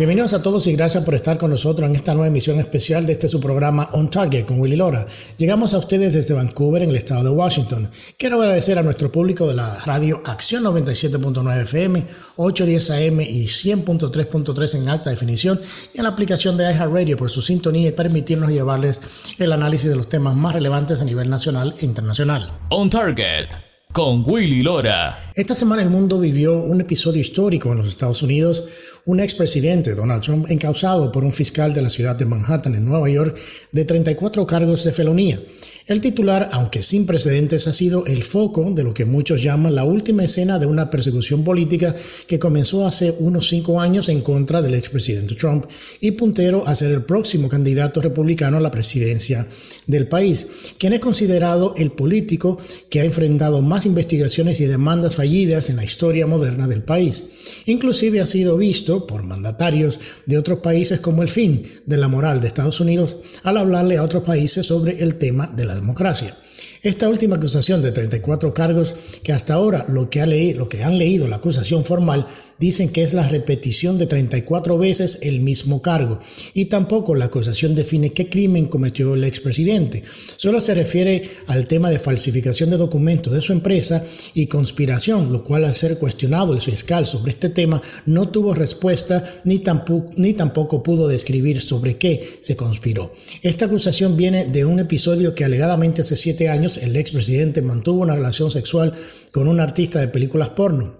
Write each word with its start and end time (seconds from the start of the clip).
Bienvenidos 0.00 0.32
a 0.32 0.40
todos 0.40 0.66
y 0.66 0.72
gracias 0.72 1.04
por 1.04 1.14
estar 1.14 1.36
con 1.36 1.50
nosotros 1.50 1.86
en 1.86 1.94
esta 1.94 2.14
nueva 2.14 2.28
emisión 2.28 2.58
especial 2.58 3.04
de 3.04 3.12
este 3.12 3.28
su 3.28 3.38
programa 3.38 3.90
On 3.92 4.10
Target 4.10 4.46
con 4.46 4.58
Willy 4.58 4.74
Lora. 4.74 5.04
Llegamos 5.36 5.74
a 5.74 5.78
ustedes 5.78 6.14
desde 6.14 6.32
Vancouver, 6.32 6.80
en 6.80 6.88
el 6.88 6.96
estado 6.96 7.22
de 7.22 7.28
Washington. 7.28 7.90
Quiero 8.16 8.40
agradecer 8.40 8.78
a 8.78 8.82
nuestro 8.82 9.12
público 9.12 9.46
de 9.46 9.56
la 9.56 9.76
radio 9.84 10.22
Acción 10.24 10.64
97.9 10.64 11.62
FM, 11.64 12.06
810 12.36 12.90
AM 12.92 13.20
y 13.20 13.44
100.3.3 13.44 14.74
en 14.76 14.88
alta 14.88 15.10
definición 15.10 15.60
y 15.92 15.98
en 15.98 16.04
la 16.04 16.08
aplicación 16.08 16.56
de 16.56 16.72
iHeartRadio 16.72 17.18
por 17.18 17.28
su 17.28 17.42
sintonía 17.42 17.90
y 17.90 17.92
permitirnos 17.92 18.48
llevarles 18.48 19.02
el 19.36 19.52
análisis 19.52 19.90
de 19.90 19.96
los 19.96 20.08
temas 20.08 20.34
más 20.34 20.54
relevantes 20.54 20.98
a 21.00 21.04
nivel 21.04 21.28
nacional 21.28 21.74
e 21.78 21.84
internacional. 21.84 22.50
On 22.70 22.88
Target 22.88 23.48
con 23.92 24.22
Willy 24.24 24.62
Lora. 24.62 25.32
Esta 25.34 25.54
semana 25.54 25.82
el 25.82 25.90
mundo 25.90 26.20
vivió 26.20 26.58
un 26.58 26.80
episodio 26.80 27.20
histórico 27.20 27.72
en 27.72 27.78
los 27.78 27.88
Estados 27.88 28.22
Unidos 28.22 28.62
un 29.04 29.20
expresidente, 29.20 29.94
Donald 29.94 30.22
Trump, 30.22 30.50
encausado 30.50 31.10
por 31.10 31.24
un 31.24 31.32
fiscal 31.32 31.72
de 31.74 31.82
la 31.82 31.90
ciudad 31.90 32.16
de 32.16 32.26
Manhattan, 32.26 32.74
en 32.74 32.84
Nueva 32.84 33.08
York, 33.08 33.36
de 33.72 33.84
34 33.84 34.46
cargos 34.46 34.84
de 34.84 34.92
felonía. 34.92 35.40
El 35.86 36.00
titular, 36.00 36.50
aunque 36.52 36.82
sin 36.82 37.04
precedentes, 37.04 37.66
ha 37.66 37.72
sido 37.72 38.06
el 38.06 38.22
foco 38.22 38.70
de 38.70 38.84
lo 38.84 38.94
que 38.94 39.04
muchos 39.04 39.42
llaman 39.42 39.74
la 39.74 39.82
última 39.84 40.22
escena 40.22 40.58
de 40.58 40.66
una 40.66 40.88
persecución 40.88 41.42
política 41.42 41.94
que 42.26 42.38
comenzó 42.38 42.86
hace 42.86 43.14
unos 43.18 43.48
cinco 43.48 43.80
años 43.80 44.08
en 44.08 44.20
contra 44.20 44.62
del 44.62 44.74
expresidente 44.74 45.34
Trump 45.34 45.64
y 46.00 46.12
puntero 46.12 46.66
a 46.66 46.76
ser 46.76 46.92
el 46.92 47.02
próximo 47.02 47.48
candidato 47.48 48.00
republicano 48.00 48.58
a 48.58 48.60
la 48.60 48.70
presidencia 48.70 49.46
del 49.86 50.06
país, 50.06 50.46
quien 50.78 50.92
es 50.92 51.00
considerado 51.00 51.74
el 51.76 51.90
político 51.90 52.58
que 52.88 53.00
ha 53.00 53.04
enfrentado 53.04 53.60
más 53.62 53.86
investigaciones 53.86 54.60
y 54.60 54.66
demandas 54.66 55.16
fallidas 55.16 55.70
en 55.70 55.76
la 55.76 55.84
historia 55.84 56.26
moderna 56.26 56.68
del 56.68 56.82
país. 56.82 57.24
Inclusive 57.66 58.20
ha 58.20 58.26
sido 58.26 58.56
visto 58.56 58.89
por 58.98 59.22
mandatarios 59.22 59.98
de 60.26 60.38
otros 60.38 60.58
países 60.60 61.00
como 61.00 61.22
el 61.22 61.28
fin 61.28 61.62
de 61.86 61.96
la 61.96 62.08
moral 62.08 62.40
de 62.40 62.48
Estados 62.48 62.80
Unidos 62.80 63.16
al 63.42 63.56
hablarle 63.56 63.96
a 63.96 64.02
otros 64.02 64.24
países 64.24 64.66
sobre 64.66 65.02
el 65.02 65.14
tema 65.16 65.46
de 65.46 65.64
la 65.64 65.74
democracia. 65.74 66.36
Esta 66.82 67.10
última 67.10 67.36
acusación 67.36 67.82
de 67.82 67.92
34 67.92 68.54
cargos, 68.54 68.94
que 69.22 69.34
hasta 69.34 69.52
ahora 69.52 69.84
lo 69.88 70.08
que, 70.08 70.22
ha 70.22 70.26
leído, 70.26 70.60
lo 70.60 70.68
que 70.68 70.82
han 70.82 70.96
leído 70.96 71.28
la 71.28 71.36
acusación 71.36 71.84
formal, 71.84 72.26
dicen 72.60 72.90
que 72.90 73.02
es 73.02 73.14
la 73.14 73.26
repetición 73.26 73.96
de 73.96 74.06
34 74.06 74.76
veces 74.78 75.18
el 75.22 75.40
mismo 75.40 75.80
cargo. 75.80 76.20
Y 76.52 76.66
tampoco 76.66 77.14
la 77.14 77.24
acusación 77.24 77.74
define 77.74 78.12
qué 78.12 78.28
crimen 78.28 78.66
cometió 78.66 79.14
el 79.14 79.24
expresidente. 79.24 80.02
Solo 80.36 80.60
se 80.60 80.74
refiere 80.74 81.22
al 81.46 81.66
tema 81.66 81.90
de 81.90 81.98
falsificación 81.98 82.68
de 82.68 82.76
documentos 82.76 83.32
de 83.32 83.40
su 83.40 83.52
empresa 83.52 84.04
y 84.34 84.46
conspiración, 84.46 85.32
lo 85.32 85.42
cual 85.42 85.64
al 85.64 85.74
ser 85.74 85.98
cuestionado 85.98 86.52
el 86.52 86.60
fiscal 86.60 87.06
sobre 87.06 87.32
este 87.32 87.48
tema 87.48 87.80
no 88.04 88.28
tuvo 88.28 88.54
respuesta 88.54 89.40
ni 89.44 89.60
tampoco, 89.60 90.10
ni 90.16 90.34
tampoco 90.34 90.82
pudo 90.82 91.08
describir 91.08 91.62
sobre 91.62 91.96
qué 91.96 92.38
se 92.40 92.56
conspiró. 92.56 93.14
Esta 93.40 93.64
acusación 93.64 94.18
viene 94.18 94.44
de 94.44 94.66
un 94.66 94.80
episodio 94.80 95.34
que 95.34 95.46
alegadamente 95.46 96.02
hace 96.02 96.14
siete 96.14 96.50
años 96.50 96.76
el 96.76 96.94
expresidente 96.96 97.62
mantuvo 97.62 98.02
una 98.02 98.16
relación 98.16 98.50
sexual 98.50 98.92
con 99.32 99.48
un 99.48 99.60
artista 99.60 99.98
de 99.98 100.08
películas 100.08 100.50
porno 100.50 100.99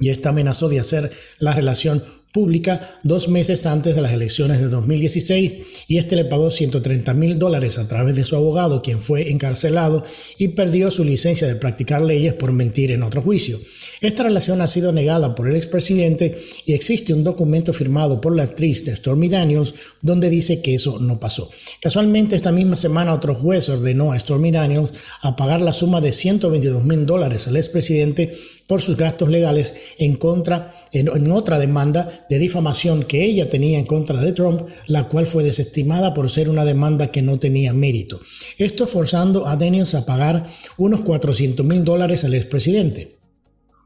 y 0.00 0.10
esta 0.10 0.30
amenazó 0.30 0.68
de 0.68 0.80
hacer 0.80 1.10
la 1.38 1.52
relación 1.52 2.02
pública 2.36 3.00
dos 3.02 3.28
meses 3.28 3.64
antes 3.64 3.96
de 3.96 4.02
las 4.02 4.12
elecciones 4.12 4.60
de 4.60 4.68
2016 4.68 5.86
y 5.88 5.96
este 5.96 6.16
le 6.16 6.26
pagó 6.26 6.50
130 6.50 7.14
mil 7.14 7.38
dólares 7.38 7.78
a 7.78 7.88
través 7.88 8.14
de 8.14 8.26
su 8.26 8.36
abogado, 8.36 8.82
quien 8.82 9.00
fue 9.00 9.30
encarcelado 9.30 10.04
y 10.36 10.48
perdió 10.48 10.90
su 10.90 11.02
licencia 11.02 11.48
de 11.48 11.56
practicar 11.56 12.02
leyes 12.02 12.34
por 12.34 12.52
mentir 12.52 12.92
en 12.92 13.04
otro 13.04 13.22
juicio. 13.22 13.58
Esta 14.02 14.24
relación 14.24 14.60
ha 14.60 14.68
sido 14.68 14.92
negada 14.92 15.34
por 15.34 15.48
el 15.48 15.56
expresidente 15.56 16.36
y 16.66 16.74
existe 16.74 17.14
un 17.14 17.24
documento 17.24 17.72
firmado 17.72 18.20
por 18.20 18.36
la 18.36 18.42
actriz 18.42 18.84
Stormy 18.86 19.30
Daniels 19.30 19.74
donde 20.02 20.28
dice 20.28 20.60
que 20.60 20.74
eso 20.74 20.98
no 20.98 21.18
pasó. 21.18 21.48
Casualmente 21.80 22.36
esta 22.36 22.52
misma 22.52 22.76
semana 22.76 23.14
otro 23.14 23.34
juez 23.34 23.70
ordenó 23.70 24.12
a 24.12 24.20
Stormy 24.20 24.50
Daniels 24.50 24.92
a 25.22 25.36
pagar 25.36 25.62
la 25.62 25.72
suma 25.72 26.02
de 26.02 26.12
122 26.12 26.84
mil 26.84 27.06
dólares 27.06 27.48
al 27.48 27.56
expresidente 27.56 28.36
por 28.66 28.82
sus 28.82 28.96
gastos 28.96 29.28
legales 29.28 29.74
en 29.98 30.16
contra 30.16 30.74
en, 30.92 31.30
otra 31.30 31.58
demanda 31.58 32.26
de 32.28 32.38
difamación 32.38 33.04
que 33.04 33.24
ella 33.24 33.48
tenía 33.48 33.78
en 33.78 33.86
contra 33.86 34.20
de 34.20 34.32
Trump, 34.32 34.62
la 34.86 35.08
cual 35.08 35.26
fue 35.26 35.44
desestimada 35.44 36.14
por 36.14 36.30
ser 36.30 36.50
una 36.50 36.64
demanda 36.64 37.10
que 37.10 37.22
no 37.22 37.38
tenía 37.38 37.72
mérito. 37.72 38.20
Esto 38.58 38.86
forzando 38.86 39.46
a 39.46 39.56
Daniels 39.56 39.94
a 39.94 40.06
pagar 40.06 40.46
unos 40.76 41.00
400 41.02 41.64
mil 41.64 41.84
dólares 41.84 42.24
al 42.24 42.34
expresidente. 42.34 43.16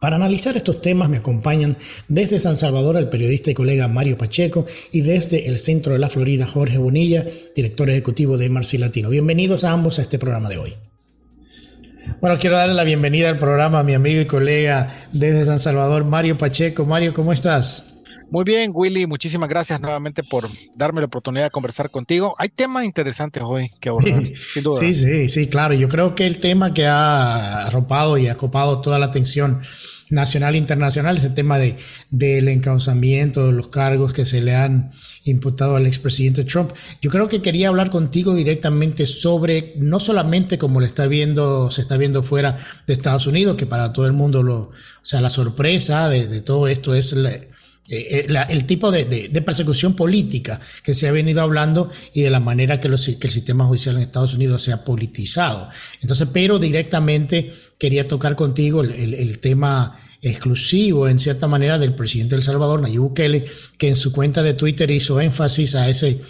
Para 0.00 0.16
analizar 0.16 0.56
estos 0.56 0.80
temas 0.80 1.10
me 1.10 1.18
acompañan 1.18 1.76
desde 2.08 2.40
San 2.40 2.56
Salvador 2.56 2.96
el 2.96 3.10
periodista 3.10 3.50
y 3.50 3.54
colega 3.54 3.86
Mario 3.86 4.16
Pacheco 4.16 4.64
y 4.92 5.02
desde 5.02 5.46
el 5.48 5.58
centro 5.58 5.92
de 5.92 5.98
la 5.98 6.08
Florida 6.08 6.46
Jorge 6.46 6.78
Bonilla, 6.78 7.26
director 7.54 7.90
ejecutivo 7.90 8.38
de 8.38 8.48
Marci 8.48 8.78
Latino. 8.78 9.10
Bienvenidos 9.10 9.62
a 9.62 9.72
ambos 9.72 9.98
a 9.98 10.02
este 10.02 10.18
programa 10.18 10.48
de 10.48 10.56
hoy. 10.56 10.89
Bueno, 12.20 12.38
quiero 12.38 12.56
darle 12.56 12.74
la 12.74 12.84
bienvenida 12.84 13.28
al 13.28 13.38
programa 13.38 13.80
a 13.80 13.82
mi 13.82 13.94
amigo 13.94 14.20
y 14.20 14.26
colega 14.26 14.88
desde 15.12 15.44
San 15.44 15.58
Salvador, 15.58 16.04
Mario 16.04 16.36
Pacheco. 16.36 16.84
Mario, 16.84 17.14
¿cómo 17.14 17.32
estás? 17.32 17.86
Muy 18.30 18.44
bien, 18.44 18.70
Willy, 18.72 19.06
muchísimas 19.06 19.48
gracias 19.48 19.80
nuevamente 19.80 20.22
por 20.22 20.48
darme 20.76 21.00
la 21.00 21.08
oportunidad 21.08 21.44
de 21.44 21.50
conversar 21.50 21.90
contigo. 21.90 22.36
Hay 22.38 22.48
temas 22.48 22.84
interesantes 22.84 23.42
hoy 23.44 23.68
que 23.80 23.88
abordar, 23.88 24.24
sí, 24.24 24.34
sin 24.36 24.62
duda. 24.62 24.78
Sí, 24.78 24.92
sí, 24.92 25.28
sí, 25.28 25.48
claro. 25.48 25.74
Yo 25.74 25.88
creo 25.88 26.14
que 26.14 26.28
el 26.28 26.38
tema 26.38 26.72
que 26.72 26.86
ha 26.86 27.66
arropado 27.66 28.18
y 28.18 28.28
ha 28.28 28.36
copado 28.36 28.80
toda 28.80 29.00
la 29.00 29.06
atención 29.06 29.60
nacional 30.10 30.54
e 30.54 30.58
internacional 30.58 31.16
es 31.16 31.24
el 31.24 31.34
tema 31.34 31.58
de, 31.58 31.76
del 32.10 32.48
encauzamiento, 32.48 33.46
de 33.46 33.52
los 33.52 33.68
cargos 33.68 34.12
que 34.12 34.26
se 34.26 34.42
le 34.42 34.54
han 34.54 34.92
imputado 35.24 35.76
al 35.76 35.86
expresidente 35.86 36.44
Trump. 36.44 36.72
Yo 37.00 37.10
creo 37.10 37.28
que 37.28 37.40
quería 37.40 37.68
hablar 37.68 37.90
contigo 37.90 38.34
directamente 38.34 39.06
sobre, 39.06 39.74
no 39.76 40.00
solamente 40.00 40.58
como 40.58 40.80
lo 40.80 40.86
está 40.86 41.06
viendo, 41.06 41.70
se 41.70 41.82
está 41.82 41.96
viendo 41.96 42.22
fuera 42.22 42.56
de 42.86 42.92
Estados 42.92 43.26
Unidos, 43.26 43.56
que 43.56 43.66
para 43.66 43.92
todo 43.92 44.06
el 44.06 44.12
mundo 44.12 44.42
lo, 44.42 44.58
o 44.58 44.72
sea, 45.02 45.20
la 45.20 45.30
sorpresa 45.30 46.08
de, 46.08 46.40
todo 46.42 46.68
esto 46.68 46.94
es 46.94 47.12
eh, 47.12 47.48
eh, 47.88 48.26
el 48.48 48.66
tipo 48.66 48.90
de, 48.90 49.04
persecución 49.44 49.94
política 49.94 50.60
que 50.82 50.94
se 50.94 51.08
ha 51.08 51.12
venido 51.12 51.42
hablando 51.42 51.90
y 52.12 52.22
de 52.22 52.30
la 52.30 52.40
manera 52.40 52.80
que, 52.80 52.88
el 52.88 52.98
sistema 52.98 53.64
judicial 53.64 53.96
en 53.96 54.02
Estados 54.02 54.34
Unidos 54.34 54.62
se 54.62 54.72
ha 54.72 54.84
politizado. 54.84 55.68
Entonces, 56.00 56.28
pero 56.32 56.58
directamente 56.58 57.52
quería 57.80 58.06
tocar 58.06 58.36
contigo 58.36 58.82
el, 58.82 59.38
tema 59.40 59.98
exclusivo, 60.22 61.08
en 61.08 61.18
cierta 61.18 61.48
manera, 61.48 61.78
del 61.78 61.94
presidente 61.94 62.34
de 62.34 62.40
El 62.40 62.42
Salvador, 62.44 62.82
Nayib 62.82 63.00
Bukele, 63.00 63.46
que 63.78 63.88
en 63.88 63.96
su 63.96 64.12
cuenta 64.12 64.42
de 64.42 64.52
Twitter 64.52 64.90
hizo 64.90 65.18
énfasis 65.18 65.74
a 65.74 65.88
ese, 65.88 66.20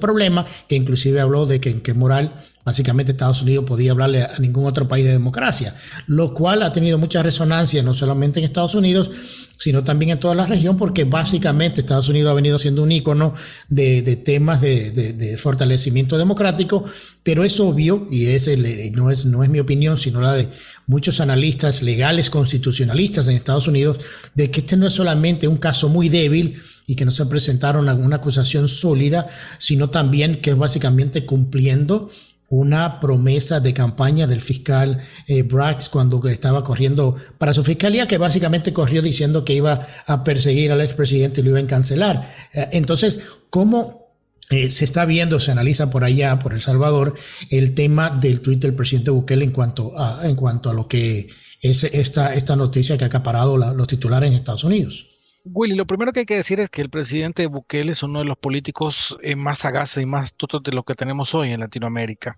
problema, 0.00 0.46
que 0.68 0.76
inclusive 0.76 1.20
habló 1.20 1.46
de 1.46 1.60
que 1.60 1.70
en 1.70 1.80
qué 1.80 1.94
moral 1.94 2.32
Básicamente 2.64 3.12
Estados 3.12 3.42
Unidos 3.42 3.66
podía 3.66 3.90
hablarle 3.90 4.22
a 4.22 4.38
ningún 4.38 4.64
otro 4.64 4.88
país 4.88 5.04
de 5.04 5.12
democracia, 5.12 5.76
lo 6.06 6.32
cual 6.32 6.62
ha 6.62 6.72
tenido 6.72 6.96
mucha 6.96 7.22
resonancia 7.22 7.82
no 7.82 7.92
solamente 7.92 8.40
en 8.40 8.46
Estados 8.46 8.74
Unidos, 8.74 9.10
sino 9.58 9.84
también 9.84 10.12
en 10.12 10.18
toda 10.20 10.34
la 10.34 10.46
región, 10.46 10.78
porque 10.78 11.04
básicamente 11.04 11.82
Estados 11.82 12.08
Unidos 12.08 12.30
ha 12.30 12.34
venido 12.34 12.58
siendo 12.58 12.82
un 12.82 12.90
ícono 12.90 13.34
de, 13.68 14.16
temas 14.16 14.62
de, 14.62 15.36
fortalecimiento 15.38 16.16
democrático, 16.16 16.84
pero 17.22 17.44
es 17.44 17.60
obvio, 17.60 18.08
y 18.10 18.28
es 18.28 18.48
no, 18.92 19.10
es, 19.10 19.26
no 19.26 19.44
es 19.44 19.50
mi 19.50 19.60
opinión, 19.60 19.98
sino 19.98 20.22
la 20.22 20.32
de 20.32 20.48
muchos 20.86 21.20
analistas 21.20 21.82
legales 21.82 22.30
constitucionalistas 22.30 23.28
en 23.28 23.36
Estados 23.36 23.68
Unidos, 23.68 23.98
de 24.34 24.50
que 24.50 24.60
este 24.60 24.76
no 24.76 24.86
es 24.86 24.92
solamente 24.92 25.48
un 25.48 25.56
caso 25.56 25.88
muy 25.88 26.08
débil, 26.08 26.60
y 26.86 26.96
que 26.96 27.04
no 27.04 27.10
se 27.10 27.26
presentaron 27.26 27.88
alguna 27.88 28.16
acusación 28.16 28.68
sólida, 28.68 29.26
sino 29.58 29.90
también 29.90 30.40
que 30.40 30.50
es 30.50 30.56
básicamente 30.56 31.24
cumpliendo 31.24 32.10
una 32.50 33.00
promesa 33.00 33.58
de 33.58 33.72
campaña 33.72 34.26
del 34.26 34.42
fiscal 34.42 35.00
eh, 35.26 35.42
Brax 35.42 35.88
cuando 35.88 36.22
estaba 36.28 36.62
corriendo 36.62 37.16
para 37.38 37.54
su 37.54 37.64
fiscalía, 37.64 38.06
que 38.06 38.18
básicamente 38.18 38.72
corrió 38.72 39.00
diciendo 39.00 39.44
que 39.44 39.54
iba 39.54 39.86
a 40.06 40.22
perseguir 40.22 40.70
al 40.70 40.82
expresidente 40.82 41.40
y 41.40 41.44
lo 41.44 41.50
iba 41.50 41.60
a 41.60 41.66
cancelar. 41.66 42.30
Eh, 42.52 42.68
entonces, 42.72 43.18
¿cómo 43.50 44.03
eh, 44.50 44.70
se 44.70 44.84
está 44.84 45.06
viendo, 45.06 45.40
se 45.40 45.52
analiza 45.52 45.90
por 45.90 46.04
allá, 46.04 46.38
por 46.38 46.52
El 46.52 46.60
Salvador, 46.60 47.14
el 47.50 47.74
tema 47.74 48.10
del 48.10 48.40
tuit 48.40 48.60
del 48.60 48.74
presidente 48.74 49.10
Bukele 49.10 49.44
en 49.44 49.52
cuanto 49.52 49.98
a, 49.98 50.28
en 50.28 50.36
cuanto 50.36 50.68
a 50.70 50.74
lo 50.74 50.86
que 50.86 51.28
es 51.62 51.84
esta, 51.84 52.34
esta 52.34 52.56
noticia 52.56 52.98
que 52.98 53.04
ha 53.04 53.06
acaparado 53.06 53.56
los 53.56 53.86
titulares 53.86 54.30
en 54.30 54.36
Estados 54.36 54.64
Unidos? 54.64 55.40
Willy, 55.46 55.74
lo 55.76 55.86
primero 55.86 56.12
que 56.12 56.20
hay 56.20 56.26
que 56.26 56.36
decir 56.36 56.60
es 56.60 56.68
que 56.68 56.82
el 56.82 56.90
presidente 56.90 57.46
Bukele 57.46 57.92
es 57.92 58.02
uno 58.02 58.18
de 58.18 58.26
los 58.26 58.36
políticos 58.36 59.16
eh, 59.22 59.34
más 59.34 59.60
sagaces 59.60 60.02
y 60.02 60.06
más 60.06 60.34
tutos 60.34 60.62
de 60.62 60.72
lo 60.72 60.82
que 60.82 60.94
tenemos 60.94 61.34
hoy 61.34 61.48
en 61.48 61.60
Latinoamérica. 61.60 62.34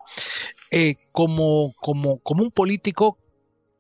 Eh, 0.70 0.94
como, 1.11 1.73
como, 1.81 2.19
como 2.20 2.44
un 2.44 2.52
político 2.52 3.19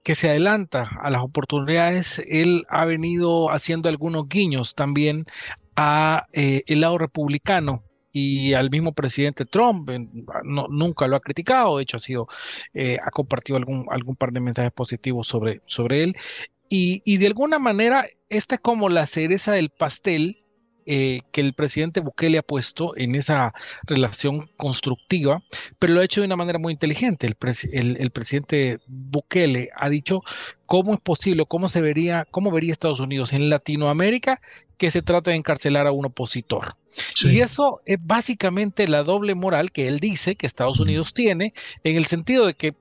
que 0.02 0.16
se 0.16 0.30
adelanta 0.30 0.90
a 1.00 1.10
las 1.10 1.22
oportunidades, 1.22 2.22
él 2.28 2.64
ha 2.68 2.84
venido 2.84 3.50
haciendo 3.50 3.88
algunos 3.88 4.28
guiños 4.28 4.74
también 4.74 5.26
a 5.76 6.26
el 6.32 6.80
lado 6.80 6.96
republicano 6.96 7.82
y 8.18 8.54
al 8.54 8.70
mismo 8.70 8.94
presidente 8.94 9.44
Trump 9.44 9.90
no, 10.42 10.68
nunca 10.68 11.06
lo 11.06 11.16
ha 11.16 11.20
criticado, 11.20 11.76
de 11.76 11.82
hecho 11.82 11.98
ha 11.98 12.00
sido, 12.00 12.28
eh, 12.72 12.96
ha 13.06 13.10
compartido 13.10 13.58
algún, 13.58 13.84
algún 13.90 14.16
par 14.16 14.32
de 14.32 14.40
mensajes 14.40 14.72
positivos 14.72 15.28
sobre, 15.28 15.60
sobre 15.66 16.02
él. 16.02 16.16
Y, 16.70 17.02
y 17.04 17.18
de 17.18 17.26
alguna 17.26 17.58
manera, 17.58 18.06
esta 18.30 18.54
es 18.54 18.62
como 18.62 18.88
la 18.88 19.04
cereza 19.04 19.52
del 19.52 19.68
pastel 19.68 20.45
eh, 20.86 21.22
que 21.32 21.40
el 21.40 21.52
presidente 21.52 22.00
Bukele 22.00 22.38
ha 22.38 22.42
puesto 22.42 22.96
en 22.96 23.16
esa 23.16 23.52
relación 23.82 24.48
constructiva, 24.56 25.42
pero 25.78 25.94
lo 25.94 26.00
ha 26.00 26.04
hecho 26.04 26.20
de 26.20 26.26
una 26.26 26.36
manera 26.36 26.60
muy 26.60 26.72
inteligente. 26.72 27.26
El, 27.26 27.96
el, 27.98 28.10
presidente 28.12 28.78
Bukele 28.86 29.70
ha 29.74 29.88
dicho 29.88 30.20
cómo 30.64 30.94
es 30.94 31.00
posible, 31.00 31.44
cómo 31.46 31.66
se 31.66 31.80
vería, 31.80 32.26
cómo 32.30 32.52
vería 32.52 32.70
Estados 32.70 33.00
Unidos 33.00 33.32
en 33.32 33.50
Latinoamérica 33.50 34.40
que 34.78 34.90
se 34.90 35.02
trata 35.02 35.30
de 35.30 35.36
encarcelar 35.38 35.86
a 35.86 35.92
un 35.92 36.06
opositor. 36.06 36.74
Y 37.24 37.40
eso 37.40 37.80
es 37.84 37.98
básicamente 38.00 38.88
la 38.88 39.02
doble 39.02 39.34
moral 39.34 39.72
que 39.72 39.88
él 39.88 39.98
dice 39.98 40.36
que 40.36 40.46
Estados 40.46 40.80
Unidos 40.80 41.14
tiene, 41.14 41.52
en 41.82 41.96
el 41.96 42.06
sentido 42.06 42.46
de 42.46 42.54
que 42.54 42.74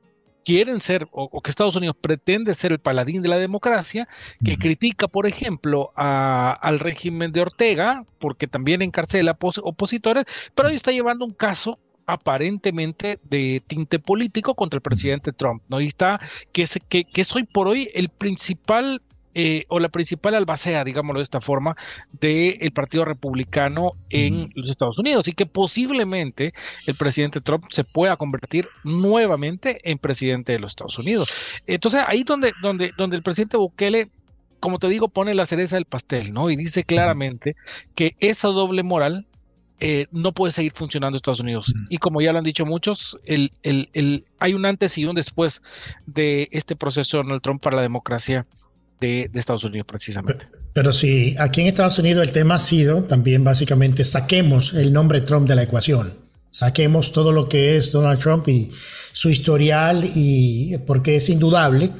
quieren 0.46 0.80
ser, 0.80 1.08
o, 1.12 1.42
que 1.42 1.50
Estados 1.50 1.76
Unidos 1.76 1.98
pretende 2.00 2.54
ser 2.54 2.72
el 2.72 2.80
paladín 2.80 3.22
de 3.24 3.30
la 3.30 3.38
democracia, 3.38 4.08
que 4.46 4.58
critica, 4.58 5.08
por 5.08 5.26
ejemplo, 5.26 5.92
al 5.96 6.80
régimen 6.80 7.32
de 7.32 7.42
Ortega, 7.42 8.06
porque 8.20 8.48
también 8.48 8.82
encarcela 8.82 9.38
opositores, 9.40 10.26
pero 10.54 10.70
hoy 10.70 10.76
está 10.76 10.92
llevando 10.92 11.26
un 11.26 11.34
caso 11.34 11.80
aparentemente 12.06 13.20
de 13.24 13.64
tinte 13.66 13.98
político 13.98 14.54
contra 14.54 14.78
el 14.78 14.82
presidente 14.82 15.34
Trump, 15.34 15.64
¿no? 15.68 15.82
Y 15.82 15.88
está 15.88 16.20
que, 16.52 16.66
que, 16.88 17.04
que 17.04 17.22
es 17.22 17.36
hoy 17.36 17.44
por 17.44 17.68
hoy 17.68 17.90
el 17.96 18.10
principal 18.10 19.02
eh, 19.36 19.66
o 19.68 19.80
la 19.80 19.90
principal 19.90 20.34
albacea, 20.34 20.84
digámoslo 20.86 21.20
de 21.20 21.24
esta 21.24 21.42
forma, 21.42 21.76
del 22.22 22.72
Partido 22.72 23.04
Republicano 23.04 23.92
en 24.10 24.48
los 24.56 24.70
Estados 24.70 24.98
Unidos 24.98 25.28
y 25.28 25.34
que 25.34 25.46
posiblemente 25.46 26.54
el 26.88 26.96
presidente 26.96 27.42
Trump 27.42 27.66
se 27.70 27.84
pueda 27.84 28.16
convertir 28.16 28.70
nuevamente 28.86 29.80
en 29.84 29.98
presidente 29.98 30.54
de 30.54 30.60
los 30.60 30.72
Estados 30.72 30.98
Unidos. 30.98 31.30
Entonces, 31.68 32.02
ahí 32.08 32.24
donde, 32.24 32.54
donde, 32.62 32.92
donde 32.98 33.18
el 33.18 33.24
presidente 33.24 33.58
Bukele 33.58 34.08
como 34.62 34.80
te 34.80 34.88
digo, 34.88 35.10
pone 35.10 35.36
la 35.36 35.46
cereza 35.46 35.76
del 35.76 35.86
pastel, 35.86 36.34
¿no? 36.34 36.50
Y 36.50 36.56
dice 36.56 36.84
claramente 36.84 37.56
que 37.94 38.16
esa 38.20 38.48
doble 38.48 38.82
moral 38.82 39.28
eh, 39.80 40.08
no 40.12 40.32
puede 40.32 40.54
seguir 40.54 40.72
funcionando 40.72 41.16
en 41.16 41.18
Estados 41.18 41.42
Unidos. 41.42 41.74
Y 41.90 41.98
como 41.98 42.22
ya 42.22 42.32
lo 42.32 42.40
han 42.40 42.46
dicho 42.46 42.66
muchos, 42.66 43.20
el, 43.26 43.52
el, 43.62 43.90
el, 43.94 44.26
hay 44.40 44.54
un 44.54 44.66
antes 44.66 44.98
y 44.98 45.06
un 45.06 45.16
después 45.16 45.62
de 46.08 46.48
este 46.52 46.76
proceso 46.76 47.18
de 47.18 47.24
Donald 47.24 47.42
Trump 47.42 47.62
para 47.62 47.76
la 47.76 47.82
democracia 47.82 48.48
de, 49.00 49.30
Estados 49.34 49.64
Unidos 49.64 49.88
precisamente. 49.88 50.48
Pero, 50.74 50.92
sí, 50.92 51.36
aquí 51.40 51.62
en 51.62 51.68
Estados 51.68 52.00
Unidos 52.00 52.28
el 52.28 52.34
tema 52.34 52.56
ha 52.56 52.60
sido 52.60 53.04
también 53.04 53.44
básicamente 53.44 54.04
saquemos 54.04 54.74
el 54.74 54.92
nombre 54.92 55.22
Trump 55.22 55.48
de 55.48 55.56
la 55.56 55.64
ecuación. 55.64 56.14
Saquemos 56.50 57.12
todo 57.12 57.32
lo 57.32 57.50
que 57.50 57.78
es 57.78 57.92
Donald 57.92 58.20
Trump 58.20 58.48
y 58.48 58.70
su 59.12 59.30
historial 59.30 60.10
y 60.16 60.78
porque 60.86 61.18
es 61.18 61.30
indudable 61.30 61.92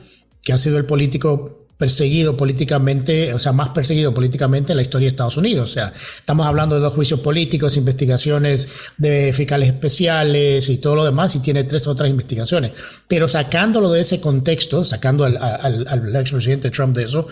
que 0.42 0.54
ha 0.54 0.58
sido 0.58 0.78
el 0.78 0.86
político 0.86 1.65
perseguido 1.78 2.38
políticamente, 2.38 3.34
o 3.34 3.40
sea, 3.40 3.52
más 3.52 3.70
perseguido 3.70 4.14
políticamente 4.14 4.72
en 4.72 4.78
la 4.78 4.82
historia 4.82 5.08
de 5.08 5.10
Estados 5.10 5.38
Unidos. 5.38 5.70
O 5.70 5.74
sea, 5.74 5.92
estamos 6.18 6.46
hablando 6.46 6.76
de 6.76 6.82
dos 6.82 6.94
juicios 6.94 7.20
políticos, 7.20 7.76
investigaciones 7.76 8.68
de 8.98 9.34
fiscales 9.34 9.70
especiales 9.70 10.70
y 10.70 10.78
todo 10.78 10.96
lo 10.96 11.06
demás, 11.06 11.36
y 11.36 11.40
tiene 11.40 11.66
tres 11.66 11.88
otras 11.88 12.10
investigaciones. 12.10 12.72
Pero 13.08 13.28
sacándolo 13.28 13.92
de 13.92 14.02
ese 14.02 14.22
contexto, 14.22 14.86
sacando 14.86 15.26
al, 15.26 15.38
al, 15.38 15.86
al 15.88 16.16
expresidente 16.16 16.72
Trump 16.72 16.96
de 16.96 17.04
eso, 17.04 17.28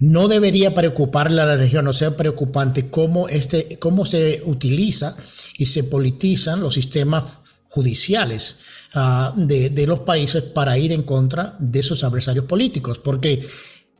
no 0.00 0.28
debería 0.28 0.74
preocuparle 0.74 1.42
a 1.42 1.46
la 1.46 1.56
región, 1.56 1.84
no 1.84 1.92
sea 1.92 2.16
preocupante 2.16 2.88
cómo, 2.88 3.28
este, 3.28 3.78
cómo 3.78 4.06
se 4.06 4.40
utiliza 4.44 5.16
y 5.56 5.66
se 5.66 5.84
politizan 5.84 6.60
los 6.60 6.74
sistemas 6.74 7.24
judiciales 7.68 8.56
Ah, 8.94 9.34
de, 9.36 9.86
los 9.86 10.00
países 10.00 10.42
para 10.42 10.78
ir 10.78 10.92
en 10.92 11.02
contra 11.02 11.56
de 11.58 11.82
sus 11.82 12.04
adversarios 12.04 12.46
políticos, 12.46 12.98
porque 12.98 13.40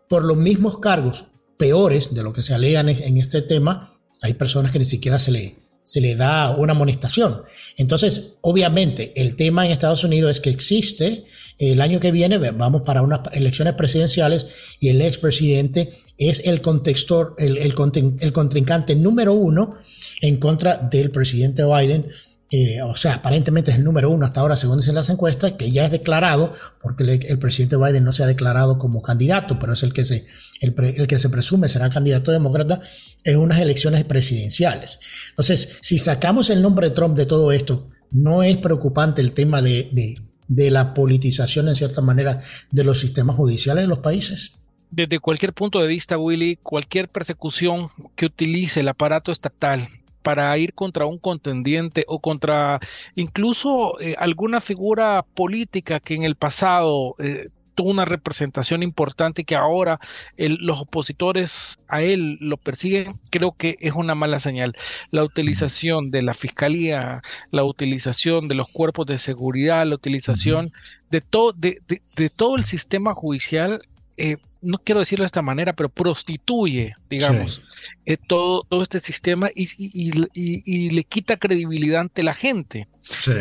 por 0.08 0.24
los 0.24 0.36
mismos 0.36 0.78
cargos 0.78 1.26
peores 1.58 2.14
de 2.14 2.22
lo 2.22 2.32
que 2.32 2.42
se 2.42 2.54
alegan 2.54 2.88
en 2.88 3.18
este 3.18 3.42
tema, 3.42 3.92
hay 4.22 4.32
personas 4.34 4.72
que 4.72 4.78
ni 4.78 4.86
siquiera 4.86 5.18
se 5.18 5.30
le, 5.30 5.56
se 5.82 6.00
le 6.00 6.16
da 6.16 6.56
una 6.56 6.72
amonestación. 6.72 7.42
Entonces, 7.76 8.38
obviamente, 8.40 9.12
el 9.16 9.36
tema 9.36 9.66
en 9.66 9.72
Estados 9.72 10.04
Unidos 10.04 10.30
es 10.30 10.40
que 10.40 10.48
existe, 10.48 11.24
el 11.58 11.82
año 11.82 12.00
que 12.00 12.10
viene 12.10 12.38
vamos 12.38 12.82
para 12.82 13.02
unas 13.02 13.20
elecciones 13.32 13.74
presidenciales 13.74 14.46
y 14.80 14.88
el 14.88 15.02
expresidente 15.02 15.92
es 16.16 16.40
el 16.46 16.62
contextor, 16.62 17.34
el, 17.36 17.58
el, 17.58 17.74
el 18.20 18.32
contrincante 18.32 18.96
número 18.96 19.34
uno 19.34 19.74
en 20.22 20.38
contra 20.38 20.78
del 20.78 21.10
presidente 21.10 21.64
Biden 21.64 22.06
eh, 22.50 22.80
o 22.80 22.94
sea, 22.94 23.14
aparentemente 23.14 23.70
es 23.70 23.76
el 23.76 23.84
número 23.84 24.08
uno 24.08 24.24
hasta 24.24 24.40
ahora, 24.40 24.56
según 24.56 24.78
dicen 24.78 24.94
las 24.94 25.10
encuestas, 25.10 25.52
que 25.52 25.70
ya 25.70 25.84
es 25.84 25.90
declarado, 25.90 26.54
porque 26.80 27.04
el, 27.04 27.38
presidente 27.38 27.76
Biden 27.76 28.04
no 28.04 28.12
se 28.12 28.22
ha 28.22 28.26
declarado 28.26 28.78
como 28.78 29.02
candidato, 29.02 29.58
pero 29.58 29.74
es 29.74 29.82
el 29.82 29.92
que 29.92 30.06
se, 30.06 30.24
el, 30.60 30.74
que 31.06 31.18
se 31.18 31.28
presume 31.28 31.68
será 31.68 31.90
candidato 31.90 32.32
demócrata 32.32 32.80
en 33.24 33.38
unas 33.38 33.60
elecciones 33.60 34.02
presidenciales. 34.04 34.98
Entonces, 35.30 35.78
si 35.82 35.98
sacamos 35.98 36.48
el 36.48 36.62
nombre 36.62 36.88
de 36.88 36.94
Trump 36.94 37.18
de 37.18 37.26
todo 37.26 37.52
esto, 37.52 37.90
¿no 38.10 38.42
es 38.42 38.56
preocupante 38.56 39.20
el 39.20 39.32
tema 39.32 39.60
de, 39.60 39.90
de, 39.92 40.22
de 40.48 40.70
la 40.70 40.94
politización, 40.94 41.68
en 41.68 41.74
cierta 41.74 42.00
manera, 42.00 42.40
de 42.70 42.84
los 42.84 42.98
sistemas 42.98 43.36
judiciales 43.36 43.84
de 43.84 43.88
los 43.88 43.98
países? 43.98 44.52
Desde 44.90 45.20
cualquier 45.20 45.52
punto 45.52 45.80
de 45.80 45.86
vista, 45.86 46.16
Willy, 46.16 46.56
cualquier 46.62 47.10
persecución 47.10 47.88
que 48.16 48.24
utilice 48.24 48.80
el 48.80 48.88
aparato 48.88 49.32
estatal 49.32 49.86
para 50.22 50.56
ir 50.58 50.74
contra 50.74 51.06
un 51.06 51.18
contendiente 51.18 52.04
o 52.08 52.20
contra 52.20 52.80
incluso 53.14 53.98
eh, 54.00 54.14
alguna 54.18 54.60
figura 54.60 55.24
política 55.34 56.00
que 56.00 56.14
en 56.14 56.24
el 56.24 56.36
pasado 56.36 57.14
eh, 57.18 57.48
tuvo 57.78 57.90
una 57.90 58.04
representación 58.04 58.82
importante 58.82 59.42
y 59.42 59.44
que 59.44 59.54
ahora 59.54 60.00
los 60.36 60.80
opositores 60.80 61.78
a 61.86 62.02
él 62.02 62.36
lo 62.40 62.56
persiguen, 62.56 63.20
creo 63.30 63.52
que 63.52 63.76
es 63.78 63.92
una 63.92 64.16
mala 64.16 64.40
señal. 64.40 64.74
La 65.12 65.22
utilización 65.22 66.10
de 66.10 66.22
la 66.22 66.34
fiscalía, 66.34 67.22
la 67.52 67.62
utilización 67.62 68.48
de 68.48 68.56
los 68.56 68.66
cuerpos 68.66 69.06
de 69.06 69.18
seguridad, 69.18 69.86
la 69.86 69.94
utilización 69.94 70.72
de, 71.10 71.20
todo 71.20 71.52
de, 71.52 71.80
todo 72.34 72.56
el 72.56 72.66
sistema 72.66 73.14
judicial, 73.14 73.80
eh, 74.16 74.38
no 74.60 74.78
quiero 74.78 74.98
decirlo 74.98 75.22
de 75.22 75.26
esta 75.26 75.42
manera, 75.42 75.72
pero 75.72 75.88
prostituye, 75.88 76.94
digamos. 77.08 77.62
Eh, 78.10 78.16
todo, 78.16 78.62
todo 78.66 78.80
este 78.80 79.00
sistema 79.00 79.50
y, 79.54 79.68
y, 79.76 80.90
le 80.90 81.04
quita 81.04 81.36
credibilidad 81.36 82.00
ante 82.00 82.22
la 82.22 82.32
gente. 82.32 82.88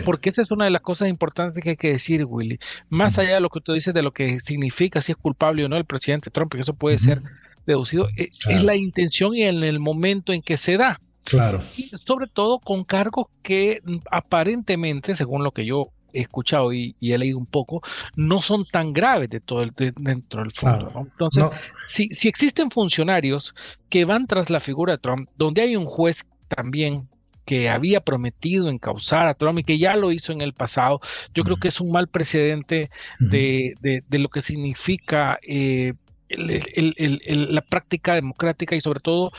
Porque 0.04 0.30
esa 0.30 0.42
es 0.42 0.52
una 0.52 0.66
de 0.66 0.72
las 0.72 0.82
cosas 0.82 1.08
importantes 1.08 1.64
que 1.64 1.70
hay 1.70 1.78
que 1.78 1.94
decir, 1.94 2.26
Willy. 2.26 2.60
Más 2.90 3.18
allá 3.18 3.36
de 3.36 3.40
lo 3.40 3.50
que 3.50 3.62
tú 3.62 3.72
dices 3.72 3.94
de 3.94 4.02
lo 4.02 4.12
que 4.12 4.42
significa 4.42 5.00
si 5.00 5.14
es 5.14 5.18
culpable 5.18 5.64
o 5.64 5.70
no 5.70 5.78
el 5.78 5.86
presidente 5.86 6.32
Trump, 6.32 6.52
que 6.52 6.60
eso 6.60 6.74
puede 6.74 7.00
ser 7.00 7.22
deducido, 7.66 8.10
eh, 8.18 8.28
es 8.50 8.64
la 8.66 8.76
intención 8.76 9.34
y 9.34 9.44
en 9.44 9.64
el 9.64 9.80
momento 9.80 10.34
en 10.34 10.42
que 10.42 10.58
se 10.58 10.76
da. 10.76 11.00
Claro. 11.24 11.62
Y 11.78 11.84
sobre 11.84 12.28
todo 12.28 12.60
con 12.60 12.84
cargos 12.84 13.28
que 13.44 13.80
mm, 13.86 13.96
aparentemente, 14.12 15.16
según 15.16 15.46
lo 15.46 15.52
que 15.52 15.66
yo 15.66 15.94
he 16.18 16.22
escuchado 16.22 16.74
y, 16.74 16.96
he 17.02 17.18
leído 17.18 17.38
un 17.38 17.46
poco, 17.46 17.82
no 18.16 18.42
son 18.42 18.66
tan 18.66 18.94
graves 18.94 19.30
de 19.30 19.40
todo 19.40 19.62
el, 19.62 19.72
dentro 19.76 20.42
del 20.42 20.52
fondo. 20.52 20.92
Entonces, 21.12 21.74
Si, 21.92 22.10
si 22.10 22.28
existen 22.28 22.70
funcionarios 22.70 23.56
que 23.90 24.06
van 24.06 24.28
tras 24.28 24.50
la 24.50 24.60
figura 24.60 24.94
de 24.94 25.00
Trump, 25.00 25.30
donde 25.38 25.62
hay 25.62 25.76
un 25.76 25.86
juez 25.86 26.26
también 26.48 27.08
que 27.48 27.70
había 27.70 28.02
prometido 28.02 28.70
encauzar 28.70 29.28
a 29.28 29.34
Trump 29.34 29.60
y 29.60 29.64
que 29.64 29.78
ya 29.78 29.96
lo 29.96 30.12
hizo 30.12 30.34
en 30.34 30.42
el 30.42 30.54
pasado, 30.54 31.00
yo 31.34 31.44
creo 31.44 31.56
que 31.56 31.70
es 31.70 31.80
un 31.80 31.92
mal 31.92 32.10
precedente 32.10 32.90
de, 33.20 33.74
de, 33.82 34.20
lo 34.20 34.28
que 34.28 34.42
significa 34.42 35.40
eh, 35.48 35.94
la 36.30 37.62
práctica 37.62 38.16
democrática 38.16 38.76
y 38.76 38.82
sobre 38.82 39.00
todo 39.00 39.32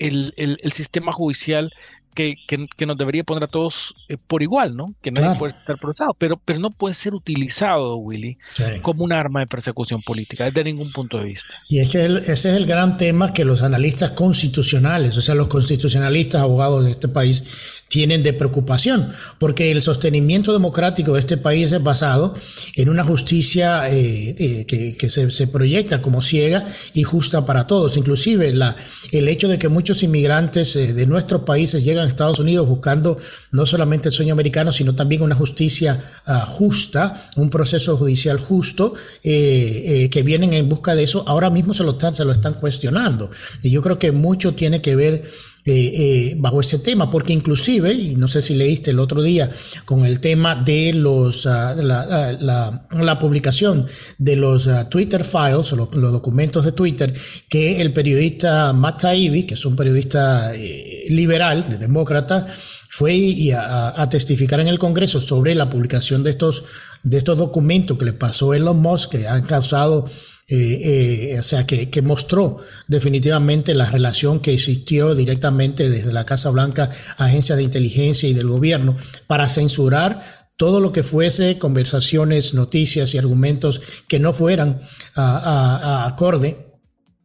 el, 0.00 0.34
el, 0.36 0.72
sistema 0.72 1.12
judicial 1.12 1.72
que, 2.14 2.36
que, 2.46 2.86
nos 2.86 2.96
debería 2.96 3.24
poner 3.24 3.44
a 3.44 3.48
todos 3.48 3.94
eh, 4.08 4.16
por 4.16 4.42
igual, 4.42 4.76
¿no? 4.76 4.94
Que 5.02 5.10
nadie 5.10 5.38
puede 5.38 5.54
estar 5.58 5.76
procesado, 5.78 6.14
pero, 6.14 6.40
pero 6.44 6.58
no 6.58 6.70
puede 6.70 6.94
ser 6.94 7.14
utilizado, 7.14 7.96
Willy, 7.96 8.38
como 8.82 9.04
un 9.04 9.12
arma 9.12 9.40
de 9.40 9.46
persecución 9.46 10.00
política, 10.02 10.44
desde 10.44 10.64
ningún 10.64 10.90
punto 10.90 11.18
de 11.18 11.24
vista. 11.24 11.54
Y 11.68 11.80
es 11.80 11.90
que 11.90 12.04
ese 12.04 12.32
es 12.32 12.44
el 12.46 12.66
gran 12.66 12.96
tema 12.96 13.32
que 13.32 13.44
los 13.44 13.62
analistas 13.62 14.12
constitucionales, 14.12 15.16
o 15.16 15.20
sea, 15.20 15.34
los 15.34 15.48
constitucionalistas, 15.48 16.40
abogados 16.40 16.84
de 16.84 16.92
este 16.92 17.08
país, 17.08 17.83
tienen 17.88 18.22
de 18.22 18.32
preocupación, 18.32 19.12
porque 19.38 19.70
el 19.70 19.82
sostenimiento 19.82 20.52
democrático 20.52 21.14
de 21.14 21.20
este 21.20 21.36
país 21.36 21.70
es 21.72 21.82
basado 21.82 22.34
en 22.74 22.88
una 22.88 23.04
justicia 23.04 23.88
eh, 23.88 24.34
eh, 24.38 24.96
que, 24.96 25.10
se, 25.10 25.30
se, 25.30 25.46
proyecta 25.46 26.02
como 26.02 26.22
ciega 26.22 26.64
y 26.92 27.02
justa 27.02 27.44
para 27.44 27.66
todos. 27.66 27.96
Inclusive 27.96 28.52
la, 28.52 28.74
el 29.12 29.28
hecho 29.28 29.48
de 29.48 29.58
que 29.58 29.68
muchos 29.68 30.02
inmigrantes 30.02 30.74
de 30.74 31.06
nuestros 31.06 31.42
países 31.42 31.84
llegan 31.84 32.08
Estados 32.08 32.38
Unidos 32.38 32.66
buscando 32.68 33.18
no 33.50 33.66
solamente 33.66 34.08
el 34.08 34.14
sueño 34.14 34.32
americano, 34.32 34.72
sino 34.72 34.94
también 34.94 35.22
una 35.22 35.34
justicia 35.34 36.00
ah, 36.26 36.46
justa, 36.46 37.30
un 37.36 37.50
proceso 37.50 37.96
judicial 37.96 38.38
justo, 38.38 38.94
eh, 39.22 39.82
eh, 40.04 40.10
que 40.10 40.22
vienen 40.22 40.52
en 40.52 40.68
busca 40.68 40.94
de 40.94 41.04
eso, 41.04 41.24
ahora 41.26 41.50
mismo 41.50 41.74
se 41.74 41.82
lo 41.82 41.92
están, 41.92 42.14
se 42.14 42.24
lo 42.24 42.32
están 42.32 42.54
cuestionando. 42.54 43.30
Y 43.62 43.70
yo 43.70 43.82
creo 43.82 43.98
que 43.98 44.12
mucho 44.12 44.54
tiene 44.54 44.80
que 44.80 44.96
ver 44.96 45.24
eh, 45.66 45.92
eh, 45.94 46.34
bajo 46.36 46.60
ese 46.60 46.78
tema, 46.78 47.10
porque 47.10 47.32
inclusive, 47.32 47.90
y 47.94 48.16
no 48.16 48.28
sé 48.28 48.42
si 48.42 48.54
leíste 48.54 48.90
el 48.90 48.98
otro 48.98 49.22
día 49.22 49.50
con 49.86 50.04
el 50.04 50.20
tema 50.20 50.56
de 50.56 50.92
los 50.92 51.46
ah, 51.46 51.74
la, 51.74 53.18
publicación 53.18 53.86
de 54.18 54.36
los 54.36 54.68
ah, 54.68 54.90
Twitter 54.90 55.24
files 55.24 55.72
los, 55.72 55.90
documentos 55.90 56.66
de 56.66 56.72
Twitter 56.72 57.14
que 57.48 57.80
el 57.80 57.94
periodista 57.94 58.74
Matt 58.74 59.00
Taibbi, 59.00 59.44
que 59.44 59.54
es 59.54 59.64
un 59.64 59.74
periodista 59.74 60.54
eh, 60.54 61.04
liberal, 61.08 61.78
demócrata, 61.78 62.46
fue 62.90 63.34
a, 63.56 64.06
testificar 64.10 64.60
en 64.60 64.68
el 64.68 64.78
Congreso 64.78 65.22
sobre 65.22 65.54
la 65.54 65.70
publicación 65.70 66.22
de 66.22 66.30
estos, 66.30 66.62
de 67.02 67.16
estos 67.16 67.38
documentos 67.38 67.96
que 67.96 68.04
le 68.04 68.12
pasó 68.12 68.52
Elon 68.52 68.82
Musk, 68.82 69.12
que 69.12 69.26
han 69.26 69.46
causado 69.46 70.04
eh, 70.46 71.32
eh, 71.32 71.38
o 71.38 71.42
sea, 71.42 71.66
que, 71.66 72.02
mostró 72.02 72.58
definitivamente 72.86 73.72
la 73.74 73.88
relación 73.88 74.40
que 74.40 74.52
existió 74.52 75.14
directamente 75.14 75.88
desde 75.88 76.12
la 76.12 76.26
Casa 76.26 76.50
Blanca, 76.50 76.90
agencias 77.16 77.56
de 77.56 77.64
inteligencia 77.64 78.28
y 78.28 78.34
del 78.34 78.48
gobierno 78.48 78.94
para 79.26 79.48
censurar 79.48 80.22
todo 80.58 80.80
lo 80.80 80.92
que 80.92 81.02
fuese 81.02 81.58
conversaciones, 81.58 82.52
noticias 82.52 83.14
y 83.14 83.18
argumentos 83.18 83.80
que 84.06 84.18
no 84.18 84.34
fueran 84.34 84.82
a, 85.14 86.04
acorde 86.06 86.58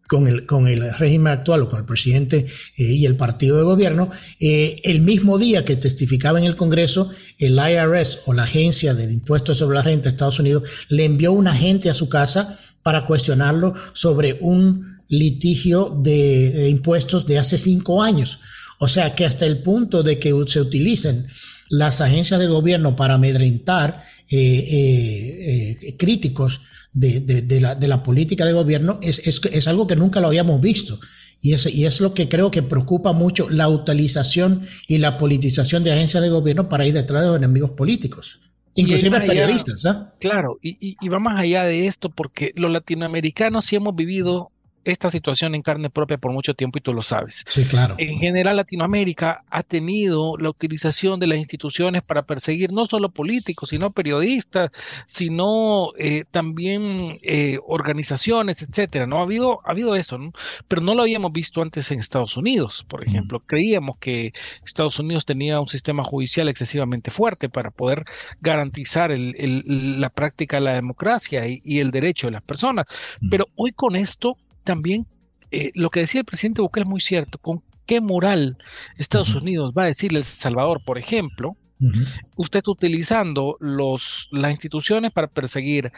con 0.08 0.26
el, 0.28 0.46
con 0.46 0.68
el 0.68 0.92
régimen 0.94 1.34
actual 1.34 1.64
o 1.64 1.70
con 1.70 1.80
el 1.80 1.86
presidente 1.86 2.46
eh, 2.78 2.84
y 2.84 3.06
el 3.06 3.18
partido 3.18 3.58
de 3.58 3.64
gobierno, 3.64 4.10
el 4.40 5.02
mismo 5.02 5.38
día 5.38 5.66
que 5.66 5.76
testificaba 5.76 6.40
en 6.40 6.46
el 6.46 6.56
Congreso, 6.56 7.12
el 7.38 7.60
IRS 7.60 8.20
o 8.26 8.34
la 8.34 8.44
Agencia 8.44 8.94
de 8.94 9.12
Impuestos 9.12 9.58
sobre 9.58 9.76
la 9.76 9.84
Renta 9.84 10.04
de 10.04 10.10
Estados 10.12 10.40
Unidos 10.40 10.64
le 10.88 11.04
envió 11.04 11.34
un 11.34 11.48
agente 11.48 11.90
a 11.90 11.94
su 11.94 12.08
casa 12.08 12.58
para 12.84 13.06
cuestionarlo 13.06 13.74
sobre 13.94 14.38
un 14.42 15.00
litigio 15.10 15.90
de, 16.02 16.70
impuestos 16.70 17.26
de 17.26 17.40
hace 17.40 17.58
cinco 17.58 18.02
años. 18.02 18.40
O 18.78 18.88
sea 18.88 19.16
que 19.16 19.26
hasta 19.26 19.46
el 19.46 19.62
punto 19.62 20.04
de 20.04 20.20
que 20.20 20.34
se 20.48 20.62
utilicen 20.62 21.28
las 21.70 22.02
agencias 22.02 22.40
del 22.40 22.50
gobierno 22.50 22.96
para 22.96 23.16
amedrentar 23.16 24.04
eh, 24.30 24.38
eh, 24.38 25.78
eh, 25.82 25.98
críticos 25.98 26.62
de, 26.94 27.60
la, 27.60 28.04
política 28.04 28.46
de 28.46 28.54
gobierno 28.54 29.00
es, 29.02 29.68
algo 29.68 29.86
que 29.86 29.96
nunca 29.96 30.22
lo 30.22 30.28
habíamos 30.28 30.62
visto. 30.62 31.00
Y 31.42 31.54
es, 31.54 31.66
y 31.68 31.86
es 31.86 32.02
lo 32.02 32.14
que 32.14 32.28
creo 32.28 32.52
que 32.52 32.64
preocupa 32.64 33.14
mucho 33.14 33.50
la 33.50 33.70
utilización 33.70 34.68
y 34.88 34.98
la 34.98 35.18
politización 35.18 35.84
de 35.84 35.94
agencias 35.94 36.22
de 36.22 36.30
gobierno 36.30 36.68
para 36.68 36.86
ir 36.86 36.94
detrás 36.94 37.24
de 37.24 37.30
los 37.30 37.38
enemigos 37.38 37.72
políticos. 37.72 38.40
Inclusive 38.76 39.22
periodistas, 39.22 39.86
¿ah? 39.86 40.14
Claro, 40.20 40.60
y, 40.62 40.78
y, 40.80 40.98
y, 41.02 41.10
va 41.10 41.20
más 41.20 41.38
allá 41.42 41.64
de 41.64 41.88
esto 41.88 42.10
porque 42.10 42.52
los 42.56 42.72
latinoamericanos 42.72 43.66
sí 43.66 43.76
hemos 43.76 43.96
vivido 43.96 44.52
esta 44.91 45.10
situación 45.10 45.55
en 45.55 45.62
carne 45.62 45.89
propia 45.89 46.17
por 46.17 46.31
mucho 46.31 46.53
tiempo 46.53 46.77
y 46.77 46.81
tú 46.81 46.93
lo 46.93 47.01
sabes. 47.01 47.43
Sí, 47.48 47.65
claro. 47.65 47.96
En 47.98 48.19
general, 48.19 48.58
Latinoamérica 48.58 49.43
ha 49.50 49.63
tenido 49.63 50.38
la 50.38 50.50
utilización 50.50 51.19
de 51.19 51.27
las 51.27 51.38
instituciones 51.38 52.05
para 52.05 52.24
perseguir 52.24 52.72
no 52.72 52.88
solo 52.88 53.10
políticos, 53.10 53.69
sino 53.69 53.91
periodistas, 53.91 54.72
sino 55.08 55.91
eh, 55.98 56.24
también 56.31 57.19
eh, 57.24 57.60
organizaciones, 57.67 58.62
etcétera. 58.62 59.08
No 59.08 59.19
ha 59.19 59.24
habido, 59.24 59.60
ha 59.65 59.72
habido 59.72 59.96
eso, 59.96 60.17
¿no? 60.17 60.31
pero 60.67 60.81
no 60.81 60.93
lo 60.93 61.03
habíamos 61.03 61.31
visto 61.31 61.62
antes 61.62 61.91
en 61.91 62.00
Estados 62.00 62.38
Unidos, 62.38 62.86
por 62.88 63.03
ejemplo. 63.03 63.39
Creíamos 63.39 63.98
que 63.98 64.34
Estados 64.65 65.00
Unidos 65.00 65.25
tenía 65.25 65.60
un 65.60 65.69
sistema 65.69 66.03
judicial 66.03 66.50
excesivamente 66.50 67.12
fuerte 67.12 67.50
para 67.50 67.72
poder 67.72 68.05
garantizar 68.41 69.12
la 69.12 70.10
práctica 70.10 70.58
de 70.58 70.62
la 70.62 70.74
democracia 70.74 71.48
y, 71.48 71.62
y 71.63 71.79
el 71.79 71.91
derecho 71.91 72.27
de 72.27 72.31
las 72.31 72.43
personas. 72.43 72.86
Pero 73.29 73.48
hoy 73.55 73.72
con 73.72 73.96
esto 73.96 74.38
también 74.63 75.08
eh, 75.51 75.72
lo 75.74 75.89
que 75.89 76.01
decía 76.01 76.22
el 76.22 76.25
presidente 76.25 76.62
Bukele 76.62 76.84
es 76.84 76.89
muy 76.89 77.01
cierto. 77.01 77.38
¿Con 77.39 77.63
qué 77.86 78.01
moral 78.01 78.58
Estados 78.98 79.34
Unidos 79.34 79.74
va 79.75 79.84
a 79.84 79.88
decirle 79.88 80.20
El 80.20 80.24
Salvador, 80.24 80.82
por 80.86 80.98
ejemplo, 81.00 81.58
usted 82.36 82.62
utilizando 82.68 83.56
los, 83.60 84.28
las 84.32 84.51
instituciones 84.51 85.12
para 85.12 85.28
perseguir 85.28 85.92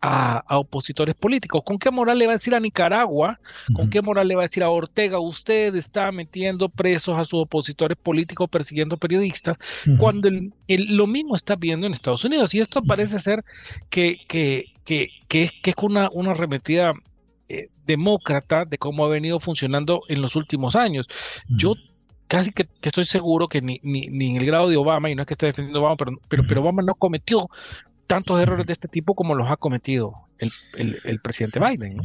a, 0.00 0.42
opositores 0.58 1.14
políticos. 1.14 1.62
¿Con 1.64 1.78
qué 1.78 1.90
moral 1.90 2.18
le 2.18 2.26
va 2.26 2.32
a 2.32 2.36
decir 2.36 2.54
a 2.54 2.60
Nicaragua? 2.60 3.38
¿Con 3.74 3.90
qué 3.90 4.02
moral 4.02 4.28
le 4.28 4.34
va 4.34 4.42
a 4.42 4.44
decir 4.50 4.62
a 4.62 4.70
Ortega? 4.70 5.18
Usted 5.18 5.74
está 5.74 6.10
metiendo 6.12 6.68
presos 6.68 7.18
a 7.18 7.24
sus 7.24 7.42
opositores 7.42 7.96
políticos, 7.96 8.48
persiguiendo 8.50 8.96
periodistas, 8.96 9.56
cuando 9.98 10.28
lo 10.68 11.06
mismo 11.06 11.34
está 11.34 11.56
viendo 11.56 11.86
en 11.86 11.92
Estados 11.92 12.24
Unidos. 12.24 12.54
Y 12.54 12.60
esto 12.60 12.82
parece 12.82 13.18
ser 13.18 13.44
que, 13.88 14.18
que, 14.28 14.66
que, 14.84 15.08
que 15.28 15.44
es, 15.44 15.52
que 15.62 15.70
es 15.70 15.76
una, 15.80 16.08
una 16.12 16.32
arremetida 16.32 16.92
eh, 17.48 17.68
demócrata 17.86 18.64
de 18.64 18.78
cómo 18.78 19.04
ha 19.04 19.08
venido 19.08 19.38
funcionando 19.38 20.02
en 20.08 20.22
los 20.22 20.36
últimos 20.36 20.76
años. 20.76 21.06
Yo 21.48 21.74
casi 22.28 22.52
que, 22.52 22.68
estoy 22.82 23.04
seguro 23.04 23.48
que 23.48 23.60
ni, 23.60 23.80
ni, 23.82 24.08
ni, 24.08 24.30
en 24.30 24.36
el 24.36 24.46
grado 24.46 24.68
de 24.68 24.76
Obama, 24.76 25.10
y 25.10 25.14
no 25.14 25.22
es 25.22 25.26
que 25.26 25.34
esté 25.34 25.46
defendiendo 25.46 25.78
a 25.78 25.82
Obama, 25.82 25.96
pero, 25.96 26.12
pero, 26.28 26.42
pero 26.48 26.62
Obama 26.62 26.82
no 26.82 26.94
cometió 26.94 27.48
tantos 28.06 28.40
errores 28.40 28.66
de 28.66 28.72
este 28.72 28.88
tipo 28.88 29.14
como 29.14 29.34
los 29.34 29.50
ha 29.50 29.56
cometido 29.56 30.25
el, 30.38 31.18
presidente 31.20 31.58
Biden. 31.58 32.00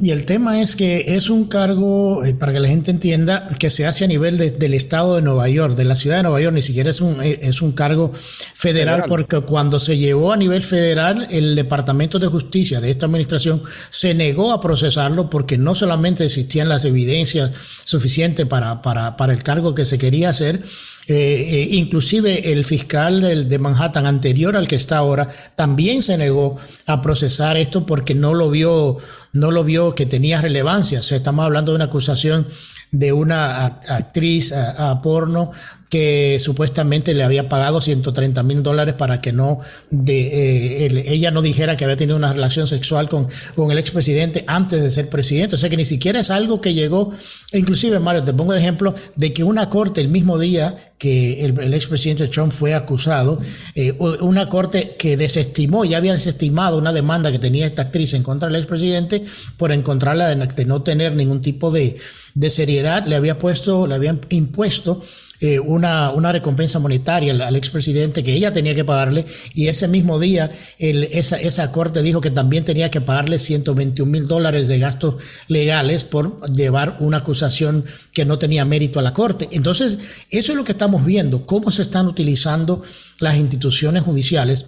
Y 0.00 0.10
el 0.10 0.24
tema 0.24 0.60
es 0.60 0.76
que 0.76 1.16
es 1.16 1.28
un 1.28 1.46
cargo, 1.46 2.24
eh, 2.24 2.34
para 2.34 2.52
que 2.52 2.60
la 2.60 2.68
gente 2.68 2.90
entienda, 2.90 3.48
que 3.58 3.68
se 3.68 3.86
hace 3.86 4.04
a 4.04 4.08
nivel 4.08 4.38
del 4.38 4.74
estado 4.74 5.16
de 5.16 5.22
Nueva 5.22 5.48
York, 5.48 5.76
de 5.76 5.84
la 5.84 5.94
ciudad 5.94 6.16
de 6.18 6.22
Nueva 6.22 6.40
York, 6.40 6.54
ni 6.54 6.62
siquiera 6.62 6.90
es 6.90 7.00
un, 7.00 7.22
eh, 7.22 7.38
es 7.42 7.60
un 7.60 7.72
cargo 7.72 8.12
federal, 8.54 9.04
porque 9.08 9.40
cuando 9.40 9.78
se 9.78 9.98
llevó 9.98 10.32
a 10.32 10.36
nivel 10.36 10.62
federal, 10.62 11.26
el 11.30 11.54
Departamento 11.54 12.18
de 12.18 12.28
Justicia 12.28 12.80
de 12.80 12.90
esta 12.90 13.06
administración 13.06 13.62
se 13.90 14.14
negó 14.14 14.52
a 14.52 14.60
procesarlo 14.60 15.28
porque 15.28 15.58
no 15.58 15.74
solamente 15.74 16.24
existían 16.24 16.68
las 16.68 16.84
evidencias 16.84 17.50
suficientes 17.84 18.46
para, 18.46 18.80
para, 18.80 19.16
para 19.16 19.32
el 19.32 19.42
cargo 19.42 19.74
que 19.74 19.84
se 19.84 19.98
quería 19.98 20.30
hacer, 20.30 20.62
eh, 21.08 21.68
inclusive 21.72 22.52
el 22.52 22.64
fiscal 22.64 23.48
de 23.48 23.58
Manhattan 23.58 24.06
anterior 24.06 24.56
al 24.56 24.66
que 24.66 24.76
está 24.76 24.98
ahora 24.98 25.28
también 25.54 26.02
se 26.02 26.18
negó 26.18 26.56
a 26.86 27.00
procesar 27.00 27.56
esto 27.56 27.86
porque 27.86 28.14
no 28.14 28.34
lo 28.34 28.50
vio, 28.50 28.98
no 29.32 29.50
lo 29.50 29.62
vio 29.62 29.94
que 29.94 30.06
tenía 30.06 30.40
relevancia. 30.40 30.98
O 30.98 31.02
sea, 31.02 31.16
estamos 31.16 31.44
hablando 31.44 31.72
de 31.72 31.76
una 31.76 31.84
acusación 31.84 32.48
de 32.90 33.12
una 33.12 33.66
actriz 33.66 34.52
a, 34.52 35.00
porno 35.02 35.50
que 35.88 36.38
supuestamente 36.40 37.14
le 37.14 37.22
había 37.22 37.48
pagado 37.48 37.80
130 37.80 38.42
mil 38.42 38.62
dólares 38.62 38.94
para 38.94 39.20
que 39.20 39.32
no 39.32 39.60
de, 39.90 40.86
eh, 40.86 41.04
ella 41.06 41.30
no 41.30 41.42
dijera 41.42 41.76
que 41.76 41.84
había 41.84 41.96
tenido 41.96 42.16
una 42.16 42.32
relación 42.32 42.66
sexual 42.66 43.08
con, 43.08 43.28
con 43.54 43.70
el 43.70 43.78
expresidente 43.78 44.44
antes 44.46 44.82
de 44.82 44.90
ser 44.90 45.08
presidente. 45.08 45.54
O 45.54 45.58
sea 45.58 45.70
que 45.70 45.76
ni 45.76 45.84
siquiera 45.84 46.20
es 46.20 46.30
algo 46.30 46.60
que 46.60 46.74
llegó, 46.74 47.12
inclusive 47.52 48.00
Mario, 48.00 48.24
te 48.24 48.34
pongo 48.34 48.52
el 48.52 48.58
ejemplo 48.58 48.94
de 49.14 49.32
que 49.32 49.44
una 49.44 49.70
corte 49.70 50.00
el 50.00 50.08
mismo 50.08 50.38
día 50.38 50.92
que 50.98 51.44
el, 51.44 51.58
el 51.60 51.74
expresidente 51.74 52.26
Trump 52.28 52.52
fue 52.52 52.74
acusado, 52.74 53.38
eh, 53.74 53.92
una 53.98 54.48
corte 54.48 54.96
que 54.98 55.16
desestimó, 55.18 55.84
ya 55.84 55.98
había 55.98 56.14
desestimado 56.14 56.78
una 56.78 56.92
demanda 56.92 57.30
que 57.30 57.38
tenía 57.38 57.66
esta 57.66 57.82
actriz 57.82 58.14
en 58.14 58.22
contra 58.22 58.48
del 58.48 58.56
expresidente 58.56 59.22
por 59.58 59.72
encontrarla 59.72 60.34
de 60.34 60.64
no 60.64 60.82
tener 60.82 61.14
ningún 61.14 61.42
tipo 61.42 61.70
de 61.70 61.98
de 62.36 62.50
seriedad, 62.50 63.06
le 63.06 63.16
había 63.16 63.38
puesto, 63.38 63.86
le 63.86 63.94
habían 63.94 64.20
impuesto 64.28 65.02
eh, 65.40 65.58
una, 65.58 66.10
una, 66.10 66.32
recompensa 66.32 66.78
monetaria 66.78 67.32
al, 67.32 67.56
expresidente 67.56 68.22
que 68.22 68.34
ella 68.34 68.52
tenía 68.52 68.74
que 68.74 68.84
pagarle 68.84 69.24
y 69.54 69.68
ese 69.68 69.88
mismo 69.88 70.18
día 70.18 70.50
esa, 70.78 71.36
esa 71.36 71.72
corte 71.72 72.02
dijo 72.02 72.20
que 72.20 72.30
también 72.30 72.64
tenía 72.64 72.90
que 72.90 73.00
pagarle 73.00 73.38
121 73.38 74.10
mil 74.10 74.26
dólares 74.26 74.68
de 74.68 74.78
gastos 74.78 75.16
legales 75.48 76.04
por 76.04 76.40
llevar 76.52 76.96
una 77.00 77.18
acusación 77.18 77.84
que 78.12 78.24
no 78.24 78.38
tenía 78.38 78.64
mérito 78.64 78.98
a 78.98 79.02
la 79.02 79.12
corte. 79.12 79.48
Entonces, 79.52 79.98
eso 80.30 80.52
es 80.52 80.56
lo 80.56 80.64
que 80.64 80.72
estamos 80.72 81.04
viendo, 81.04 81.46
cómo 81.46 81.70
se 81.70 81.82
están 81.82 82.06
utilizando 82.06 82.82
las 83.18 83.36
instituciones 83.36 84.02
judiciales 84.02 84.64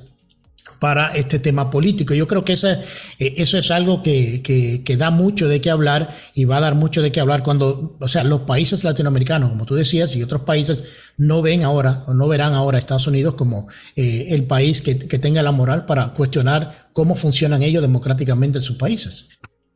para 0.79 1.09
este 1.09 1.39
tema 1.39 1.71
político. 1.71 2.15
Yo 2.15 2.27
creo 2.27 2.45
que 2.45 2.53
eh, 2.53 3.35
eso 3.37 3.59
es 3.59 3.71
algo 3.71 4.03
que, 4.03 4.43
que, 4.43 4.97
da 4.97 5.11
mucho 5.11 5.49
de 5.49 5.61
qué 5.61 5.71
hablar 5.71 6.15
y 6.35 6.45
va 6.45 6.59
a 6.59 6.61
dar 6.61 6.75
mucho 6.75 7.03
de 7.03 7.13
qué 7.13 7.21
hablar 7.21 7.43
cuando, 7.43 7.97
o 8.01 8.09
sea, 8.09 8.25
los 8.25 8.41
países 8.41 8.85
latinoamericanos, 8.85 9.51
como 9.51 9.65
tú 9.65 9.75
decías, 9.75 10.15
y 10.17 10.23
otros 10.23 10.43
países 10.43 10.85
no 11.17 11.43
ven 11.43 11.65
ahora 11.65 12.03
o 12.07 12.15
no 12.15 12.29
verán 12.29 12.55
ahora 12.55 12.79
a 12.79 12.81
Estados 12.81 13.07
Unidos 13.07 13.35
como 13.35 13.69
eh, 13.97 14.27
el 14.31 14.45
país 14.45 14.83
que, 14.83 14.99
que 14.99 15.19
tenga 15.19 15.43
la 15.43 15.53
moral 15.53 15.87
para 15.87 16.13
cuestionar 16.15 16.89
cómo 16.93 17.15
funcionan 17.15 17.63
ellos 17.63 17.83
democráticamente 17.83 18.59
en 18.59 18.63
sus 18.63 18.77
países. 18.77 19.27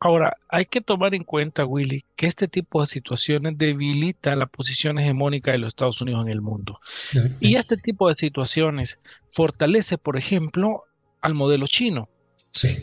Ahora, 0.03 0.35
hay 0.49 0.65
que 0.65 0.81
tomar 0.81 1.15
en 1.15 1.23
cuenta, 1.23 1.63
Willy, 1.63 2.03
que 2.17 2.27
este 2.27 2.49
tipo 2.49 2.81
de 2.81 2.87
situaciones 2.87 3.57
debilita 3.57 4.35
la 4.35 4.47
posición 4.47 4.99
hegemónica 4.99 5.53
de 5.53 5.59
los 5.59 5.69
Estados 5.69 6.01
Unidos 6.01 6.25
en 6.25 6.31
el 6.33 6.41
mundo. 6.41 6.81
Y 7.39 7.55
este 7.55 7.77
tipo 7.77 8.09
de 8.09 8.15
situaciones 8.15 8.99
fortalece, 9.29 9.97
por 9.97 10.17
ejemplo, 10.17 10.83
al 11.21 11.35
modelo 11.35 11.67
chino, 11.67 12.09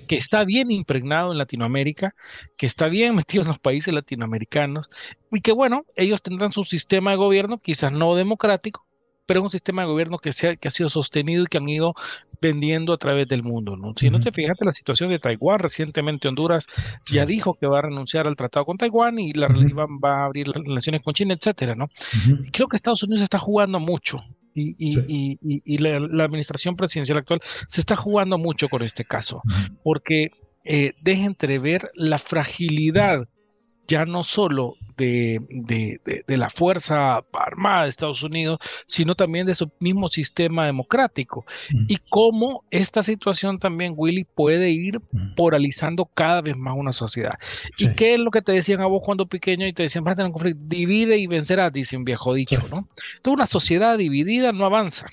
que 0.09 0.17
está 0.17 0.45
bien 0.45 0.71
impregnado 0.71 1.33
en 1.33 1.37
Latinoamérica, 1.37 2.15
que 2.57 2.65
está 2.65 2.89
bien 2.89 3.15
metido 3.17 3.43
en 3.43 3.49
los 3.49 3.59
países 3.59 3.93
latinoamericanos 3.93 4.89
y 5.31 5.43
que 5.43 5.53
bueno, 5.53 5.85
ellos 5.97 6.23
tendrán 6.23 6.53
su 6.53 6.65
sistema 6.65 7.11
de 7.11 7.19
gobierno, 7.19 7.59
quizás 7.59 7.93
no 7.93 8.15
democrático, 8.15 8.87
pero 9.31 9.43
es 9.43 9.45
un 9.45 9.51
sistema 9.51 9.83
de 9.83 9.89
gobierno 9.89 10.19
que, 10.19 10.33
se 10.33 10.49
ha, 10.49 10.57
que 10.57 10.67
ha 10.67 10.73
sido 10.73 10.89
sostenido 10.89 11.45
y 11.45 11.47
que 11.47 11.59
han 11.59 11.69
ido 11.69 11.95
vendiendo 12.43 12.93
a 12.93 12.97
través 12.99 13.29
del 13.29 13.45
mundo. 13.45 13.77
¿no? 13.77 13.95
Si 13.97 14.11
no 14.11 14.19
te 14.19 14.33
fijaste 14.33 14.65
la 14.65 14.75
situación 14.75 15.09
de 15.09 15.21
Taiwán, 15.21 15.61
recientemente 15.61 16.27
Honduras 16.27 16.65
ya 17.13 17.25
dijo 17.27 17.55
que 17.55 17.69
va 17.69 17.79
a 17.79 17.83
renunciar 17.83 18.27
al 18.27 18.35
tratado 18.35 18.65
con 18.65 18.77
Taiwán 18.77 19.21
y 19.21 19.33
la 19.33 19.47
va 20.05 20.23
a 20.23 20.25
abrir 20.25 20.49
las 20.49 20.65
relaciones 20.65 21.03
con 21.05 21.15
China, 21.15 21.35
etcétera, 21.35 21.77
¿no? 21.77 21.87
Creo 22.53 22.67
que 22.67 22.77
Estados 22.77 23.05
Unidos 23.05 23.23
está 23.23 23.39
jugando 23.39 23.79
mucho 23.79 24.19
y, 24.53 24.75
y, 24.81 25.39
y, 25.65 25.79
la, 25.79 26.25
administración 26.25 26.75
presidencial 26.75 27.19
actual 27.19 27.41
se 27.69 27.81
está 27.81 27.95
jugando 27.95 28.37
mucho 28.37 28.69
con 28.69 28.83
este 28.83 29.05
caso, 29.05 29.43
porque 29.85 30.33
eh, 30.65 30.95
deja 31.03 31.27
entrever 31.27 31.89
la 31.95 32.19
fragilidad 32.19 33.29
ya 33.91 34.05
no 34.05 34.23
solo 34.23 34.77
de, 34.97 36.01
la 36.29 36.49
Fuerza 36.49 37.25
Armada 37.33 37.83
de 37.83 37.89
Estados 37.89 38.23
Unidos, 38.23 38.61
sino 38.87 39.17
también 39.17 39.47
de 39.47 39.57
su 39.57 39.69
mismo 39.81 40.07
sistema 40.09 40.65
democrático. 40.65 41.45
Y 41.89 41.97
cómo 42.09 42.65
esta 42.71 43.03
situación 43.03 43.59
también, 43.59 43.95
Willy, 43.97 44.25
puede 44.25 44.71
ir 44.71 45.01
polarizando 45.37 46.09
cada 46.15 46.41
vez 46.41 46.57
más 46.57 46.75
una 46.77 46.93
sociedad. 46.93 47.35
¿Y 47.79 47.93
qué 47.95 48.15
es 48.15 48.21
lo 48.21 48.31
que 48.31 48.43
te 48.43 48.53
decían 48.53 48.81
a 48.81 48.87
vos 48.87 49.03
cuando 49.05 49.27
pequeño 49.27 49.67
y 49.67 49.73
te 49.73 49.83
decían, 49.83 50.05
vas 50.05 50.13
a 50.13 50.17
tener 50.17 50.29
un 50.29 50.35
conflicto? 50.35 50.61
Divide 50.65 51.19
y 51.19 51.27
vencerás, 51.27 51.73
dice 51.73 51.97
un 51.97 52.05
viejo 52.05 52.33
dicho, 52.33 52.63
¿no? 52.71 52.89
Entonces 53.17 53.35
una 53.35 53.47
sociedad 53.47 53.99
dividida 53.99 54.53
no 54.53 54.67
avanza 54.67 55.07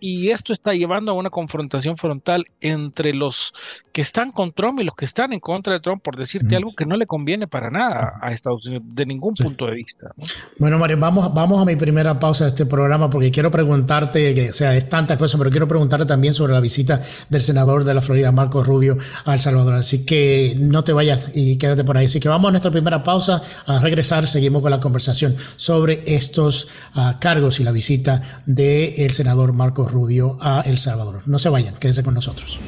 y 0.00 0.30
esto 0.30 0.52
está 0.52 0.72
llevando 0.72 1.12
a 1.12 1.14
una 1.14 1.30
confrontación 1.30 1.96
frontal 1.96 2.44
entre 2.60 3.14
los 3.14 3.52
que 3.92 4.02
están 4.02 4.30
con 4.30 4.52
Trump 4.52 4.78
y 4.80 4.84
los 4.84 4.94
que 4.94 5.06
están 5.06 5.32
en 5.32 5.40
contra 5.40 5.72
de 5.72 5.80
Trump, 5.80 6.02
por 6.02 6.16
decirte 6.16 6.54
algo 6.54 6.74
que 6.76 6.84
no 6.84 6.96
le 6.96 7.06
conviene 7.06 7.48
para 7.48 7.70
nada 7.70 8.14
a 8.20 8.30
Estados 8.30 8.66
Unidos, 8.66 8.84
de 8.88 9.06
ningún 9.06 9.34
punto 9.34 9.66
de 9.66 9.74
vista. 9.76 10.10
Bueno, 10.58 10.78
Mario, 10.78 10.98
vamos, 10.98 11.32
vamos 11.32 11.62
a 11.62 11.64
mi 11.64 11.76
primera 11.76 12.20
pausa 12.20 12.44
de 12.44 12.50
este 12.50 12.66
programa 12.66 13.08
porque 13.08 13.30
quiero 13.30 13.50
preguntarte, 13.50 14.34
que, 14.34 14.50
o 14.50 14.52
sea, 14.52 14.76
es 14.76 14.88
tantas 14.88 15.16
cosas, 15.16 15.38
pero 15.38 15.50
quiero 15.50 15.66
preguntarte 15.66 16.04
también 16.04 16.34
sobre 16.34 16.52
la 16.52 16.60
visita 16.60 17.00
del 17.30 17.40
senador 17.40 17.84
de 17.84 17.94
la 17.94 18.02
Florida, 18.02 18.30
Marco 18.32 18.62
Rubio, 18.62 18.98
a 19.24 19.32
El 19.32 19.40
Salvador. 19.40 19.74
Así 19.74 20.04
que 20.04 20.54
no 20.58 20.84
te 20.84 20.92
vayas 20.92 21.32
y 21.34 21.56
quédate 21.56 21.84
por 21.84 21.96
ahí. 21.96 22.06
Así 22.06 22.20
que 22.20 22.28
vamos 22.28 22.48
a 22.48 22.52
nuestra 22.52 22.70
primera 22.70 23.02
pausa, 23.02 23.40
a 23.66 23.78
regresar, 23.80 24.28
seguimos 24.28 24.60
con 24.62 24.70
la 24.70 24.80
conversación 24.80 25.36
sobre 25.56 26.02
estos 26.06 26.68
ah, 26.94 27.16
cargos 27.18 27.60
y 27.60 27.64
la 27.64 27.72
visita 27.72 28.20
del 28.44 29.10
senador 29.10 29.52
Marco 29.52 29.88
Rubio 29.88 29.95
a 30.40 30.62
El 30.66 30.78
Salvador. 30.78 31.22
No 31.26 31.38
se 31.38 31.48
vayan, 31.48 31.74
quédense 31.76 32.02
con 32.02 32.14
nosotros. 32.14 32.58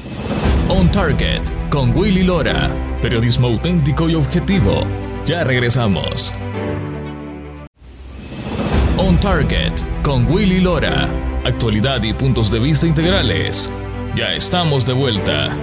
On 0.68 0.90
Target 0.90 1.42
con 1.70 1.94
Willy 1.96 2.22
Lora, 2.22 2.70
periodismo 3.02 3.48
auténtico 3.48 4.08
y 4.08 4.14
objetivo. 4.14 4.82
Ya 5.26 5.44
regresamos. 5.44 6.32
On 8.96 9.18
Target 9.20 9.72
con 10.02 10.26
Willy 10.30 10.60
Lora, 10.60 11.08
actualidad 11.44 12.02
y 12.02 12.14
puntos 12.14 12.50
de 12.50 12.58
vista 12.58 12.86
integrales. 12.86 13.70
Ya 14.16 14.34
estamos 14.34 14.86
de 14.86 14.94
vuelta. 14.94 15.54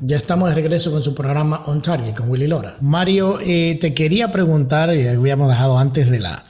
Ya 0.00 0.16
estamos 0.16 0.48
de 0.48 0.54
regreso 0.54 0.90
con 0.90 1.02
su 1.02 1.14
programa 1.14 1.62
On 1.66 1.82
Target 1.82 2.14
con 2.14 2.30
Willy 2.30 2.46
Lora. 2.46 2.76
Mario, 2.80 3.38
eh, 3.40 3.78
te 3.80 3.92
quería 3.92 4.30
preguntar, 4.30 4.94
y 4.94 5.06
habíamos 5.06 5.48
dejado 5.48 5.78
antes 5.78 6.10
de 6.10 6.20
la, 6.20 6.44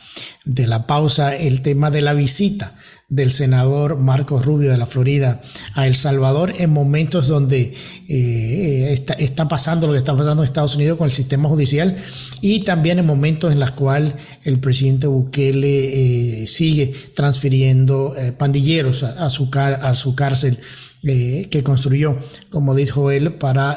de 0.44 0.66
la 0.66 0.86
pausa, 0.86 1.34
el 1.34 1.62
tema 1.62 1.90
de 1.90 2.02
la 2.02 2.12
visita 2.12 2.74
del 3.08 3.30
senador 3.30 3.98
Marcos 3.98 4.44
Rubio 4.44 4.70
de 4.70 4.78
la 4.78 4.86
Florida 4.86 5.40
a 5.74 5.86
El 5.86 5.94
Salvador 5.94 6.52
en 6.58 6.70
momentos 6.70 7.28
donde 7.28 7.72
eh, 8.08 9.06
está, 9.18 9.46
pasando 9.46 9.86
lo 9.86 9.92
que 9.92 10.00
está 10.00 10.16
pasando 10.16 10.42
en 10.42 10.46
Estados 10.46 10.74
Unidos 10.74 10.98
con 10.98 11.06
el 11.06 11.12
sistema 11.12 11.48
judicial 11.48 11.96
y 12.40 12.60
también 12.60 12.98
en 12.98 13.06
momentos 13.06 13.52
en 13.52 13.60
los 13.60 13.70
cuales 13.72 14.14
el 14.42 14.58
presidente 14.58 15.06
Bukele 15.06 16.42
eh, 16.42 16.46
sigue 16.48 16.92
transfiriendo 17.14 18.16
eh, 18.16 18.32
pandilleros 18.32 19.04
a, 19.04 19.30
su 19.30 19.50
a 19.54 19.94
su 19.94 20.16
cárcel 20.16 20.58
que 21.02 21.62
construyó, 21.62 22.18
como 22.50 22.74
dijo 22.74 23.12
él, 23.12 23.34
para 23.34 23.76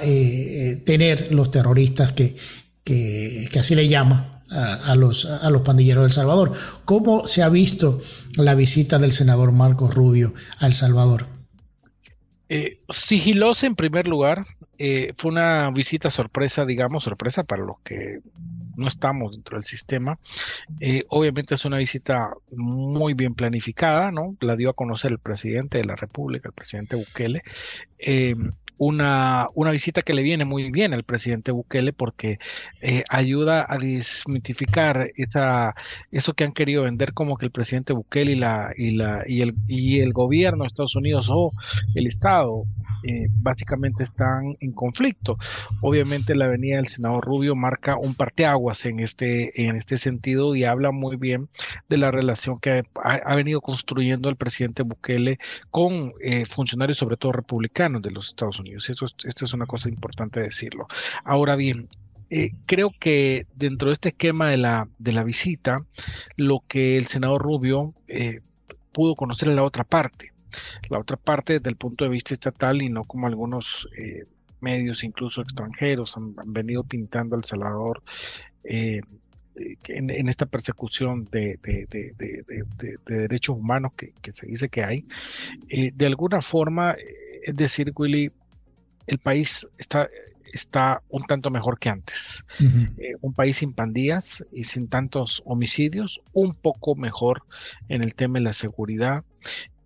tener 0.83 1.31
los 1.31 1.51
terroristas 1.51 2.11
que, 2.11 2.35
que, 2.83 3.47
que 3.51 3.59
así 3.59 3.75
le 3.75 3.87
llama 3.87 4.28
a, 4.51 4.95
los, 4.95 5.25
a 5.25 5.49
los 5.49 5.61
pandilleros 5.61 6.03
de 6.03 6.07
El 6.07 6.13
Salvador. 6.13 6.53
¿Cómo 6.85 7.27
se 7.27 7.43
ha 7.43 7.49
visto 7.49 8.01
la 8.35 8.55
visita 8.55 8.99
del 8.99 9.11
senador 9.11 9.51
Marcos 9.51 9.93
Rubio 9.95 10.33
a 10.59 10.67
El 10.67 10.73
Salvador? 10.73 11.25
Eh, 12.51 12.79
sigilosa 12.89 13.67
en 13.67 13.75
primer 13.75 14.07
lugar, 14.07 14.43
eh, 14.79 15.11
fue 15.15 15.31
una 15.31 15.69
visita 15.69 16.09
sorpresa, 16.09 16.65
digamos, 16.65 17.03
sorpresa 17.03 17.43
para 17.43 17.63
los 17.63 17.79
que 17.83 18.21
no 18.75 18.87
estamos 18.87 19.33
dentro 19.33 19.57
del 19.57 19.63
sistema. 19.63 20.17
Eh, 20.79 21.03
obviamente 21.09 21.53
es 21.53 21.65
una 21.65 21.77
visita 21.77 22.31
muy 22.51 23.13
bien 23.13 23.35
planificada, 23.35 24.11
¿no? 24.11 24.35
La 24.39 24.55
dio 24.55 24.71
a 24.71 24.73
conocer 24.73 25.11
el 25.11 25.19
presidente 25.19 25.77
de 25.77 25.85
la 25.85 25.95
República, 25.95 26.49
el 26.49 26.53
presidente 26.53 26.95
Bukele 26.95 27.43
una, 28.79 29.49
una 29.53 29.71
visita 29.71 30.01
que 30.01 30.13
le 30.13 30.23
viene 30.23 30.45
muy 30.45 30.71
bien 30.71 30.93
al 30.93 31.03
presidente 31.03 31.51
Bukele 31.51 31.93
porque 31.93 32.39
eh, 32.81 33.03
ayuda 33.09 33.65
a 33.69 33.77
desmitificar 33.77 35.11
esa, 35.17 35.75
eso 36.11 36.33
que 36.33 36.45
han 36.45 36.53
querido 36.53 36.83
vender 36.83 37.13
como 37.13 37.37
que 37.37 37.45
el 37.45 37.51
presidente 37.51 37.93
Bukele 37.93 38.31
y, 38.31 38.35
la, 38.35 38.71
y, 38.75 38.91
la, 38.91 39.23
y, 39.27 39.41
el, 39.41 39.53
y 39.67 39.99
el 39.99 40.13
gobierno 40.13 40.63
de 40.63 40.69
Estados 40.69 40.95
Unidos 40.95 41.27
o 41.29 41.51
el 41.93 42.07
Estado 42.07 42.63
eh, 43.03 43.27
básicamente 43.41 44.05
están 44.05 44.55
en 44.61 44.71
conflicto. 44.71 45.35
Obviamente 45.81 46.33
la 46.33 46.47
venida 46.47 46.77
del 46.77 46.87
senador 46.87 47.23
Rubio 47.25 47.55
marca 47.55 47.97
un 47.97 48.15
parteaguas 48.15 48.85
en 48.85 49.01
este, 49.01 49.61
en 49.61 49.75
este 49.75 49.97
sentido 49.97 50.55
y 50.55 50.63
habla 50.63 50.91
muy 50.91 51.17
bien 51.17 51.49
de 51.89 51.97
la 51.97 52.11
relación 52.11 52.57
que 52.59 52.83
ha, 53.03 53.35
venido 53.35 53.59
construyendo 53.59 54.29
el 54.29 54.37
presidente 54.37 54.83
Bukele 54.83 55.37
con 55.69 56.13
eh, 56.21 56.45
funcionarios, 56.45 56.97
sobre 56.97 57.17
todo 57.17 57.33
republicanos 57.33 58.01
de 58.01 58.11
los 58.11 58.29
Estados 58.29 58.59
Unidos. 58.59 58.68
Esto, 58.75 59.05
es 59.23 59.53
una 59.53 59.65
cosa 59.65 59.89
importante 59.89 60.39
decirlo. 60.39 60.87
Ahora 61.23 61.55
bien, 61.55 61.89
eh, 62.29 62.51
creo 62.67 62.91
que 62.99 63.47
dentro 63.55 63.89
de 63.89 63.93
este 63.93 64.09
esquema 64.09 64.49
de 64.49 64.57
la, 64.57 64.87
de 64.99 65.11
la 65.11 65.23
visita, 65.23 65.83
lo 66.35 66.63
que 66.67 66.97
el 66.97 67.07
senador 67.07 67.41
Rubio 67.41 67.93
eh, 68.07 68.41
pudo 68.93 69.15
conocer 69.15 69.49
en 69.49 69.55
la 69.55 69.63
otra 69.63 69.83
parte, 69.83 70.31
la 70.89 70.99
otra 70.99 71.17
parte 71.17 71.53
desde 71.53 71.71
el 71.71 71.75
punto 71.75 72.03
de 72.03 72.11
vista 72.11 72.33
estatal 72.33 72.81
y 72.81 72.89
no 72.89 73.03
como 73.03 73.25
algunos 73.25 73.87
eh, 73.97 74.25
medios, 74.61 75.03
incluso 75.03 75.41
extranjeros, 75.41 76.17
han, 76.17 76.35
venido 76.45 76.83
pintando 76.83 77.35
al 77.35 77.45
Salvador 77.45 78.03
en, 78.63 80.29
esta 80.29 80.45
persecución 80.45 81.25
de, 81.31 81.57
de, 81.63 82.13
derechos 83.07 83.57
humanos 83.57 83.93
que, 83.97 84.13
que, 84.21 84.31
se 84.31 84.45
dice 84.45 84.69
que 84.69 84.83
hay. 84.83 85.05
de 85.67 86.05
alguna 86.05 86.41
forma, 86.41 86.95
es 87.43 87.55
decir, 87.55 87.91
Willy, 87.95 88.31
el 89.09 89.17
país 89.17 89.67
está, 89.77 90.07
está 90.53 91.01
un 91.09 91.23
tanto 91.25 91.49
mejor 91.49 91.79
que 91.79 91.89
antes. 91.89 92.45
Eh, 92.97 93.15
un 93.21 93.33
país 93.33 93.57
sin 93.57 93.73
pandillas 93.73 94.45
y 94.51 94.63
sin 94.63 94.87
tantos 94.87 95.41
homicidios, 95.45 96.21
un 96.33 96.53
poco 96.53 96.95
mejor 96.95 97.43
en 97.87 98.03
el 98.03 98.13
tema 98.13 98.39
de 98.39 98.45
la 98.45 98.53
seguridad. 98.53 99.23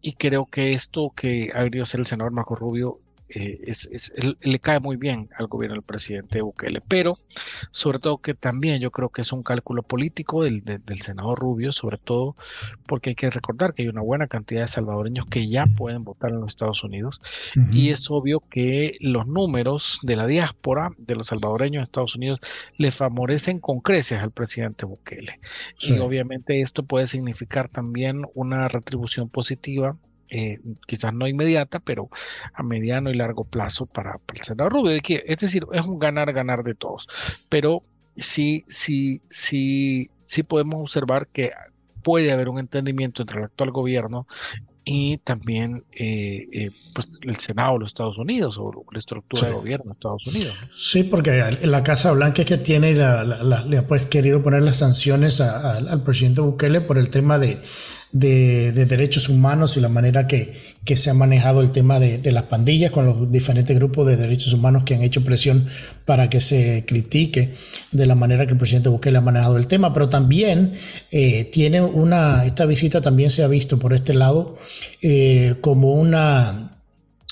Y 0.02 0.14
creo 0.14 0.46
que 0.46 0.74
esto 0.74 1.14
que 1.16 1.52
ha 1.54 1.64
querido 1.64 1.86
ser 1.86 2.02
el 2.02 2.06
senador 2.06 2.34
Marco 2.34 2.56
Rubio 2.56 3.00
eh, 3.36 3.60
es, 3.66 4.14
le 4.42 4.60
cae 4.60 4.80
muy 4.80 4.96
bien 4.96 5.30
al 5.38 5.48
gobierno 5.48 5.76
del 5.76 5.84
presidente 5.84 6.42
Bukele, 6.42 6.82
pero 6.82 7.18
sobre 7.72 8.00
todo 8.00 8.18
que 8.18 8.34
también 8.34 8.80
yo 8.80 8.92
creo 8.92 9.10
que 9.10 9.22
es 9.22 9.32
un 9.34 9.44
cálculo 9.44 9.84
político 9.84 10.44
del, 10.44 10.64
senador 11.02 11.40
Rubio, 11.40 11.72
sobre 11.72 11.98
todo 11.98 12.36
porque 12.86 13.12
hay 13.12 13.16
que 13.16 13.30
recordar 13.30 13.74
que 13.74 13.84
hay 13.84 13.88
una 13.88 14.02
buena 14.02 14.28
cantidad 14.28 14.62
de 14.62 14.68
salvadoreños 14.68 15.26
que 15.28 15.48
ya 15.48 15.66
pueden 15.66 16.04
votar 16.04 16.32
en 16.32 16.42
los 16.42 16.50
Estados 16.50 16.84
Unidos 16.84 17.22
y 17.72 17.90
es 17.90 18.10
obvio 18.10 18.42
que 18.50 18.98
los 19.00 19.28
números 19.28 20.00
de 20.04 20.16
la 20.16 20.28
diáspora 20.28 20.92
de 20.98 21.16
los 21.16 21.28
salvadoreños 21.28 21.82
en 21.82 21.84
Estados 21.84 22.16
Unidos 22.16 22.40
le 22.78 22.92
favorecen 22.92 23.60
con 23.60 23.80
creces 23.80 24.20
al 24.20 24.32
presidente 24.32 24.86
Bukele. 24.86 25.40
Y 25.82 25.98
obviamente 26.00 26.62
esto 26.62 26.84
puede 26.84 27.08
significar 27.08 27.70
también 27.70 28.26
una 28.34 28.68
retribución 28.68 29.30
positiva 29.30 29.98
eh, 30.30 30.60
quizás 30.88 31.14
no 31.14 31.28
inmediata, 31.28 31.80
pero 31.80 32.10
a 32.54 32.64
mediano 32.64 33.10
y 33.12 33.16
largo 33.16 33.44
plazo 33.44 33.86
para, 33.86 34.20
el 34.34 34.42
senador 34.42 34.74
Rubio. 34.74 35.00
Es 35.26 35.38
decir, 35.38 35.66
es 35.72 35.86
un 35.86 36.00
ganar-ganar 36.00 36.64
de 36.64 36.76
todos. 36.76 37.08
Pero 37.50 37.84
sí, 38.18 38.66
sí, 38.68 39.22
sí, 39.30 40.10
sí 40.22 40.44
podemos 40.44 40.82
observar 40.82 41.28
que 41.28 41.52
puede 42.04 42.32
haber 42.32 42.50
un 42.50 42.60
entendimiento 42.60 43.22
entre 43.24 43.40
el 43.40 43.46
actual 43.46 43.72
gobierno 43.72 44.28
y 44.86 45.18
también 45.20 45.86
eh, 45.94 46.48
eh, 46.52 46.70
pues, 46.94 47.10
el 47.22 47.38
Senado 47.46 47.74
de 47.74 47.80
los 47.80 47.88
Estados 47.90 48.18
Unidos 48.18 48.58
o 48.60 48.86
la 48.92 49.00
estructura 49.00 49.48
de 49.48 49.54
gobierno 49.54 49.86
de 49.86 49.92
Estados 49.94 50.28
Unidos. 50.28 50.60
Sí, 50.76 51.04
porque 51.04 51.42
la 51.62 51.84
Casa 51.84 52.12
Blanca 52.12 52.42
es 52.42 52.48
que 52.48 52.58
tiene 52.58 52.94
le 52.94 53.78
ha 53.78 53.88
pues 53.88 54.06
querido 54.06 54.44
poner 54.44 54.62
las 54.62 54.78
sanciones 54.78 55.40
al 55.40 56.04
presidente 56.04 56.42
Bukele 56.42 56.82
por 56.82 56.98
el 56.98 57.10
tema 57.10 57.40
de 57.40 57.62
de, 58.14 58.72
derechos 58.72 59.28
humanos 59.28 59.76
y 59.76 59.82
la 59.82 59.90
manera 59.90 60.28
que, 60.28 60.54
que, 60.86 60.96
se 60.96 61.10
ha 61.10 61.14
manejado 61.16 61.62
el 61.62 61.72
tema 61.72 62.00
de, 62.00 62.32
las 62.32 62.44
pandillas 62.44 62.92
con 62.92 63.08
los 63.08 63.32
diferentes 63.32 63.76
grupos 63.76 64.08
de 64.08 64.16
derechos 64.16 64.54
humanos 64.54 64.84
que 64.84 64.96
han 64.96 65.02
hecho 65.02 65.24
presión 65.24 65.66
para 66.06 66.30
que 66.30 66.40
se 66.40 66.86
critique 66.88 67.56
de 67.92 68.06
la 68.06 68.16
manera 68.16 68.46
que 68.46 68.52
el 68.52 68.58
presidente 68.58 68.90
Bukele 68.90 69.18
ha 69.18 69.22
manejado 69.22 69.58
el 69.58 69.68
tema, 69.68 69.94
pero 69.94 70.10
también 70.10 70.74
eh, 71.12 71.46
tiene 71.46 71.82
una, 71.82 72.46
esta 72.46 72.66
visita 72.66 73.02
también 73.02 73.32
se 73.32 73.44
ha 73.44 73.48
visto 73.48 73.80
por 73.80 73.94
este 73.94 74.14
lado 74.14 74.58
eh, 75.02 75.56
como 75.62 75.94
una, 75.94 76.78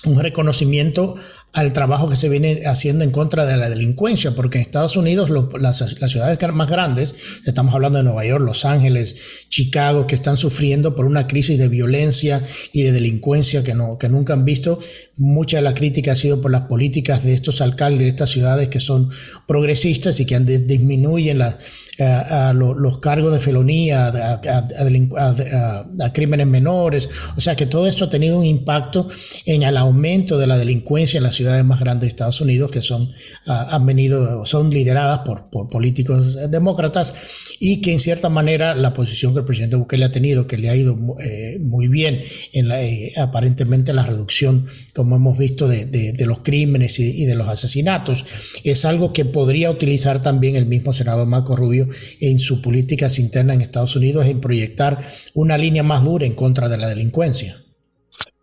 un 0.05 0.19
reconocimiento 0.19 1.15
al 1.53 1.73
trabajo 1.73 2.07
que 2.09 2.15
se 2.15 2.29
viene 2.29 2.61
haciendo 2.65 3.03
en 3.03 3.11
contra 3.11 3.45
de 3.45 3.57
la 3.57 3.69
delincuencia, 3.69 4.31
porque 4.31 4.57
en 4.57 4.63
Estados 4.63 4.95
Unidos 4.95 5.29
las, 5.59 5.83
ciudades 6.09 6.39
más 6.53 6.69
grandes, 6.69 7.13
estamos 7.45 7.73
hablando 7.73 7.97
de 7.97 8.05
Nueva 8.05 8.25
York, 8.25 8.43
Los 8.43 8.63
Ángeles, 8.63 9.47
Chicago, 9.49 10.07
que 10.07 10.15
están 10.15 10.37
sufriendo 10.37 10.95
por 10.95 11.05
una 11.05 11.27
crisis 11.27 11.59
de 11.59 11.67
violencia 11.67 12.41
y 12.71 12.83
de 12.83 12.93
delincuencia 12.93 13.63
que, 13.63 13.73
no, 13.73 13.97
que 13.97 14.07
nunca 14.07 14.33
han 14.33 14.45
visto. 14.45 14.79
Mucha 15.17 15.57
de 15.57 15.63
la 15.63 15.73
crítica 15.73 16.13
ha 16.13 16.15
sido 16.15 16.41
por 16.41 16.51
las 16.51 16.61
políticas 16.61 17.23
de 17.23 17.33
estos 17.33 17.59
alcaldes 17.59 17.99
de 17.99 18.07
estas 18.07 18.29
ciudades 18.29 18.69
que 18.69 18.79
son 18.79 19.09
progresistas 19.45 20.19
y 20.21 20.25
que 20.25 20.39
disminuyen 20.39 21.39
la, 21.39 21.57
a, 21.99 22.53
los 22.53 22.99
cargos 22.99 23.33
de 23.33 23.39
felonía, 23.39 24.07
a, 24.07 26.13
crímenes 26.13 26.47
menores. 26.47 27.09
O 27.35 27.41
sea 27.41 27.55
que 27.55 27.65
todo 27.65 27.87
esto 27.87 28.05
ha 28.05 28.09
tenido 28.09 28.39
un 28.39 28.45
impacto 28.45 29.07
en 29.45 29.63
el 29.63 29.77
aumento 29.77 30.37
de 30.37 30.47
la 30.47 30.57
delincuencia 30.57 31.17
en 31.17 31.23
las 31.23 31.35
ciudades 31.35 31.63
más 31.65 31.79
grandes 31.79 32.01
de 32.01 32.07
Estados 32.09 32.41
Unidos, 32.41 32.71
que 32.71 32.81
son, 32.81 33.09
han 33.45 33.85
venido, 33.85 34.45
son 34.45 34.69
lideradas 34.69 35.19
por, 35.19 35.49
por 35.49 35.69
políticos 35.69 36.37
demócratas 36.49 37.13
y 37.59 37.81
que 37.81 37.93
en 37.93 37.99
cierta 37.99 38.29
manera 38.29 38.75
la 38.75 38.93
posición 38.93 39.33
que 39.33 39.39
el 39.39 39.45
presidente 39.45 39.75
Bukele 39.75 40.05
ha 40.05 40.11
tenido, 40.11 40.47
que 40.47 40.57
le 40.57 40.69
ha 40.69 40.75
ido 40.75 40.97
eh, 41.23 41.59
muy 41.59 41.87
bien 41.87 42.21
en 42.53 42.67
la, 42.67 42.83
eh, 42.83 43.13
aparentemente 43.17 43.93
la 43.93 44.05
reducción, 44.05 44.67
como 44.95 45.15
hemos 45.15 45.37
visto, 45.37 45.67
de, 45.67 45.85
de, 45.85 46.25
los 46.25 46.41
crímenes 46.41 46.99
y 46.99 47.25
de 47.25 47.35
los 47.35 47.47
asesinatos, 47.47 48.25
es 48.63 48.85
algo 48.85 49.11
que 49.11 49.25
podría 49.25 49.71
utilizar 49.71 50.21
también 50.21 50.55
el 50.55 50.65
mismo 50.65 50.93
senador 50.93 51.27
Marco 51.27 51.55
Rubio 51.55 51.80
en 52.19 52.39
su 52.39 52.61
políticas 52.61 53.19
internas 53.19 53.55
en 53.55 53.61
Estados 53.61 53.95
Unidos 53.95 54.25
en 54.25 54.41
proyectar 54.41 54.99
una 55.33 55.57
línea 55.57 55.83
más 55.83 56.03
dura 56.03 56.25
en 56.25 56.35
contra 56.35 56.69
de 56.69 56.77
la 56.77 56.87
delincuencia. 56.87 57.63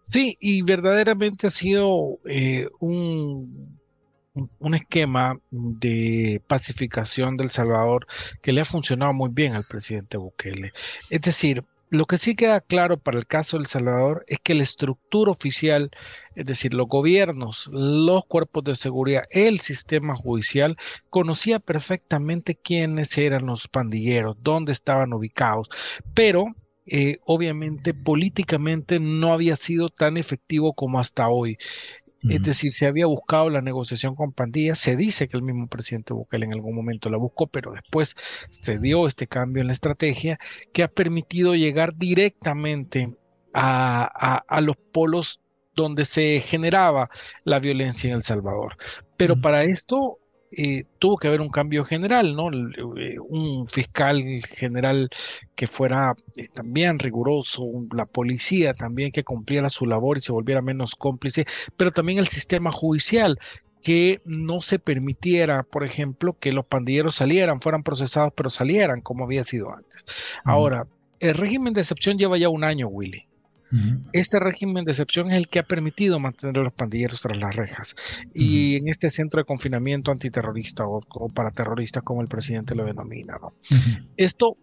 Sí, 0.02 0.36
y 0.40 0.62
verdaderamente 0.62 1.48
ha 1.48 1.50
sido 1.50 2.18
eh, 2.24 2.66
un, 2.80 3.78
un 4.58 4.74
esquema 4.74 5.38
de 5.50 6.40
pacificación 6.46 7.36
del 7.36 7.50
Salvador 7.50 8.06
que 8.42 8.52
le 8.52 8.62
ha 8.62 8.64
funcionado 8.64 9.12
muy 9.12 9.30
bien 9.30 9.54
al 9.54 9.64
presidente 9.64 10.16
Bukele. 10.16 10.72
Es 11.10 11.20
decir, 11.20 11.64
lo 11.90 12.06
que 12.06 12.18
sí 12.18 12.34
queda 12.34 12.60
claro 12.60 12.98
para 12.98 13.18
el 13.18 13.26
caso 13.26 13.56
de 13.56 13.62
El 13.62 13.66
Salvador 13.66 14.24
es 14.28 14.38
que 14.40 14.54
la 14.54 14.62
estructura 14.62 15.30
oficial, 15.30 15.90
es 16.34 16.46
decir, 16.46 16.74
los 16.74 16.86
gobiernos, 16.86 17.68
los 17.72 18.24
cuerpos 18.26 18.64
de 18.64 18.74
seguridad, 18.74 19.24
el 19.30 19.60
sistema 19.60 20.14
judicial, 20.14 20.76
conocía 21.10 21.58
perfectamente 21.58 22.56
quiénes 22.56 23.16
eran 23.16 23.46
los 23.46 23.68
pandilleros, 23.68 24.36
dónde 24.40 24.72
estaban 24.72 25.12
ubicados, 25.12 25.68
pero 26.14 26.54
eh, 26.90 27.18
obviamente 27.26 27.92
políticamente 27.92 28.98
no 28.98 29.34
había 29.34 29.56
sido 29.56 29.90
tan 29.90 30.16
efectivo 30.16 30.72
como 30.72 30.98
hasta 30.98 31.28
hoy. 31.28 31.58
Es 32.28 32.42
decir, 32.42 32.72
se 32.72 32.86
había 32.86 33.06
buscado 33.06 33.48
la 33.48 33.60
negociación 33.60 34.16
con 34.16 34.32
pandillas. 34.32 34.78
Se 34.78 34.96
dice 34.96 35.28
que 35.28 35.36
el 35.36 35.42
mismo 35.42 35.68
presidente 35.68 36.14
Bukele 36.14 36.46
en 36.46 36.52
algún 36.52 36.74
momento 36.74 37.10
la 37.10 37.16
buscó, 37.16 37.46
pero 37.46 37.72
después 37.72 38.16
se 38.50 38.78
dio 38.78 39.06
este 39.06 39.26
cambio 39.28 39.60
en 39.60 39.68
la 39.68 39.72
estrategia 39.72 40.38
que 40.72 40.82
ha 40.82 40.88
permitido 40.88 41.54
llegar 41.54 41.94
directamente 41.94 43.14
a, 43.54 44.42
a 44.46 44.60
los 44.60 44.76
polos 44.76 45.40
donde 45.76 46.04
se 46.04 46.40
generaba 46.40 47.08
la 47.44 47.60
violencia 47.60 48.08
en 48.08 48.14
El 48.16 48.22
Salvador. 48.22 48.76
Pero 49.16 49.40
para 49.40 49.62
esto 49.62 50.18
eh, 50.50 50.84
tuvo 50.98 51.16
que 51.18 51.28
haber 51.28 51.40
un 51.40 51.50
cambio 51.50 51.84
general, 51.84 52.34
¿no? 52.34 52.50
Eh, 52.50 53.18
un 53.18 53.68
fiscal 53.68 54.22
general 54.48 55.10
que 55.54 55.66
fuera 55.66 56.14
eh, 56.36 56.48
también 56.52 56.98
riguroso, 56.98 57.64
la 57.94 58.06
policía 58.06 58.72
también 58.72 59.12
que 59.12 59.24
cumpliera 59.24 59.68
su 59.68 59.84
labor 59.84 60.18
y 60.18 60.20
se 60.20 60.32
volviera 60.32 60.62
menos 60.62 60.94
cómplice, 60.94 61.46
pero 61.76 61.90
también 61.90 62.18
el 62.18 62.28
sistema 62.28 62.72
judicial 62.72 63.38
que 63.82 64.20
no 64.24 64.60
se 64.60 64.78
permitiera, 64.78 65.62
por 65.62 65.84
ejemplo, 65.84 66.36
que 66.38 66.52
los 66.52 66.64
pandilleros 66.64 67.14
salieran, 67.14 67.60
fueran 67.60 67.82
procesados, 67.82 68.32
pero 68.34 68.50
salieran 68.50 69.00
como 69.02 69.24
había 69.24 69.44
sido 69.44 69.72
antes. 69.72 70.04
Ahora, 70.44 70.86
el 71.20 71.34
régimen 71.34 71.74
de 71.74 71.82
excepción 71.82 72.18
lleva 72.18 72.38
ya 72.38 72.48
un 72.48 72.64
año, 72.64 72.88
Willy. 72.88 73.26
Este 74.12 74.40
régimen 74.40 74.84
de 74.84 74.92
excepción 74.92 75.30
es 75.30 75.34
el 75.34 75.48
que 75.48 75.58
ha 75.58 75.62
permitido 75.62 76.18
mantener 76.18 76.58
a 76.58 76.64
los 76.64 76.72
pandilleros 76.72 77.20
tras 77.20 77.38
las 77.38 77.54
rejas. 77.54 77.94
Y 78.34 78.76
en 78.76 78.88
este 78.88 79.10
centro 79.10 79.40
de 79.40 79.44
confinamiento 79.44 80.10
antiterrorista 80.10 80.86
o, 80.86 81.02
o 81.08 81.28
paraterrorista, 81.28 82.00
como 82.00 82.22
el 82.22 82.28
presidente 82.28 82.74
lo 82.74 82.84
denomina. 82.84 83.38
Esto 84.16 84.56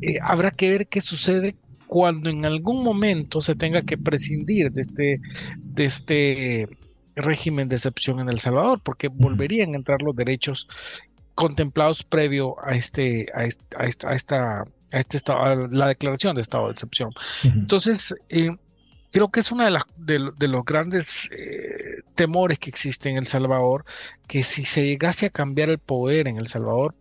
eh, 0.00 0.18
habrá 0.22 0.50
que 0.50 0.70
ver 0.70 0.86
qué 0.86 1.00
sucede 1.00 1.56
cuando 1.86 2.30
en 2.30 2.44
algún 2.44 2.82
momento 2.82 3.40
se 3.40 3.54
tenga 3.54 3.82
que 3.82 3.96
prescindir 3.96 4.72
de 4.72 4.80
este, 4.80 5.20
de 5.58 5.84
este 5.84 6.68
régimen 7.14 7.68
de 7.68 7.76
excepción 7.76 8.20
en 8.20 8.28
El 8.28 8.38
Salvador, 8.38 8.80
porque 8.82 9.08
volverían 9.08 9.74
a 9.74 9.76
entrar 9.76 10.02
los 10.02 10.14
derechos 10.14 10.68
contemplados 11.34 12.02
previo 12.02 12.56
a, 12.64 12.74
este, 12.74 13.26
a, 13.34 13.44
esta, 13.44 14.10
a 14.10 14.14
esta 14.14 14.64
este 14.90 15.16
estado, 15.16 15.66
la 15.68 15.88
declaración 15.88 16.36
de 16.36 16.42
estado 16.42 16.66
de 16.66 16.72
excepción. 16.72 17.10
Entonces, 17.44 18.14
eh, 18.28 18.50
creo 19.12 19.28
que 19.30 19.40
es 19.40 19.50
uno 19.50 19.64
de, 19.64 19.70
las, 19.70 19.84
de, 19.96 20.48
los 20.48 20.64
grandes 20.64 21.28
eh, 21.32 22.02
temores 22.14 22.58
que 22.58 22.70
existen 22.70 23.12
en 23.12 23.18
El 23.18 23.26
Salvador, 23.26 23.84
que 24.26 24.44
si 24.44 24.64
se 24.64 24.84
llegase 24.84 25.26
a 25.26 25.30
cambiar 25.30 25.70
el 25.70 25.78
poder 25.78 26.28
en 26.28 26.36
El 26.36 26.46
Salvador, 26.46 26.94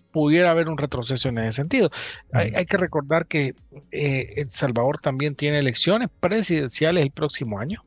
pudiera 0.00 0.50
haber 0.50 0.68
un 0.68 0.78
retroceso 0.78 1.28
en 1.28 1.38
ese 1.38 1.56
sentido. 1.56 1.90
Hay, 2.32 2.66
que 2.66 2.76
recordar 2.76 3.26
que 3.26 3.54
eh, 3.90 4.34
El 4.36 4.50
Salvador 4.50 5.00
también 5.00 5.34
tiene 5.34 5.58
elecciones 5.58 6.08
presidenciales 6.20 7.02
el 7.02 7.10
próximo 7.10 7.58
año, 7.58 7.84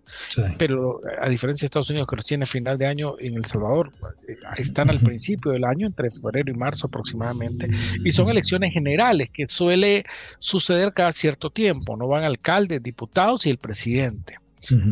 pero 0.58 1.02
a 1.22 1.30
diferencia 1.30 1.66
de 1.66 1.68
Estados 1.68 1.90
Unidos 1.90 2.08
que 2.10 2.16
los 2.16 2.26
tiene 2.26 2.44
a 2.44 2.48
final 2.48 2.78
de 2.78 2.88
año, 2.88 3.16
en 3.20 3.36
El 3.36 3.46
Salvador 3.46 3.92
eh, 4.28 4.38
están 4.58 4.90
al 4.90 5.00
principio 5.00 5.52
del 5.52 5.64
año, 5.64 5.88
entre 5.88 6.12
febrero 6.12 6.52
y 6.52 6.56
marzo 6.56 6.88
aproximadamente, 6.88 7.68
y 8.04 8.14
son 8.14 8.30
elecciones 8.30 8.74
generales 8.74 9.30
que 9.34 9.48
suele 9.48 10.06
suceder 10.40 10.94
cada 10.94 11.12
cierto 11.12 11.50
tiempo, 11.50 11.96
no 11.98 12.08
van 12.08 12.24
alcaldes, 12.24 12.82
diputados 12.82 13.46
y 13.46 13.50
el 13.50 13.58
presidente. 13.58 14.38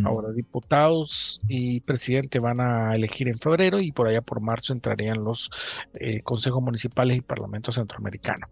Ahora, 0.05 0.31
diputados 0.31 1.41
y 1.47 1.79
presidente 1.81 2.39
van 2.39 2.59
a 2.59 2.95
elegir 2.95 3.27
en 3.27 3.37
febrero 3.37 3.79
y 3.79 3.91
por 3.91 4.07
allá 4.07 4.21
por 4.21 4.41
marzo 4.41 4.73
entrarían 4.73 5.23
los 5.23 5.49
eh, 5.95 6.21
consejos 6.21 6.61
municipales 6.61 7.17
y 7.17 7.21
parlamentos 7.21 7.75
centroamericanos. 7.75 8.49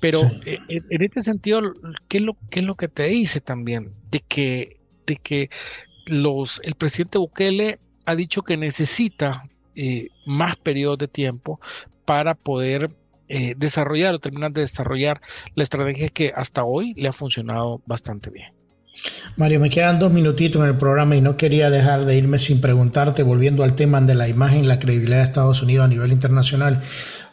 Pero 0.00 0.22
eh, 0.46 0.58
en, 0.68 1.02
este 1.02 1.20
sentido, 1.20 1.60
¿qué 2.08 2.18
es, 2.18 2.24
lo, 2.24 2.36
¿qué 2.50 2.60
es 2.60 2.66
lo 2.66 2.74
que 2.74 2.88
te 2.88 3.04
dice 3.04 3.40
también? 3.40 3.92
De 4.10 4.20
que, 4.20 4.80
de 5.06 5.16
que 5.16 5.50
los, 6.06 6.60
el 6.64 6.74
presidente 6.74 7.18
Bukele 7.18 7.78
ha 8.06 8.14
dicho 8.14 8.42
que 8.42 8.56
necesita 8.56 9.44
eh, 9.74 10.08
más 10.26 10.56
periodos 10.56 10.98
de 10.98 11.08
tiempo 11.08 11.60
para 12.04 12.34
poder 12.34 12.88
desarrollar 13.56 14.12
o 14.12 14.18
terminar 14.18 14.50
de 14.50 14.62
desarrollar 14.62 15.20
la 15.54 15.62
estrategia 15.62 16.08
que 16.08 16.32
hasta 16.34 16.64
hoy 16.64 16.94
le 16.94 17.06
ha 17.06 17.12
funcionado 17.12 17.80
bastante 17.86 18.28
bien. 18.28 18.59
Mario, 19.40 19.58
me 19.58 19.70
quedan 19.70 19.98
dos 19.98 20.12
minutitos 20.12 20.62
en 20.62 20.68
el 20.68 20.76
programa 20.76 21.16
y 21.16 21.22
no 21.22 21.38
quería 21.38 21.70
dejar 21.70 22.04
de 22.04 22.14
irme 22.14 22.38
sin 22.38 22.60
preguntarte, 22.60 23.22
volviendo 23.22 23.64
al 23.64 23.74
tema 23.74 23.98
de 24.02 24.14
la 24.14 24.28
imagen 24.28 24.68
la 24.68 24.78
credibilidad 24.78 25.16
de 25.16 25.24
Estados 25.24 25.62
Unidos 25.62 25.86
a 25.86 25.88
nivel 25.88 26.12
internacional. 26.12 26.82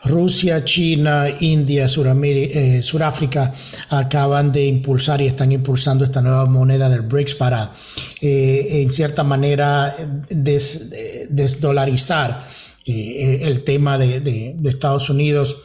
Rusia, 0.06 0.64
China, 0.64 1.26
India, 1.42 1.88
eh, 1.88 2.82
Suráfrica 2.82 3.54
acaban 3.90 4.54
de 4.54 4.68
impulsar 4.68 5.22
y 5.22 5.28
están 5.28 5.52
impulsando 5.52 6.06
esta 6.06 6.22
nueva 6.22 6.46
moneda 6.46 6.88
del 6.88 7.02
BRICS 7.02 7.36
para, 7.36 7.74
eh, 8.22 8.84
en 8.84 8.90
cierta 8.90 9.26
manera, 9.26 9.94
desdolarizar 10.30 12.46
eh, 12.86 13.40
el 13.42 13.66
tema 13.66 13.98
de, 13.98 14.56
Estados 14.64 15.10
Unidos 15.10 15.58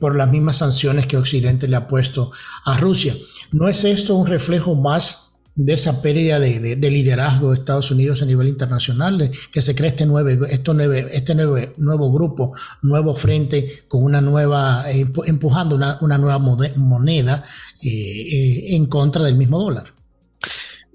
por 0.00 0.16
las 0.16 0.30
mismas 0.30 0.56
sanciones 0.56 1.06
que 1.06 1.18
Occidente 1.18 1.68
le 1.68 1.76
ha 1.76 1.86
puesto 1.86 2.32
a 2.64 2.78
Rusia. 2.78 3.14
¿No 3.52 3.68
es 3.68 3.84
esto 3.84 4.14
un 4.14 4.26
reflejo 4.26 4.74
más 4.74 5.27
de 5.58 5.72
esa 5.72 6.00
pérdida 6.00 6.38
de, 6.38 6.76
liderazgo 6.90 7.48
de 7.48 7.58
Estados 7.58 7.90
Unidos 7.90 8.22
a 8.22 8.26
nivel 8.26 8.46
internacional, 8.46 9.28
que 9.52 9.60
se 9.60 9.74
cree 9.74 9.88
este, 9.88 10.06
nuevo, 10.06 10.46
este 10.46 11.34
nuevo, 11.34 12.12
grupo, 12.12 12.52
nuevo 12.82 13.16
frente 13.16 13.82
con 13.88 14.04
una 14.04 14.20
nueva, 14.20 14.84
eh, 14.88 15.04
empujando 15.26 15.74
una, 15.74 16.18
nueva 16.18 16.38
moneda 16.38 17.44
eh, 17.82 17.90
eh, 17.90 18.76
en 18.76 18.86
contra 18.86 19.24
del 19.24 19.34
mismo 19.34 19.58
dólar. 19.58 19.94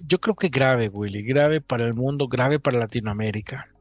Yo 0.07 0.21
creo 0.21 0.35
que 0.35 0.47
grave, 0.47 0.87
Willy, 0.87 1.23
grave 1.23 1.59
para 1.59 1.85
el 1.85 1.93
mundo, 1.93 2.29
grave 2.29 2.57
para 2.59 2.79
Latinoamérica 2.79 3.72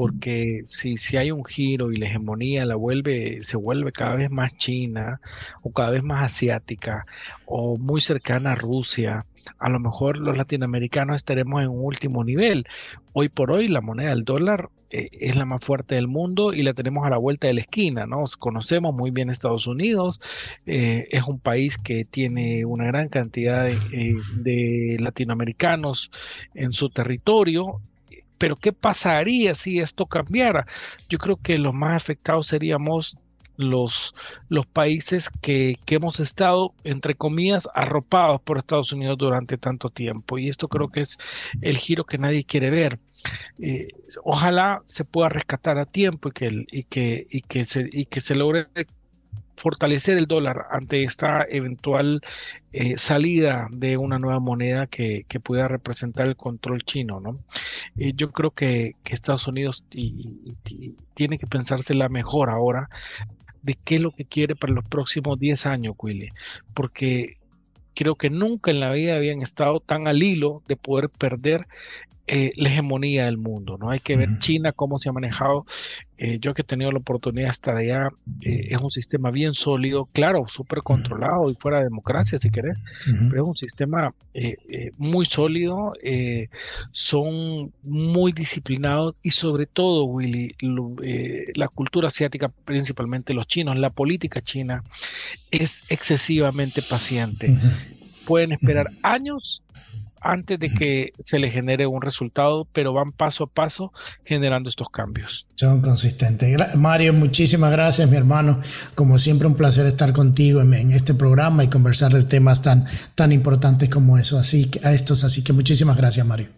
porque 0.00 0.62
si, 0.64 0.96
si 0.96 1.18
hay 1.18 1.30
un 1.30 1.44
giro 1.44 1.92
y 1.92 1.98
la 1.98 2.06
hegemonía 2.06 2.64
la 2.64 2.74
vuelve, 2.74 3.42
se 3.42 3.58
vuelve 3.58 3.92
cada 3.92 4.14
vez 4.14 4.30
más 4.30 4.56
china 4.56 5.20
o 5.60 5.72
cada 5.72 5.90
vez 5.90 6.02
más 6.02 6.22
asiática 6.22 7.04
o 7.44 7.76
muy 7.76 8.00
cercana 8.00 8.52
a 8.52 8.54
Rusia, 8.54 9.26
a 9.58 9.68
lo 9.68 9.78
mejor 9.78 10.16
los 10.16 10.38
latinoamericanos 10.38 11.16
estaremos 11.16 11.60
en 11.60 11.68
un 11.68 11.84
último 11.84 12.24
nivel. 12.24 12.66
Hoy 13.12 13.28
por 13.28 13.50
hoy 13.50 13.68
la 13.68 13.82
moneda 13.82 14.08
del 14.08 14.24
dólar 14.24 14.70
eh, 14.88 15.10
es 15.12 15.36
la 15.36 15.44
más 15.44 15.62
fuerte 15.62 15.96
del 15.96 16.08
mundo 16.08 16.54
y 16.54 16.62
la 16.62 16.72
tenemos 16.72 17.06
a 17.06 17.10
la 17.10 17.18
vuelta 17.18 17.48
de 17.48 17.52
la 17.52 17.60
esquina, 17.60 18.06
¿no? 18.06 18.24
Conocemos 18.38 18.94
muy 18.94 19.10
bien 19.10 19.28
Estados 19.28 19.66
Unidos, 19.66 20.18
eh, 20.64 21.08
es 21.10 21.24
un 21.24 21.40
país 21.40 21.76
que 21.76 22.06
tiene 22.06 22.64
una 22.64 22.86
gran 22.86 23.10
cantidad 23.10 23.66
de, 23.66 23.74
eh, 23.92 24.14
de 24.36 24.96
latinoamericanos 24.98 26.10
en 26.54 26.72
su 26.72 26.88
territorio 26.88 27.82
pero 28.40 28.56
¿qué 28.56 28.72
pasaría 28.72 29.54
si 29.54 29.80
esto 29.80 30.06
cambiara? 30.06 30.66
Yo 31.10 31.18
creo 31.18 31.36
que 31.36 31.58
los 31.58 31.74
más 31.74 32.02
afectados 32.02 32.46
seríamos 32.46 33.18
los, 33.58 34.14
los 34.48 34.66
países 34.66 35.28
que, 35.42 35.76
que, 35.84 35.96
hemos 35.96 36.20
estado, 36.20 36.72
entre 36.82 37.14
comillas, 37.14 37.68
arropados 37.74 38.40
por 38.40 38.56
Estados 38.56 38.94
Unidos 38.94 39.18
durante 39.18 39.58
tanto 39.58 39.90
tiempo. 39.90 40.38
Y 40.38 40.48
esto 40.48 40.68
creo 40.68 40.88
que 40.88 41.02
es 41.02 41.18
el 41.60 41.76
giro 41.76 42.04
que 42.04 42.16
nadie 42.16 42.44
quiere 42.44 42.70
ver. 42.70 42.98
Eh, 43.58 43.88
ojalá 44.24 44.80
se 44.86 45.04
pueda 45.04 45.28
rescatar 45.28 45.76
a 45.76 45.84
tiempo 45.84 46.30
y 46.30 46.32
que, 46.32 46.64
y 46.72 46.82
que, 46.84 47.26
y 47.28 47.42
que, 47.42 47.64
se, 47.64 47.90
y 47.92 48.06
que 48.06 48.20
se 48.20 48.34
logre 48.34 48.68
fortalecer 49.60 50.16
el 50.16 50.26
dólar 50.26 50.66
ante 50.70 51.04
esta 51.04 51.44
eventual 51.48 52.22
eh, 52.72 52.96
salida 52.96 53.68
de 53.70 53.98
una 53.98 54.18
nueva 54.18 54.40
moneda 54.40 54.86
que, 54.86 55.26
pueda 55.42 55.68
representar 55.68 56.26
el 56.26 56.36
control 56.36 56.82
chino. 56.82 57.20
¿no? 57.20 57.38
Eh, 57.98 58.12
yo 58.14 58.32
creo 58.32 58.52
que, 58.52 58.96
Estados 59.04 59.46
Unidos 59.48 59.84
tiene 59.90 61.36
que 61.38 61.46
pensársela 61.46 62.08
mejor 62.08 62.48
ahora 62.48 62.88
de 63.62 63.76
qué 63.84 63.96
es 63.96 64.00
lo 64.00 64.12
que 64.12 64.24
quiere 64.24 64.56
para 64.56 64.72
los 64.72 64.88
próximos 64.88 65.38
10 65.38 65.66
años, 65.66 65.94
Willy, 65.98 66.30
porque 66.72 67.36
creo 67.94 68.14
que 68.14 68.30
nunca 68.30 68.70
en 68.70 68.80
la 68.80 68.92
vida 68.92 69.16
habían 69.16 69.42
estado 69.42 69.80
tan 69.80 70.06
al 70.06 70.22
hilo 70.22 70.62
de 70.68 70.76
poder 70.76 71.10
perder 71.18 71.66
eh, 72.26 72.52
la 72.56 72.68
hegemonía 72.68 73.24
del 73.24 73.38
mundo, 73.38 73.76
¿no? 73.76 73.90
Hay 73.90 73.98
que 73.98 74.16
ver 74.16 74.28
China 74.38 74.70
cómo 74.72 74.98
se 74.98 75.08
ha 75.08 75.12
manejado. 75.12 75.66
Eh, 76.16 76.38
yo 76.40 76.54
que 76.54 76.62
he 76.62 76.64
tenido 76.64 76.92
la 76.92 76.98
oportunidad 76.98 77.46
de 77.46 77.50
estar 77.50 77.76
allá, 77.76 78.08
eh, 78.42 78.68
es 78.70 78.78
un 78.80 78.90
sistema 78.90 79.30
bien 79.30 79.52
sólido, 79.52 80.06
claro, 80.12 80.46
súper 80.48 80.82
controlado 80.82 81.50
y 81.50 81.54
fuera 81.54 81.78
de 81.78 81.84
democracia, 81.84 82.38
si 82.38 82.50
querés, 82.50 82.76
pero 83.30 83.42
es 83.42 83.48
un 83.48 83.54
sistema 83.54 84.14
muy 84.98 85.24
sólido, 85.24 85.94
son 86.92 87.72
muy 87.82 88.32
disciplinados 88.32 89.14
y 89.22 89.30
sobre 89.30 89.66
todo, 89.66 90.04
Willy, 90.04 90.54
la 91.54 91.68
cultura 91.68 92.08
asiática, 92.08 92.48
principalmente 92.48 93.32
los 93.32 93.46
chinos, 93.46 93.76
la 93.76 93.90
política 93.90 94.42
china 94.42 94.84
es 95.50 95.90
excesivamente 95.90 96.82
paciente. 96.82 97.56
Pueden 98.26 98.52
esperar 98.52 98.88
años 99.02 99.59
antes 100.20 100.58
de 100.58 100.70
que 100.70 101.12
se 101.24 101.38
le 101.38 101.50
genere 101.50 101.86
un 101.86 102.02
resultado, 102.02 102.66
pero 102.72 102.92
van 102.92 103.12
paso 103.12 103.44
a 103.44 103.46
paso 103.46 103.92
generando 104.24 104.68
estos 104.68 104.88
cambios. 104.90 105.46
Son 105.56 105.80
consistentes. 105.80 106.76
Mario, 106.76 107.12
muchísimas 107.12 107.72
gracias, 107.72 108.08
mi 108.10 108.16
hermano. 108.16 108.60
Como 108.94 109.18
siempre, 109.18 109.46
un 109.46 109.54
placer 109.54 109.86
estar 109.86 110.12
contigo 110.12 110.60
en, 110.60 110.92
este 110.92 111.14
programa 111.14 111.64
y 111.64 111.68
conversar 111.68 112.12
de 112.12 112.24
temas 112.24 112.62
tan, 112.62 112.84
tan 113.14 113.32
importantes 113.32 113.88
como 113.88 114.18
eso, 114.18 114.38
así, 114.38 114.70
a 114.82 114.92
estos. 114.92 115.24
Así 115.24 115.42
que 115.42 115.52
muchísimas 115.52 115.96
gracias, 115.96 116.26
Mario. 116.26 116.48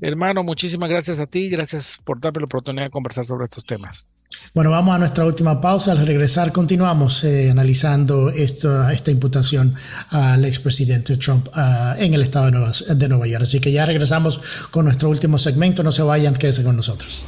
Hermano, 0.00 0.42
muchísimas 0.42 0.88
gracias 0.88 1.20
a 1.20 1.26
ti. 1.26 1.48
Gracias 1.48 1.98
por 2.04 2.20
darme 2.20 2.40
la 2.40 2.46
oportunidad 2.46 2.84
de 2.84 2.90
conversar 2.90 3.24
sobre 3.24 3.44
estos 3.44 3.64
temas. 3.64 4.06
Bueno, 4.52 4.70
vamos 4.70 4.94
a 4.94 4.98
nuestra 4.98 5.24
última 5.24 5.60
pausa. 5.60 5.92
Al 5.92 6.06
regresar 6.06 6.52
continuamos 6.52 7.24
eh, 7.24 7.50
analizando 7.50 8.30
esta, 8.30 8.92
imputación 9.10 9.74
al 10.10 10.44
expresidente 10.44 11.16
Trump 11.16 11.48
uh, 11.48 11.98
en 11.98 12.14
el 12.14 12.22
estado 12.22 12.46
de 12.46 12.52
Nueva, 12.52 12.72
de 12.88 13.08
Nueva 13.08 13.26
York. 13.26 13.42
Así 13.44 13.60
que 13.60 13.72
ya 13.72 13.86
regresamos 13.86 14.40
con 14.70 14.84
nuestro 14.84 15.08
último 15.08 15.38
segmento. 15.38 15.82
No 15.82 15.92
se 15.92 16.02
vayan, 16.02 16.34
quédense 16.34 16.62
con 16.62 16.76
nosotros. 16.76 17.24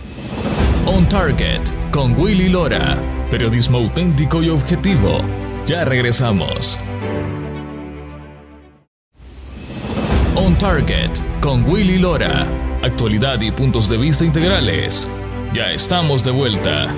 On 0.87 1.09
Target 1.09 1.63
con 1.91 2.17
Willy 2.19 2.49
Lora. 2.49 2.97
Periodismo 3.31 3.79
auténtico 3.79 4.43
y 4.43 4.51
objetivo. 4.51 5.21
Ya 5.67 5.85
regresamos. 5.85 6.79
On 10.37 10.55
Target 10.59 11.11
con 11.41 11.65
Willy 11.69 11.99
Lora. 11.99 12.47
Actualidad 12.83 13.41
y 13.41 13.51
puntos 13.51 13.89
de 13.89 13.97
vista 13.97 14.25
integrales. 14.25 15.09
Ya 15.55 15.73
estamos 15.73 16.23
de 16.23 16.31
vuelta. 16.31 16.95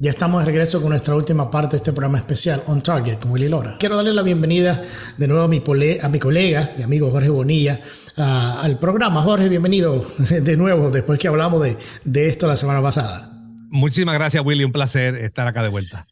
Ya 0.00 0.10
estamos 0.10 0.40
de 0.40 0.46
regreso 0.46 0.80
con 0.80 0.90
nuestra 0.90 1.14
última 1.14 1.50
parte 1.50 1.72
de 1.72 1.76
este 1.78 1.92
programa 1.92 2.18
especial, 2.18 2.62
On 2.66 2.80
Target, 2.80 3.18
con 3.18 3.30
Willy 3.30 3.48
Lora. 3.48 3.76
Quiero 3.78 3.96
darle 3.96 4.12
la 4.12 4.22
bienvenida 4.22 4.80
de 5.16 5.28
nuevo 5.28 5.42
a 5.44 5.48
mi, 5.48 5.62
a 6.00 6.08
mi 6.08 6.18
colega 6.18 6.72
y 6.78 6.82
amigo 6.82 7.10
Jorge 7.10 7.28
Bonilla 7.28 7.80
al 8.16 8.78
programa. 8.78 9.22
Jorge, 9.22 9.48
bienvenido 9.48 10.06
de 10.30 10.56
nuevo 10.56 10.90
después 10.90 11.18
que 11.18 11.28
hablamos 11.28 11.62
de, 11.62 11.76
de 12.04 12.28
esto 12.28 12.46
la 12.46 12.56
semana 12.56 12.82
pasada. 12.82 13.32
Muchísimas 13.70 14.14
gracias, 14.14 14.44
Willy. 14.44 14.64
Un 14.64 14.72
placer 14.72 15.14
estar 15.16 15.46
acá 15.46 15.62
de 15.62 15.68
vuelta. 15.68 16.04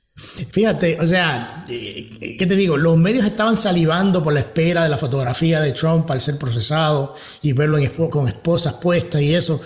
Fíjate, 0.50 0.98
o 0.98 1.07
sea, 1.07 1.64
eh, 1.68 2.37
¿qué 2.38 2.46
te 2.46 2.57
digo? 2.57 2.79
Los 2.79 2.96
medios 2.96 3.26
estaban 3.26 3.57
salivando 3.57 4.22
por 4.22 4.33
la 4.33 4.40
espera 4.40 4.83
de 4.85 4.88
la 4.88 4.96
fotografía 4.96 5.61
de 5.61 5.72
Trump 5.72 6.11
al 6.11 6.22
ser 6.22 6.38
procesado 6.38 7.14
y 7.42 7.52
verlo 7.52 7.79
con 8.11 8.26
esposas 8.26 8.74
puestas 8.74 9.20
y 9.20 9.35
eso. 9.35 9.61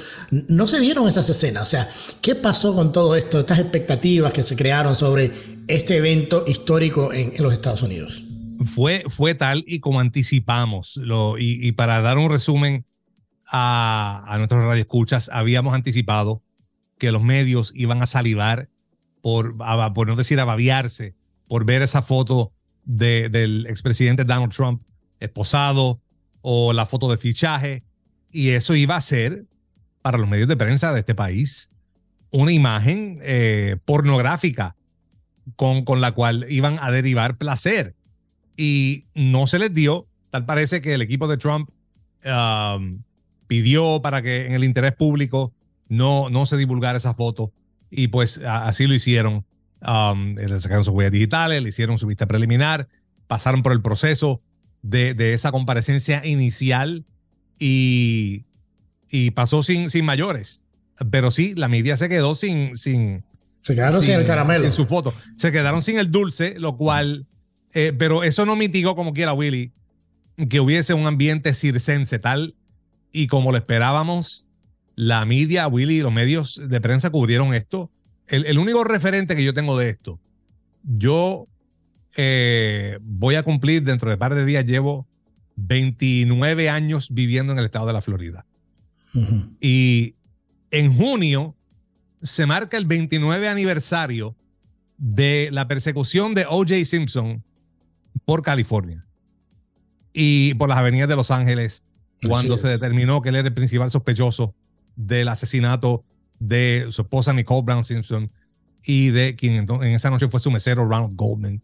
No 0.48 0.66
se 0.66 0.80
dieron 0.80 1.06
esas 1.06 1.28
escenas. 1.28 1.62
O 1.62 1.66
sea, 1.66 1.88
¿qué 2.20 2.34
pasó 2.34 2.74
con 2.74 2.90
todo 2.90 3.14
esto, 3.14 3.38
estas 3.38 3.60
expectativas 3.60 4.32
que 4.32 4.42
se 4.42 4.56
crearon 4.56 4.96
sobre 4.96 5.30
este 5.68 5.98
evento 5.98 6.44
histórico 6.46 7.12
en, 7.12 7.32
los 7.38 7.52
Estados 7.52 7.82
Unidos? 7.82 8.24
Fue, 8.66 9.04
fue 9.06 9.36
tal 9.36 9.64
y 9.68 9.78
como 9.78 10.00
anticipamos. 10.00 10.96
Lo, 10.96 11.38
y, 11.38 11.70
para 11.72 12.00
dar 12.00 12.18
un 12.18 12.28
resumen 12.28 12.84
a, 13.46 14.24
a 14.26 14.36
nuestros 14.38 14.64
radioescuchas, 14.64 15.30
habíamos 15.32 15.74
anticipado 15.74 16.42
que 16.98 17.12
los 17.12 17.22
medios 17.22 17.72
iban 17.74 18.02
a 18.02 18.06
salivar 18.06 18.68
por, 19.20 19.56
por 19.94 20.06
no 20.06 20.16
decir 20.16 20.40
ababiarse, 20.40 21.14
por 21.48 21.64
ver 21.64 21.82
esa 21.82 22.02
foto 22.02 22.52
de, 22.84 23.28
del 23.28 23.66
expresidente 23.66 24.24
Donald 24.24 24.52
Trump 24.52 24.82
esposado 25.20 26.00
o 26.40 26.72
la 26.72 26.86
foto 26.86 27.10
de 27.10 27.18
fichaje. 27.18 27.84
Y 28.30 28.50
eso 28.50 28.74
iba 28.74 28.96
a 28.96 29.00
ser, 29.00 29.46
para 30.02 30.18
los 30.18 30.28
medios 30.28 30.48
de 30.48 30.56
prensa 30.56 30.92
de 30.92 31.00
este 31.00 31.14
país, 31.14 31.70
una 32.30 32.52
imagen 32.52 33.18
eh, 33.22 33.76
pornográfica 33.84 34.76
con, 35.56 35.84
con 35.84 36.00
la 36.00 36.12
cual 36.12 36.46
iban 36.48 36.78
a 36.80 36.90
derivar 36.90 37.36
placer. 37.36 37.96
Y 38.56 39.06
no 39.14 39.46
se 39.46 39.58
les 39.58 39.72
dio. 39.74 40.06
Tal 40.30 40.46
parece 40.46 40.80
que 40.80 40.94
el 40.94 41.02
equipo 41.02 41.26
de 41.26 41.38
Trump 41.38 41.70
um, 42.24 43.02
pidió 43.46 44.00
para 44.00 44.22
que 44.22 44.46
en 44.46 44.52
el 44.52 44.64
interés 44.64 44.94
público 44.94 45.52
no, 45.88 46.30
no 46.30 46.46
se 46.46 46.56
divulgara 46.56 46.98
esa 46.98 47.14
foto 47.14 47.52
y 47.90 48.08
pues 48.08 48.38
así 48.38 48.86
lo 48.86 48.94
hicieron. 48.94 49.44
Um, 49.82 50.34
le 50.34 50.60
sacaron 50.60 50.84
sus 50.84 50.94
huellas 50.94 51.12
digitales, 51.12 51.62
le 51.62 51.70
hicieron 51.70 51.98
su 51.98 52.06
vista 52.06 52.26
preliminar, 52.26 52.88
pasaron 53.26 53.62
por 53.62 53.72
el 53.72 53.80
proceso 53.80 54.42
de, 54.82 55.14
de 55.14 55.32
esa 55.32 55.52
comparecencia 55.52 56.24
inicial 56.24 57.06
y, 57.58 58.44
y 59.08 59.30
pasó 59.32 59.62
sin, 59.62 59.90
sin 59.90 60.04
mayores. 60.04 60.62
Pero 61.10 61.30
sí, 61.30 61.54
la 61.54 61.68
media 61.68 61.96
se 61.96 62.08
quedó 62.08 62.34
sin. 62.34 62.76
sin 62.76 63.24
se 63.60 63.74
quedaron 63.74 64.02
sin, 64.02 64.14
el 64.14 64.24
caramelo. 64.24 64.60
Sin 64.64 64.72
su 64.72 64.86
foto. 64.86 65.14
Se 65.36 65.52
quedaron 65.52 65.82
sin 65.82 65.98
el 65.98 66.10
dulce, 66.10 66.54
lo 66.58 66.76
cual. 66.76 67.26
Eh, 67.72 67.92
pero 67.96 68.24
eso 68.24 68.44
no 68.46 68.56
mitigó 68.56 68.96
como 68.96 69.14
quiera, 69.14 69.32
Willy, 69.32 69.72
que 70.48 70.60
hubiese 70.60 70.92
un 70.92 71.06
ambiente 71.06 71.54
circense 71.54 72.18
tal 72.18 72.56
y 73.12 73.28
como 73.28 73.52
lo 73.52 73.58
esperábamos 73.58 74.46
la 75.00 75.24
media, 75.24 75.66
Willy, 75.66 76.00
los 76.00 76.12
medios 76.12 76.60
de 76.62 76.78
prensa 76.78 77.08
cubrieron 77.08 77.54
esto. 77.54 77.90
El, 78.26 78.58
único 78.58 78.84
referente 78.84 79.34
que 79.34 79.42
yo 79.42 79.54
tengo 79.54 79.78
de 79.78 79.88
esto, 79.88 80.20
yo 80.82 81.48
eh, 82.18 82.98
voy 83.00 83.36
a 83.36 83.42
cumplir 83.42 83.82
dentro 83.82 84.10
de 84.10 84.16
un 84.16 84.18
par 84.18 84.34
de 84.34 84.44
días, 84.44 84.66
llevo 84.66 85.08
29 85.56 86.68
años 86.68 87.08
viviendo 87.10 87.54
en 87.54 87.58
el 87.58 87.64
estado 87.64 87.86
de 87.86 87.94
la 87.94 88.02
Florida. 88.02 88.44
Y 89.58 90.16
en 90.70 90.94
junio 90.94 91.56
se 92.22 92.44
marca 92.44 92.76
el 92.76 92.84
29 92.84 93.48
aniversario 93.48 94.36
de 94.98 95.48
la 95.50 95.66
persecución 95.66 96.34
de 96.34 96.44
O.J. 96.44 96.84
Simpson 96.84 97.42
por 98.26 98.42
California 98.42 99.06
y 100.12 100.52
por 100.54 100.68
las 100.68 100.76
avenidas 100.76 101.08
de 101.08 101.16
Los 101.16 101.30
Ángeles, 101.30 101.86
cuando 102.28 102.58
se 102.58 102.68
determinó 102.68 103.22
que 103.22 103.30
él 103.30 103.36
era 103.36 103.48
el 103.48 103.54
principal 103.54 103.90
sospechoso 103.90 104.54
del 105.06 105.28
asesinato 105.28 106.04
de 106.38 106.86
su 106.90 107.02
esposa 107.02 107.32
Nicole 107.32 107.62
Brown 107.62 107.84
Simpson 107.84 108.30
y 108.84 109.10
de 109.10 109.34
quien 109.36 109.66
en 109.68 109.92
esa 109.92 110.10
noche 110.10 110.28
fue 110.28 110.40
su 110.40 110.50
mesero 110.50 110.86
Ronald 110.86 111.16
Goldman. 111.16 111.62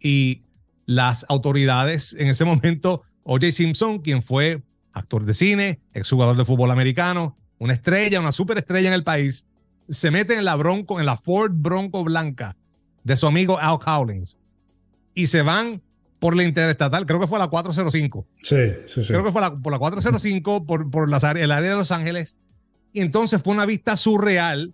Y 0.00 0.42
las 0.84 1.26
autoridades 1.28 2.14
en 2.18 2.28
ese 2.28 2.44
momento, 2.44 3.02
O.J. 3.22 3.52
Simpson, 3.52 3.98
quien 4.00 4.22
fue 4.22 4.62
actor 4.92 5.24
de 5.24 5.34
cine, 5.34 5.80
exjugador 5.92 6.36
de 6.36 6.44
fútbol 6.44 6.70
americano, 6.70 7.36
una 7.58 7.72
estrella, 7.72 8.20
una 8.20 8.32
superestrella 8.32 8.88
en 8.88 8.94
el 8.94 9.04
país, 9.04 9.46
se 9.88 10.10
mete 10.10 10.34
en 10.34 10.44
la 10.44 10.56
Bronco, 10.56 11.00
en 11.00 11.06
la 11.06 11.16
Ford 11.16 11.52
Bronco 11.54 12.02
blanca 12.04 12.56
de 13.04 13.16
su 13.16 13.26
amigo 13.26 13.58
Al 13.58 13.78
Cowlings 13.78 14.38
y 15.14 15.28
se 15.28 15.42
van 15.42 15.82
por 16.18 16.34
la 16.34 16.44
interestatal, 16.44 17.06
creo 17.06 17.20
que 17.20 17.26
fue 17.26 17.38
la 17.38 17.48
405. 17.48 18.26
Sí, 18.42 18.56
sí, 18.86 19.04
sí. 19.04 19.12
Creo 19.12 19.24
que 19.24 19.32
fue 19.32 19.40
la, 19.40 19.54
por 19.54 19.72
la 19.72 19.78
405, 19.78 20.66
por, 20.66 20.90
por 20.90 21.08
el 21.08 21.52
área 21.52 21.70
de 21.70 21.76
Los 21.76 21.92
Ángeles. 21.92 22.38
Y 22.96 23.02
entonces 23.02 23.42
fue 23.44 23.52
una 23.52 23.66
vista 23.66 23.94
surreal 23.94 24.72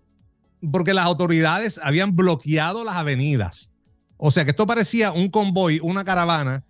porque 0.70 0.94
las 0.94 1.06
autoridades 1.06 1.80
habían 1.82 2.14
bloqueado 2.14 2.84
las 2.84 2.94
avenidas. 2.94 3.72
O 4.16 4.30
sea 4.30 4.44
que 4.44 4.52
esto 4.52 4.64
parecía 4.64 5.10
un 5.10 5.28
convoy, 5.28 5.80
una 5.82 6.04
caravana 6.04 6.62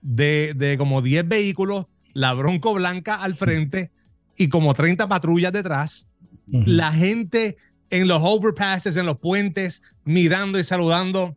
de, 0.00 0.54
de 0.54 0.78
como 0.78 1.02
10 1.02 1.26
vehículos, 1.26 1.86
la 2.12 2.34
Bronco 2.34 2.72
Blanca 2.72 3.16
al 3.16 3.34
frente 3.34 3.90
y 4.36 4.48
como 4.48 4.74
30 4.74 5.08
patrullas 5.08 5.52
detrás. 5.52 6.06
La 6.46 6.92
gente 6.92 7.56
en 7.90 8.06
los 8.06 8.22
overpasses, 8.22 8.96
en 8.96 9.06
los 9.06 9.18
puentes, 9.18 9.82
mirando 10.04 10.56
y 10.60 10.62
saludando. 10.62 11.36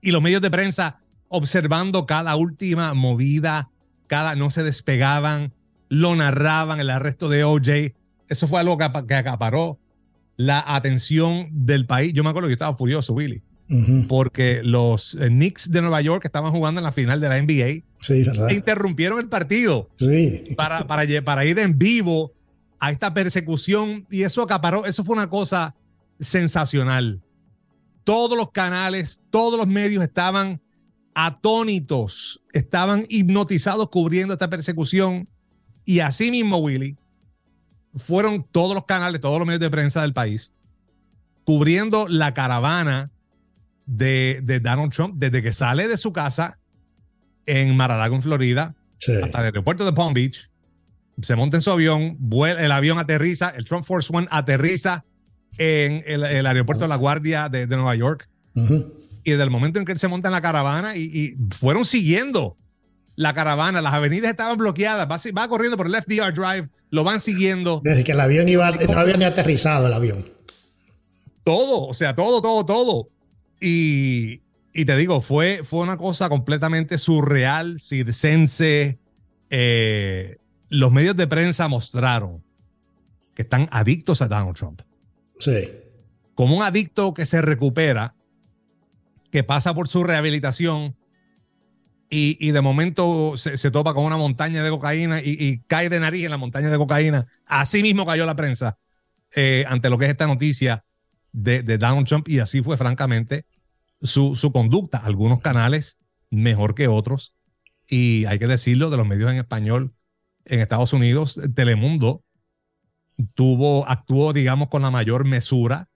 Y 0.00 0.10
los 0.10 0.20
medios 0.20 0.42
de 0.42 0.50
prensa 0.50 0.98
observando 1.28 2.04
cada 2.04 2.34
última 2.34 2.94
movida, 2.94 3.70
cada 4.08 4.34
no 4.34 4.50
se 4.50 4.64
despegaban, 4.64 5.52
lo 5.88 6.16
narraban, 6.16 6.80
el 6.80 6.90
arresto 6.90 7.28
de 7.28 7.44
OJ. 7.44 7.94
Eso 8.28 8.48
fue 8.48 8.60
algo 8.60 8.76
que, 8.78 8.88
que 9.06 9.14
acaparó 9.14 9.78
la 10.36 10.62
atención 10.66 11.48
del 11.52 11.86
país. 11.86 12.12
Yo 12.12 12.22
me 12.22 12.30
acuerdo 12.30 12.48
que 12.48 12.52
yo 12.52 12.56
estaba 12.56 12.76
furioso, 12.76 13.14
Willy, 13.14 13.42
porque 14.08 14.60
los 14.62 15.14
eh, 15.14 15.28
Knicks 15.28 15.70
de 15.70 15.80
Nueva 15.80 16.00
York 16.00 16.24
estaban 16.24 16.52
jugando 16.52 16.78
en 16.80 16.84
la 16.84 16.92
final 16.92 17.20
de 17.20 17.28
la 17.28 17.42
NBA 17.42 17.82
sí, 18.00 18.24
interrumpieron 18.50 19.18
el 19.18 19.28
partido 19.28 19.90
sí. 19.96 20.44
para, 20.56 20.86
para, 20.86 21.04
para 21.22 21.44
ir 21.44 21.58
en 21.58 21.76
vivo 21.76 22.32
a 22.78 22.92
esta 22.92 23.12
persecución 23.12 24.06
y 24.10 24.22
eso 24.22 24.42
acaparó, 24.42 24.84
eso 24.84 25.02
fue 25.02 25.16
una 25.16 25.28
cosa 25.28 25.74
sensacional. 26.20 27.22
Todos 28.04 28.36
los 28.36 28.52
canales, 28.52 29.20
todos 29.30 29.58
los 29.58 29.66
medios 29.66 30.04
estaban 30.04 30.60
atónitos, 31.14 32.42
estaban 32.52 33.06
hipnotizados 33.08 33.88
cubriendo 33.88 34.34
esta 34.34 34.50
persecución. 34.50 35.28
Y 35.84 36.00
así 36.00 36.30
mismo, 36.30 36.58
Willy, 36.58 36.96
fueron 37.96 38.46
todos 38.50 38.74
los 38.74 38.84
canales, 38.84 39.20
todos 39.20 39.38
los 39.38 39.46
medios 39.46 39.60
de 39.60 39.70
prensa 39.70 40.02
del 40.02 40.12
país, 40.12 40.52
cubriendo 41.44 42.08
la 42.08 42.34
caravana 42.34 43.10
de, 43.86 44.40
de 44.42 44.60
Donald 44.60 44.92
Trump 44.92 45.14
desde 45.16 45.42
que 45.42 45.52
sale 45.52 45.88
de 45.88 45.96
su 45.96 46.12
casa 46.12 46.58
en 47.46 47.76
Mar-a-Lago, 47.76 48.16
en 48.16 48.22
Florida, 48.22 48.74
hasta 49.22 49.38
el 49.38 49.44
aeropuerto 49.46 49.84
de 49.84 49.92
Palm 49.92 50.12
Beach. 50.12 50.50
Se 51.22 51.34
monta 51.36 51.56
en 51.56 51.62
su 51.62 51.70
avión, 51.70 52.18
el 52.58 52.72
avión 52.72 52.98
aterriza, 52.98 53.50
el 53.56 53.64
Trump 53.64 53.86
Force 53.86 54.10
One 54.14 54.28
aterriza 54.30 55.04
en 55.56 56.02
el, 56.06 56.46
aeropuerto 56.46 56.84
de 56.84 56.88
la 56.88 56.96
Guardia 56.96 57.48
de, 57.48 57.66
Nueva 57.68 57.94
York. 57.94 58.28
Y 59.24 59.30
desde 59.30 59.42
el 59.42 59.50
momento 59.50 59.78
en 59.78 59.84
que 59.84 59.92
él 59.92 59.98
se 59.98 60.08
monta 60.08 60.28
en 60.28 60.32
la 60.32 60.42
caravana 60.42 60.96
y, 60.96 61.36
fueron 61.58 61.84
siguiendo 61.84 62.56
la 63.16 63.32
caravana, 63.32 63.82
las 63.82 63.94
avenidas 63.94 64.30
estaban 64.30 64.58
bloqueadas, 64.58 65.08
va, 65.10 65.18
va, 65.36 65.48
corriendo 65.48 65.76
por 65.76 65.86
el 65.86 65.94
FDR 65.94 66.34
Drive, 66.34 66.68
lo 66.90 67.02
van 67.02 67.20
siguiendo. 67.20 67.80
Desde 67.82 68.04
que 68.04 68.12
el 68.12 68.20
avión 68.20 68.48
iba, 68.48 68.70
no 68.70 68.98
había 68.98 69.16
ni 69.16 69.24
aterrizado 69.24 69.86
el 69.86 69.94
avión. 69.94 70.28
Todo, 71.42 71.86
o 71.86 71.94
sea, 71.94 72.14
todo, 72.14 72.42
todo, 72.42 72.66
todo. 72.66 73.08
Y, 73.60 74.42
y 74.74 74.84
te 74.84 74.96
digo, 74.96 75.22
fue, 75.22 75.62
fue 75.64 75.80
una 75.80 75.96
cosa 75.96 76.28
completamente 76.28 76.98
surreal, 76.98 77.80
circense. 77.80 78.98
Eh, 79.48 80.36
los 80.68 80.92
medios 80.92 81.16
de 81.16 81.26
prensa 81.26 81.68
mostraron 81.68 82.44
que 83.34 83.42
están 83.42 83.68
adictos 83.72 84.20
a 84.20 84.28
Donald 84.28 84.56
Trump. 84.56 84.82
Sí. 85.38 85.70
Como 86.34 86.56
un 86.56 86.62
adicto 86.62 87.14
que 87.14 87.24
se 87.24 87.40
recupera, 87.40 88.14
que 89.30 89.42
pasa 89.42 89.74
por 89.74 89.88
su 89.88 90.04
rehabilitación 90.04 90.96
y, 92.08 92.50
de 92.50 92.60
momento 92.60 93.36
se, 93.36 93.70
topa 93.70 93.94
con 93.94 94.04
una 94.04 94.16
montaña 94.16 94.62
de 94.62 94.70
cocaína 94.70 95.20
y, 95.22 95.62
cae 95.66 95.88
de 95.88 96.00
nariz 96.00 96.24
en 96.24 96.30
la 96.30 96.36
montaña 96.36 96.70
de 96.70 96.76
cocaína. 96.76 97.26
Así 97.44 97.82
mismo 97.82 98.06
cayó 98.06 98.26
la 98.26 98.36
prensa 98.36 98.78
eh, 99.34 99.64
ante 99.68 99.90
lo 99.90 99.98
que 99.98 100.06
es 100.06 100.10
esta 100.12 100.26
noticia 100.26 100.84
de, 101.32 101.62
de, 101.62 101.78
Donald 101.78 102.06
Trump 102.06 102.28
y 102.28 102.38
así 102.38 102.62
fue 102.62 102.76
francamente 102.76 103.44
su, 104.00 104.36
su 104.36 104.52
conducta. 104.52 104.98
Algunos 104.98 105.40
canales 105.40 105.98
mejor 106.30 106.74
que 106.74 106.88
otros 106.88 107.34
y 107.88 108.24
hay 108.26 108.38
que 108.38 108.46
decirlo 108.46 108.90
de 108.90 108.96
los 108.96 109.06
medios 109.06 109.30
en 109.30 109.38
español 109.38 109.94
en 110.44 110.60
Estados 110.60 110.92
Unidos, 110.92 111.40
Telemundo 111.54 112.22
tuvo, 113.34 113.88
actuó, 113.88 114.32
digamos, 114.32 114.68
con 114.68 114.82
la 114.82 114.90
mayor 114.90 115.24
mesura 115.24 115.88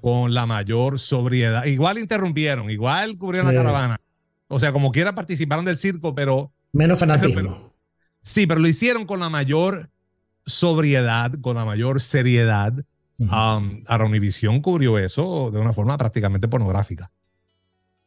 con 0.00 0.34
la 0.34 0.46
mayor 0.46 0.98
sobriedad. 0.98 1.64
Igual 1.64 1.98
interrumpieron, 1.98 2.70
igual 2.70 3.16
cubrieron 3.16 3.52
la 3.54 3.62
caravana. 3.62 4.00
O 4.54 4.60
sea, 4.60 4.72
como 4.72 4.92
quiera 4.92 5.14
participaron 5.14 5.64
del 5.64 5.76
circo, 5.76 6.14
pero... 6.14 6.52
Menos 6.72 6.98
fanatismo. 6.98 7.74
sí, 8.22 8.46
pero 8.46 8.60
lo 8.60 8.68
hicieron 8.68 9.06
con 9.06 9.20
la 9.20 9.28
mayor 9.28 9.90
sobriedad, 10.46 11.32
con 11.40 11.56
la 11.56 11.64
mayor 11.64 12.00
seriedad. 12.00 12.72
Um, 13.16 13.84
a 13.86 14.04
Univision 14.04 14.60
cubrió 14.60 14.98
eso 14.98 15.50
de 15.52 15.60
una 15.60 15.72
forma 15.72 15.96
prácticamente 15.96 16.48
pornográfica. 16.48 17.12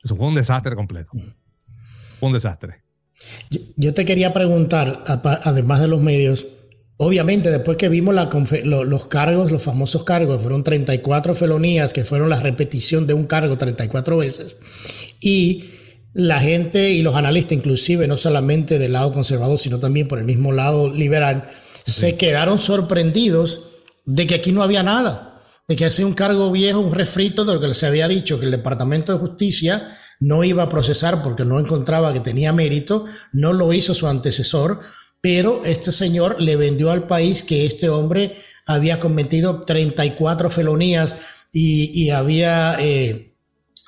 Eso 0.03 0.15
fue 0.15 0.27
un 0.27 0.36
desastre 0.36 0.75
completo. 0.75 1.12
un 2.19 2.33
desastre. 2.33 2.83
yo 3.75 3.93
te 3.93 4.05
quería 4.05 4.33
preguntar, 4.33 5.03
además 5.05 5.81
de 5.81 5.88
los 5.88 6.01
medios, 6.01 6.47
Obviamente, 6.99 7.51
después 7.51 7.77
que 7.77 7.89
vimos 7.89 8.15
los 8.15 9.05
cargos, 9.05 9.51
los 9.51 9.62
famosos 9.62 10.03
cargos, 10.03 10.41
fueron 10.41 10.63
34 10.63 11.36
felonías, 11.36 11.93
que 11.93 12.03
fueron 12.03 12.27
la 12.27 12.39
repetición 12.39 13.05
de 13.05 13.13
un 13.13 13.27
cargo 13.27 13.55
34 13.55 14.17
veces. 14.17 14.57
Y 15.19 15.65
la 16.17 16.39
gente 16.39 16.91
y 16.91 17.01
los 17.01 17.15
analistas, 17.15 17.58
inclusive, 17.58 18.08
no 18.08 18.17
solamente 18.17 18.80
del 18.80 18.93
lado 18.93 19.13
conservador, 19.13 19.58
sino 19.58 19.80
también 19.80 20.08
por 20.08 20.19
el 20.19 20.25
mismo 20.25 20.51
lado 20.51 20.91
liberal, 20.91 21.49
se 21.86 22.17
quedaron 22.17 22.60
sorprendidos 22.60 23.62
de 24.06 24.27
que 24.27 24.36
aquí 24.36 24.51
no 24.51 24.63
había 24.63 24.84
nada, 24.84 25.41
de 25.67 25.75
que 25.75 25.86
hacía 25.86 26.06
un 26.06 26.13
cargo 26.13 26.51
viejo, 26.51 26.80
un 26.80 26.93
refrito 26.93 27.45
de 27.45 27.53
lo 27.53 27.62
que 27.62 27.67
les 27.67 27.84
había 27.84 28.08
dicho, 28.08 28.39
que 28.39 28.45
el 28.45 28.51
Departamento 28.51 29.13
de 29.13 29.19
Justicia 29.19 29.88
no 30.19 30.43
iba 30.43 30.63
a 30.63 30.69
procesar 30.69 31.23
porque 31.23 31.45
no 31.45 31.60
encontraba 31.60 32.12
que 32.12 32.19
tenía 32.19 32.51
mérito, 32.51 33.06
no 33.32 33.53
lo 33.53 33.71
hizo 33.71 33.93
su 33.93 34.08
antecesor 34.08 34.82
pero 35.21 35.63
este 35.65 35.91
señor 35.91 36.39
le 36.39 36.56
vendió 36.56 36.91
al 36.91 37.08
país 37.08 37.43
que 37.43 37.65
este 37.65 37.89
hombre 37.89 38.38
había 38.65 38.99
cometido 38.99 39.62
34 39.62 40.49
felonías 40.49 41.15
y, 41.51 42.10
había 42.12 42.77
eh, 42.80 43.34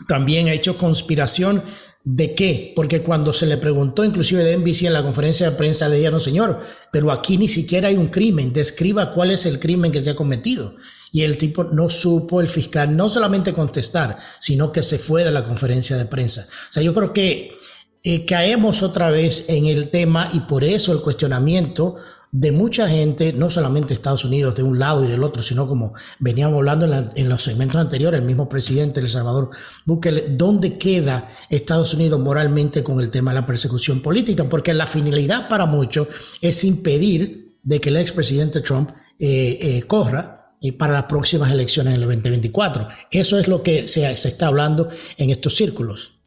también 0.08 0.48
hecho 0.48 0.78
conspiración. 0.78 1.64
¿De 2.04 2.34
qué? 2.34 2.74
Porque 2.76 3.02
cuando 3.02 3.34
se 3.34 3.46
le 3.46 3.58
preguntó, 3.58 4.06
inclusive 4.06 4.44
de 4.44 4.58
NBC 4.58 4.84
en 4.84 4.94
la 4.94 5.04
conferencia 5.04 5.50
de 5.50 5.58
prensa, 5.58 5.90
dijeron, 5.90 6.22
señor, 6.22 6.62
pero 6.92 7.12
aquí 7.12 7.38
ni 7.38 7.48
siquiera 7.48 7.90
hay 7.90 7.98
un 7.98 8.08
crimen, 8.08 8.54
describa 8.54 9.12
cuál 9.12 9.32
es 9.32 9.46
el 9.46 9.60
crimen 9.60 9.92
que 9.92 10.02
se 10.02 10.12
ha 10.12 10.16
cometido. 10.16 10.76
Y 11.12 11.24
el 11.24 11.38
tipo 11.38 11.64
no 11.64 11.90
supo, 11.90 12.40
el 12.40 12.48
fiscal, 12.48 12.96
no 12.96 13.10
solamente 13.10 13.52
contestar, 13.52 14.18
sino 14.40 14.72
que 14.72 14.82
se 14.82 15.00
fue 15.00 15.24
de 15.24 15.32
la 15.32 15.44
conferencia 15.44 15.98
de 15.98 16.06
prensa. 16.06 16.48
O 16.70 16.74
sea, 16.74 16.84
yo 16.84 16.94
creo 16.94 17.14
que 17.14 17.58
eh, 18.04 18.26
caemos 18.26 18.82
otra 18.82 19.10
vez 19.10 19.46
en 19.50 19.66
el 19.66 19.90
tema 19.90 20.30
y 20.32 20.42
por 20.42 20.64
eso 20.64 20.94
el 20.94 21.02
cuestionamiento 21.02 21.98
de 22.32 22.52
mucha 22.52 22.88
gente, 22.88 23.34
no 23.34 23.50
solamente 23.50 23.94
Estados 23.94 24.24
Unidos 24.24 24.56
de 24.56 24.64
un 24.64 24.78
lado 24.78 25.04
y 25.04 25.08
del 25.08 25.24
otro, 25.24 25.42
sino 25.42 25.66
como 25.66 25.94
veníamos 26.20 26.58
hablando 26.58 26.86
en, 27.16 27.30
los 27.30 27.44
segmentos 27.44 27.82
anteriores, 27.82 28.20
el 28.20 28.26
mismo 28.26 28.48
presidente, 28.48 29.00
El 29.00 29.10
Salvador 29.10 29.50
Bukele, 29.86 30.26
¿dónde 30.30 30.78
queda 30.78 31.30
Estados 31.50 31.94
Unidos 31.94 32.20
moralmente 32.20 32.84
con 32.84 33.00
el 33.00 33.10
tema 33.10 33.32
de 33.32 33.42
la 33.42 33.46
persecución 33.46 34.02
política? 34.02 34.48
Porque 34.48 34.74
la 34.74 34.86
finalidad 34.86 35.50
para 35.50 35.66
muchos 35.66 36.08
es 36.42 36.64
impedir 36.64 37.56
de 37.64 37.82
que 37.82 37.90
el 37.90 37.98
expresidente 37.98 38.62
Trump 38.62 38.92
eh, 39.20 39.58
eh, 39.62 39.82
corra 39.84 40.50
y 40.62 40.74
para 40.74 40.94
las 40.94 41.04
próximas 41.06 41.52
elecciones 41.52 41.96
en 41.96 42.02
el 42.02 42.08
2024. 42.08 42.88
Eso 43.12 43.40
es 43.40 43.48
lo 43.48 43.64
que 43.64 43.88
se 43.88 44.10
está 44.12 44.48
hablando 44.48 44.90
en 45.18 45.30
estos 45.30 45.56
círculos. 45.56 46.20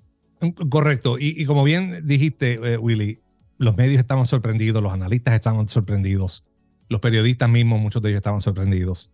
Correcto. 0.68 1.16
Y, 1.18 1.44
como 1.44 1.62
bien 1.62 2.06
dijiste, 2.06 2.54
eh, 2.54 2.76
Willy, 2.76 3.20
los 3.58 3.76
medios 3.76 4.00
estaban 4.00 4.26
sorprendidos, 4.26 4.82
los 4.82 4.92
analistas 4.92 5.34
estaban 5.34 5.68
sorprendidos, 5.68 6.44
los 6.88 7.00
periodistas 7.00 7.48
mismos, 7.48 7.80
muchos 7.80 8.02
de 8.02 8.10
ellos 8.10 8.18
estaban 8.18 8.40
sorprendidos. 8.40 9.10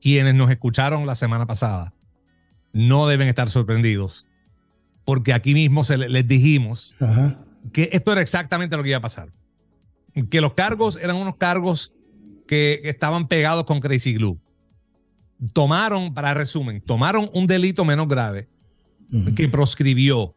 Quienes 0.00 0.34
nos 0.34 0.50
escucharon 0.50 1.06
la 1.06 1.14
semana 1.14 1.46
pasada 1.46 1.94
no 2.72 3.06
deben 3.06 3.28
estar 3.28 3.48
sorprendidos, 3.48 4.26
porque 5.04 5.32
aquí 5.32 5.54
mismo 5.54 5.84
se 5.84 5.96
les 5.96 6.28
dijimos 6.28 6.94
que 7.72 7.88
esto 7.92 8.12
era 8.12 8.20
exactamente 8.20 8.76
lo 8.76 8.82
que 8.82 8.90
iba 8.90 8.98
a 8.98 9.02
pasar. 9.02 9.32
Que 10.30 10.40
los 10.40 10.54
cargos 10.54 10.98
eran 11.00 11.16
unos 11.16 11.36
cargos 11.36 11.92
que 12.46 12.80
estaban 12.84 13.28
pegados 13.28 13.64
con 13.64 13.80
Crazy 13.80 14.14
Glue. 14.14 14.38
Tomaron, 15.52 16.14
para 16.14 16.34
resumen, 16.34 16.80
tomaron 16.80 17.30
un 17.34 17.46
delito 17.46 17.84
menos 17.84 18.08
grave 18.08 18.48
que 19.36 19.48
proscribió, 19.48 20.34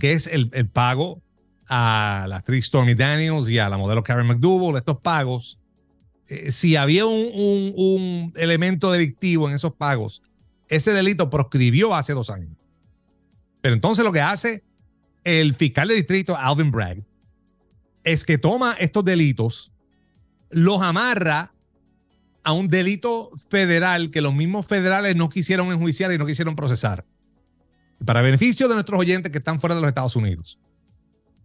que 0.00 0.12
es 0.12 0.26
el, 0.26 0.50
el, 0.52 0.68
pago 0.68 1.22
a 1.68 2.26
la 2.28 2.36
actriz 2.36 2.66
Stormy 2.66 2.94
Daniels 2.94 3.48
y 3.48 3.58
a 3.58 3.68
la 3.68 3.76
modelo 3.76 4.02
Karen 4.02 4.26
McDougal, 4.26 4.76
estos 4.76 4.98
pagos 4.98 5.58
eh, 6.28 6.52
si 6.52 6.76
había 6.76 7.06
un, 7.06 7.72
un, 7.74 8.32
elemento 8.36 8.92
delictivo 8.92 9.48
en 9.48 9.54
esos 9.54 9.72
pagos, 9.72 10.22
ese 10.68 10.92
delito 10.92 11.30
proscribió 11.30 11.94
hace 11.94 12.12
dos 12.12 12.28
años. 12.28 12.50
Pero 13.62 13.74
entonces 13.74 14.04
lo 14.04 14.12
que 14.12 14.20
hace 14.20 14.62
el 15.24 15.54
fiscal 15.54 15.88
de 15.88 15.94
distrito, 15.94 16.36
Alvin 16.36 16.70
Bragg, 16.70 17.02
es 18.04 18.24
que 18.24 18.38
toma 18.38 18.76
estos 18.78 19.04
delitos, 19.04 19.72
los 20.50 20.82
amarra 20.82 21.52
a 22.44 22.52
un 22.52 22.68
delito 22.68 23.30
federal 23.48 24.10
que 24.10 24.20
los 24.20 24.34
mismos 24.34 24.66
federales 24.66 25.16
no 25.16 25.28
quisieron 25.28 25.72
enjuiciar 25.72 26.12
y 26.12 26.18
no 26.18 26.26
quisieron 26.26 26.56
procesar. 26.56 27.04
Para 28.04 28.22
beneficio 28.22 28.68
de 28.68 28.74
nuestros 28.74 29.00
oyentes 29.00 29.32
que 29.32 29.38
están 29.38 29.60
fuera 29.60 29.74
de 29.74 29.80
los 29.80 29.88
Estados 29.88 30.14
Unidos, 30.14 30.58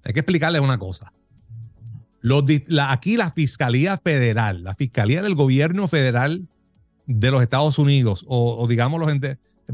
hay 0.04 0.14
que 0.14 0.20
explicarles 0.20 0.62
una 0.62 0.78
cosa. 0.78 1.14
aquí 2.88 3.18
la 3.18 3.32
Fiscalía 3.32 3.98
Federal, 3.98 4.64
la 4.64 4.76
Fiscalía 4.76 5.22
del 5.22 5.36
Gobierno 5.36 5.88
Federal 5.88 6.48
de 7.06 7.32
los 7.32 7.42
Estados 7.42 7.80
Unidos, 7.80 8.26
o, 8.28 8.66
digamos 8.68 9.02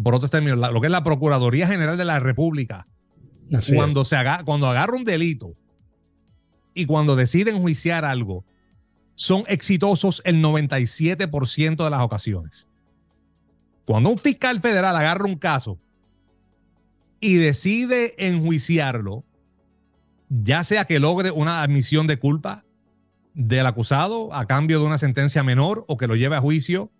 por 0.03 0.15
otros 0.15 0.31
términos, 0.31 0.71
lo 0.71 0.81
que 0.81 0.87
es 0.87 0.91
la 0.91 1.03
Procuraduría 1.03 1.67
General 1.67 1.97
de 1.97 2.05
la 2.05 2.19
República, 2.19 2.87
cuando, 3.75 4.05
se 4.05 4.15
haga, 4.15 4.43
cuando 4.43 4.67
agarra 4.67 4.95
un 4.95 5.05
delito 5.05 5.55
y 6.75 6.85
cuando 6.85 7.15
decide 7.15 7.51
enjuiciar 7.51 8.05
algo, 8.05 8.45
son 9.15 9.43
exitosos 9.47 10.21
el 10.23 10.41
97% 10.43 11.83
de 11.83 11.89
las 11.89 12.01
ocasiones. 12.01 12.69
Cuando 13.85 14.09
un 14.11 14.19
fiscal 14.19 14.61
federal 14.61 14.95
agarra 14.95 15.25
un 15.25 15.35
caso 15.35 15.79
y 17.19 17.35
decide 17.35 18.13
enjuiciarlo, 18.17 19.25
ya 20.29 20.63
sea 20.63 20.85
que 20.85 20.99
logre 20.99 21.31
una 21.31 21.61
admisión 21.61 22.07
de 22.07 22.17
culpa 22.17 22.63
del 23.33 23.65
acusado 23.65 24.33
a 24.33 24.45
cambio 24.45 24.79
de 24.79 24.85
una 24.85 24.97
sentencia 24.97 25.43
menor 25.43 25.85
o 25.87 25.97
que 25.97 26.07
lo 26.07 26.15
lleve 26.15 26.35
a 26.35 26.41
juicio 26.41 26.91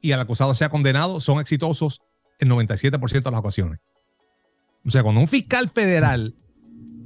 y 0.00 0.12
el 0.12 0.20
acusado 0.20 0.54
sea 0.54 0.68
condenado, 0.68 1.20
son 1.20 1.40
exitosos 1.40 2.00
el 2.38 2.48
97% 2.48 3.22
de 3.22 3.30
las 3.30 3.40
ocasiones. 3.40 3.80
O 4.84 4.90
sea, 4.90 5.02
cuando 5.02 5.20
un 5.20 5.28
fiscal 5.28 5.68
federal 5.68 6.34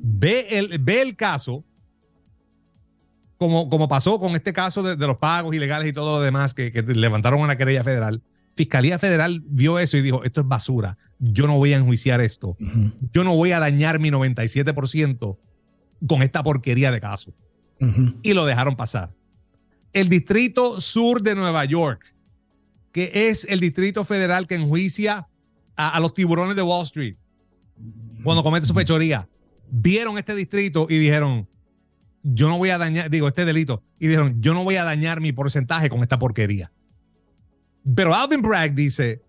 ve 0.02 0.46
el, 0.59 0.78
ve 0.78 1.02
el 1.02 1.16
caso 1.16 1.64
como, 3.36 3.68
como 3.68 3.88
pasó 3.88 4.20
con 4.20 4.34
este 4.36 4.52
caso 4.52 4.82
de, 4.82 4.96
los 5.07 5.18
pagos 5.18 5.55
ilegales 5.55 5.88
y 5.88 5.92
todo 5.92 6.12
lo 6.12 6.20
demás 6.20 6.55
que, 6.55 6.70
levantaron 6.86 7.40
una 7.40 7.57
querella 7.57 7.82
federal, 7.82 8.22
Fiscalía 8.55 8.98
Federal 8.98 9.42
vio 9.46 9.78
eso 9.78 9.96
y 9.96 10.02
dijo, 10.02 10.22
esto 10.24 10.40
es 10.40 10.48
basura, 10.48 10.96
yo 11.18 11.46
no 11.46 11.59
voy 11.59 11.72
a 11.72 11.76
enjuiciar 11.76 12.20
esto, 12.20 12.57
yo 13.12 13.24
no 13.24 13.34
voy 13.36 13.52
a 13.52 13.59
dañar 13.59 13.98
mi 13.98 14.11
97% 14.11 15.38
con 16.07 16.22
esta 16.22 16.42
porquería 16.42 16.90
de 16.90 17.00
caso. 17.00 17.34
Y 18.22 18.32
lo 18.32 18.46
dejaron 18.46 18.76
pasar. 18.76 19.12
El 19.92 20.09
Distrito 20.09 20.80
Sur 20.80 21.22
de 21.22 21.34
Nueva 21.34 21.64
York, 21.64 22.14
que 22.92 23.28
es 23.28 23.46
el 23.50 23.61
Distrito 23.61 24.05
Federal 24.05 24.46
que 24.46 24.55
enjuicia 24.55 25.28
a, 25.76 25.88
a 25.88 26.00
los 26.00 26.14
tiburones 26.14 26.57
de 26.57 26.62
Wall 26.62 26.84
Street 26.84 27.16
cuando 28.22 28.42
comete 28.42 28.66
su 28.66 28.74
fechoría, 28.74 29.28
vieron 29.70 30.18
este 30.18 30.34
distrito 30.34 30.86
y 30.88 30.98
dijeron, 30.98 31.48
yo 32.22 32.48
no 32.48 32.59
voy 32.59 32.70
a 32.70 32.78
dañar, 32.78 33.11
digo, 33.11 33.28
este 33.28 33.44
delito, 33.44 33.82
y 33.98 34.07
dijeron, 34.07 34.40
yo 34.40 34.55
no 34.55 34.64
voy 34.64 34.76
a 34.76 34.84
dañar 34.84 35.20
mi 35.20 35.32
porcentaje 35.32 35.90
con 35.90 36.00
esta 36.00 36.18
porquería. 36.18 36.72
Pero 37.95 38.14
Alvin 38.14 38.41
Bragg 38.41 38.74
dice, 38.74 39.22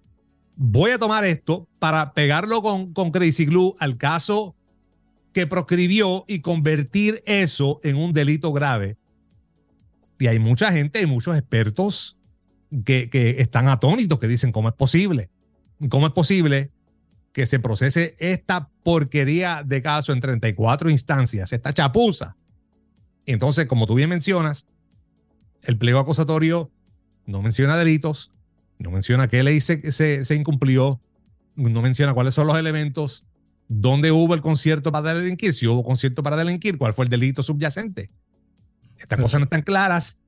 voy 0.56 0.91
a 0.91 0.97
tomar 0.97 1.26
esto 1.26 1.68
para 1.80 2.14
pegarlo 2.14 2.62
con, 2.62 2.93
con 2.93 3.12
Crazy 3.12 3.45
Glue 3.45 3.76
al 3.80 3.97
caso 3.97 4.56
que 5.34 5.47
proscribió 5.47 6.24
y 6.28 6.39
convertir 6.39 7.22
eso 7.26 7.82
en 7.84 7.97
un 7.97 8.14
delito 8.14 8.53
grave. 8.53 8.97
Y 10.18 10.28
hay 10.28 10.39
mucha 10.39 10.72
gente, 10.72 10.99
hay 10.99 11.06
muchos 11.06 11.38
expertos 11.38 12.18
que, 12.86 13.10
que 13.10 13.41
están 13.41 13.68
atónitos, 13.68 14.18
que 14.18 14.30
dicen, 14.30 14.53
¿cómo 14.53 14.70
es 14.70 14.76
posible? 14.76 15.30
¿Cómo 15.89 16.08
es 16.08 16.14
posible 16.14 16.72
que 17.34 17.45
se 17.45 17.60
procese 17.60 18.16
esta 18.20 18.70
porquería 18.84 19.62
de 19.66 19.82
caso 19.82 20.14
en 20.14 20.22
34 20.22 20.89
instancias, 20.89 21.51
esta 21.51 21.74
chapuza? 21.74 22.38
Entonces, 23.26 23.66
como 23.66 23.88
tú 23.88 23.95
bien 23.95 24.10
mencionas, 24.10 24.68
el 25.64 25.78
pliego 25.78 25.99
acusatorio 25.99 26.72
no 27.26 27.41
menciona 27.41 27.76
delitos, 27.76 28.32
no 28.78 28.91
menciona 28.91 29.28
qué 29.28 29.43
ley 29.43 29.61
se, 29.61 29.91
se, 29.91 30.36
incumplió, 30.36 30.99
no 31.55 31.82
menciona 31.82 32.13
cuáles 32.13 32.34
son 32.34 32.47
los 32.47 32.57
elementos, 32.57 33.26
dónde 33.67 34.11
hubo 34.11 34.34
el 34.34 34.41
concierto 34.41 34.91
para 34.91 35.13
delinquir, 35.13 35.53
si 35.53 35.67
hubo 35.67 35.84
concierto 35.84 36.23
para 36.23 36.36
delinquir, 36.36 36.78
cuál 36.78 36.93
fue 36.93 37.05
el 37.05 37.09
delito 37.09 37.43
subyacente. 37.43 38.11
Estas 38.97 39.19
cosas 39.19 39.39
no 39.39 39.45
están 39.45 39.61
claras 39.61 40.19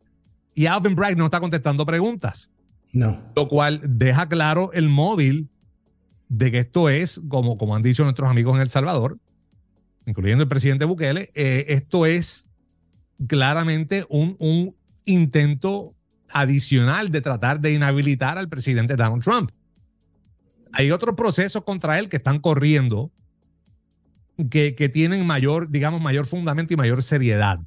y 0.54 0.66
Alvin 0.66 0.96
Bragg 0.96 1.18
no 1.18 1.26
está 1.26 1.40
contestando 1.40 1.86
preguntas. 1.86 2.52
No. 2.94 3.32
Lo 3.36 3.48
cual 3.48 3.82
deja 3.84 4.28
claro 4.28 4.72
el 4.74 4.90
móvil 4.90 5.50
de 6.30 6.52
que 6.52 6.60
esto 6.60 6.90
es, 6.90 7.22
como, 7.28 7.58
como 7.58 7.76
han 7.76 7.82
dicho 7.82 8.04
nuestros 8.04 8.30
amigos 8.30 8.56
en 8.56 8.62
El 8.62 8.70
Salvador, 8.70 9.20
incluyendo 10.06 10.44
el 10.44 10.50
presidente 10.50 10.86
Bukele, 10.86 11.32
eh, 11.36 11.66
esto 11.70 12.06
es 12.06 12.48
claramente 13.28 14.06
un, 14.10 14.36
un 14.40 14.76
intento 15.06 15.94
adicional 16.32 17.12
de 17.12 17.22
tratar 17.22 17.60
de 17.60 17.74
inhabilitar 17.74 18.38
al 18.38 18.50
presidente 18.50 18.96
Donald 18.96 19.24
Trump. 19.24 19.52
Hay 20.74 20.92
otros 20.92 21.16
procesos 21.16 21.64
contra 21.64 21.98
él 22.00 22.10
que 22.10 22.18
están 22.18 22.40
corriendo 22.40 23.12
que, 24.50 24.76
que, 24.76 24.90
tienen 24.90 25.26
mayor, 25.26 25.70
digamos, 25.72 26.02
mayor 26.02 26.28
fundamento 26.28 26.74
y 26.74 26.78
mayor 26.78 27.02
seriedad. 27.02 27.60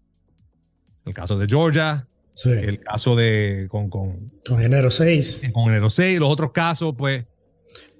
El 1.04 1.14
caso 1.14 1.38
de 1.38 1.46
Georgia, 1.48 2.06
el 2.44 2.80
caso 2.80 3.16
de 3.16 3.66
con, 3.70 3.90
con, 3.90 4.32
con 4.46 4.60
enero 4.60 4.90
6. 4.90 5.42
Con 5.52 5.70
enero 5.70 5.90
6, 5.90 6.20
los 6.20 6.28
otros 6.28 6.52
casos, 6.52 6.94
pues 6.96 7.24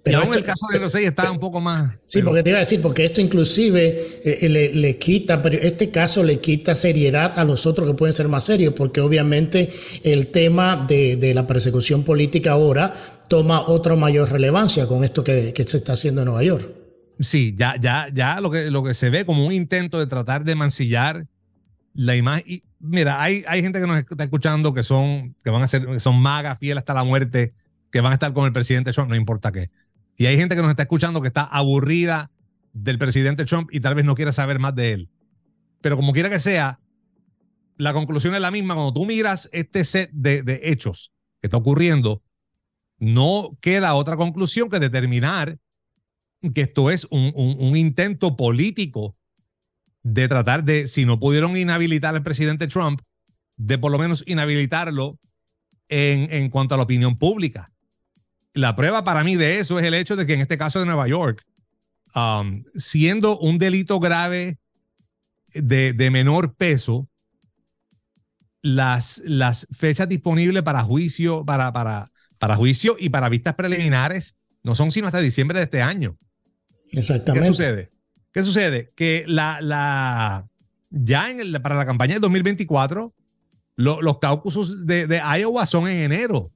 pero 0.03 0.20
y 0.20 0.22
aún 0.22 0.34
el 0.34 0.42
caso 0.42 0.66
de 0.72 0.78
los 0.78 0.92
seis 0.92 1.09
está 1.09 1.30
un 1.30 1.38
poco 1.38 1.61
más. 1.61 1.98
Sí, 2.07 2.22
porque 2.22 2.42
te 2.42 2.51
iba 2.51 2.59
a 2.59 2.61
decir, 2.61 2.80
porque 2.80 3.05
esto 3.05 3.20
inclusive 3.20 3.88
eh, 4.24 4.38
eh, 4.42 4.48
le, 4.48 4.74
le, 4.74 4.96
quita, 4.96 5.42
pero 5.42 5.59
este 5.59 5.90
caso 5.90 6.22
le 6.22 6.40
quita 6.40 6.74
seriedad 6.74 7.38
a 7.38 7.44
los 7.44 7.66
otros 7.66 7.88
que 7.88 7.94
pueden 7.94 8.14
ser 8.14 8.28
más 8.28 8.44
serios, 8.44 8.72
porque 8.74 9.01
obviamente 9.01 9.70
el 10.03 10.28
tema 10.28 10.86
de, 10.88 11.16
de 11.16 11.34
la 11.34 11.46
persecución 11.46 12.03
política 12.03 12.53
ahora 12.53 12.94
toma 13.28 13.61
otra 13.66 13.94
mayor 13.94 14.30
relevancia 14.30 14.86
con 14.86 15.05
esto 15.05 15.22
que, 15.22 15.53
que, 15.53 15.64
se 15.64 15.76
está 15.76 15.92
haciendo 15.92 16.22
en 16.22 16.26
Nueva 16.26 16.42
York. 16.42 16.68
Sí, 17.20 17.55
ya, 17.57 17.76
ya, 17.78 18.09
ya 18.12 18.40
lo 18.40 18.51
que, 18.51 18.70
lo 18.70 18.82
que 18.82 18.94
se 18.94 19.11
ve 19.11 19.26
como 19.26 19.46
un 19.46 19.53
intento 19.53 19.98
de 19.98 20.07
tratar 20.07 20.44
de 20.44 20.55
mancillar 20.55 21.26
la 21.94 22.16
imagen. 22.16 22.44
Y 22.46 22.62
mira, 22.78 23.22
hay, 23.22 23.44
hay 23.46 23.62
gente 23.62 23.80
que 23.80 23.86
nos 23.86 23.98
está 23.98 24.24
escuchando 24.24 24.72
que 24.72 24.82
son, 24.82 25.36
que 25.44 25.51
van 25.51 25.62
a 25.62 25.68
ser, 25.68 25.86
que 25.86 26.01
son 26.01 26.20
magas 26.20 26.59
fieles 26.59 26.80
hasta 26.80 26.94
la 26.94 27.05
muerte, 27.05 27.53
que 27.92 28.01
van 28.01 28.12
a 28.12 28.14
estar 28.14 28.32
con 28.32 28.46
el 28.46 28.53
presidente 28.53 28.92
Trump, 28.92 29.11
no 29.11 29.16
importa 29.16 29.53
qué. 29.53 29.70
Y 30.20 30.26
hay 30.26 30.36
gente 30.36 30.54
que 30.54 30.60
nos 30.60 30.68
está 30.68 30.82
escuchando 30.82 31.22
que 31.22 31.28
está 31.28 31.44
aburrida 31.44 32.30
del 32.74 32.98
presidente 32.98 33.46
Trump 33.46 33.70
y 33.72 33.80
tal 33.80 33.94
vez 33.94 34.04
no 34.04 34.14
quiera 34.14 34.32
saber 34.32 34.58
más 34.58 34.74
de 34.74 34.92
él. 34.92 35.10
Pero 35.80 35.96
como 35.96 36.12
quiera 36.12 36.28
que 36.28 36.38
sea, 36.38 36.78
la 37.78 37.94
conclusión 37.94 38.34
es 38.34 38.42
la 38.42 38.50
misma. 38.50 38.74
Cuando 38.74 38.92
tú 38.92 39.06
miras 39.06 39.48
este 39.50 39.82
set 39.82 40.10
de, 40.12 40.60
hechos 40.62 41.10
que 41.40 41.46
está 41.46 41.56
ocurriendo, 41.56 42.22
no 42.98 43.56
queda 43.62 43.94
otra 43.94 44.18
conclusión 44.18 44.68
que 44.68 44.78
determinar 44.78 45.58
que 46.54 46.60
esto 46.60 46.90
es 46.90 47.06
un, 47.10 47.74
intento 47.74 48.36
político 48.36 49.16
de 50.02 50.28
tratar 50.28 50.64
de, 50.64 50.86
si 50.86 51.06
no 51.06 51.18
pudieron 51.18 51.56
inhabilitar 51.56 52.14
al 52.14 52.22
presidente 52.22 52.66
Trump, 52.66 53.00
de 53.56 53.78
por 53.78 53.90
lo 53.90 53.96
menos 53.98 54.22
inhabilitarlo 54.26 55.18
en, 55.88 56.30
en 56.30 56.50
cuanto 56.50 56.74
a 56.74 56.76
la 56.76 56.84
opinión 56.84 57.16
pública 57.16 57.69
la 58.55 58.76
prueba 58.76 59.05
para 59.05 59.24
mí 59.24 59.36
de 59.36 59.61
eso 59.61 59.78
es 59.78 59.86
el 59.86 59.94
hecho 59.94 60.16
de 60.16 60.26
que 60.26 60.34
en 60.34 60.40
este 60.40 60.59
caso 60.59 60.80
de 60.80 60.86
Nueva 60.86 61.09
York, 61.09 61.44
um, 62.14 62.64
siendo 62.74 63.38
un 63.38 63.59
delito 63.59 64.01
grave 64.01 64.59
de, 65.55 66.11
menor 66.11 66.55
peso, 66.55 67.09
las, 68.62 69.22
las, 69.24 69.66
fechas 69.76 70.09
disponibles 70.09 70.62
para 70.62 70.82
juicio, 70.82 71.44
para, 71.44 71.72
para, 71.72 72.11
para 72.38 72.57
juicio 72.57 72.96
y 72.98 73.09
para 73.09 73.28
vistas 73.28 73.55
preliminares 73.55 74.36
no 74.62 74.74
son 74.74 74.90
sino 74.90 75.07
hasta 75.07 75.20
diciembre 75.20 75.59
de 75.59 75.64
este 75.64 75.82
año. 75.82 76.18
Exactamente. 76.92 77.46
¿Qué 77.46 77.53
sucede? 77.53 77.90
¿Qué 78.32 78.42
sucede? 78.42 78.92
Que 78.94 79.24
la, 79.26 79.61
la, 79.61 80.48
ya 80.90 81.30
en 81.30 81.53
para 81.62 81.76
la 81.76 81.86
campaña 81.86 82.14
del 82.14 82.22
2024, 82.22 83.14
los 83.76 84.18
caucusos 84.18 84.86
de, 84.86 85.07
de 85.07 85.22
Iowa 85.38 85.66
son 85.66 85.88
en 85.88 86.12
enero. 86.12 86.53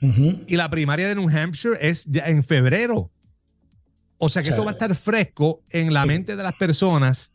Y 0.00 0.56
la 0.56 0.70
primaria 0.70 1.08
de 1.08 1.14
New 1.14 1.28
Hampshire 1.28 1.76
es 1.80 2.04
ya 2.06 2.26
en 2.28 2.44
febrero. 2.44 3.10
O 4.18 4.28
sea 4.28 4.42
que 4.42 4.50
esto 4.50 4.64
va 4.64 4.70
a 4.70 4.74
estar 4.74 4.94
fresco 4.94 5.62
en 5.70 5.92
la 5.92 6.04
mente 6.04 6.36
de 6.36 6.42
las 6.42 6.54
personas, 6.54 7.32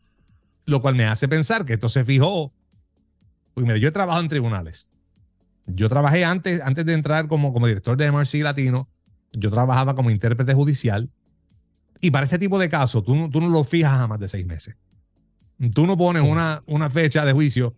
lo 0.66 0.80
cual 0.82 0.94
me 0.94 1.04
hace 1.04 1.28
pensar 1.28 1.64
que 1.64 1.74
esto 1.74 1.88
se 1.88 2.04
fijó. 2.04 2.52
Pues 3.54 3.66
mira, 3.66 3.78
yo 3.78 3.88
he 3.88 3.92
trabajado 3.92 4.22
en 4.22 4.28
tribunales. 4.28 4.88
Yo 5.66 5.88
trabajé 5.88 6.24
antes, 6.24 6.60
antes 6.60 6.84
de 6.84 6.92
entrar 6.92 7.26
como, 7.26 7.52
como 7.52 7.66
director 7.66 7.96
de 7.96 8.10
MRC 8.10 8.42
Latino, 8.42 8.88
yo 9.32 9.50
trabajaba 9.50 9.94
como 9.94 10.10
intérprete 10.10 10.52
judicial. 10.52 11.10
Y 12.00 12.10
para 12.10 12.26
este 12.26 12.38
tipo 12.38 12.58
de 12.58 12.68
casos, 12.68 13.02
tú, 13.02 13.30
tú 13.30 13.40
no 13.40 13.48
lo 13.48 13.64
fijas 13.64 13.98
a 13.98 14.06
más 14.06 14.20
de 14.20 14.28
seis 14.28 14.44
meses. 14.46 14.76
Tú 15.72 15.86
no 15.86 15.96
pones 15.96 16.22
una, 16.22 16.62
una 16.66 16.90
fecha 16.90 17.24
de 17.24 17.32
juicio 17.32 17.74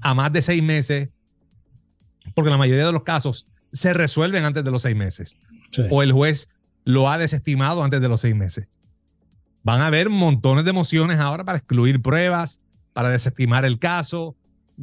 a 0.00 0.14
más 0.14 0.32
de 0.32 0.40
seis 0.40 0.62
meses 0.62 1.10
porque 2.34 2.50
la 2.50 2.58
mayoría 2.58 2.86
de 2.86 2.92
los 2.92 3.02
casos 3.02 3.46
se 3.76 3.92
resuelven 3.92 4.44
antes 4.44 4.64
de 4.64 4.70
los 4.70 4.82
seis 4.82 4.96
meses. 4.96 5.38
O 5.90 6.02
el 6.02 6.12
juez 6.12 6.48
lo 6.84 7.10
ha 7.10 7.18
desestimado 7.18 7.84
antes 7.84 8.00
de 8.00 8.08
los 8.08 8.20
seis 8.20 8.34
meses. 8.34 8.68
Van 9.62 9.80
a 9.80 9.86
haber 9.86 10.08
montones 10.08 10.64
de 10.64 10.72
mociones 10.72 11.18
ahora 11.18 11.44
para 11.44 11.58
excluir 11.58 12.00
pruebas, 12.00 12.60
para 12.92 13.10
desestimar 13.10 13.64
el 13.64 13.78
caso, 13.78 14.36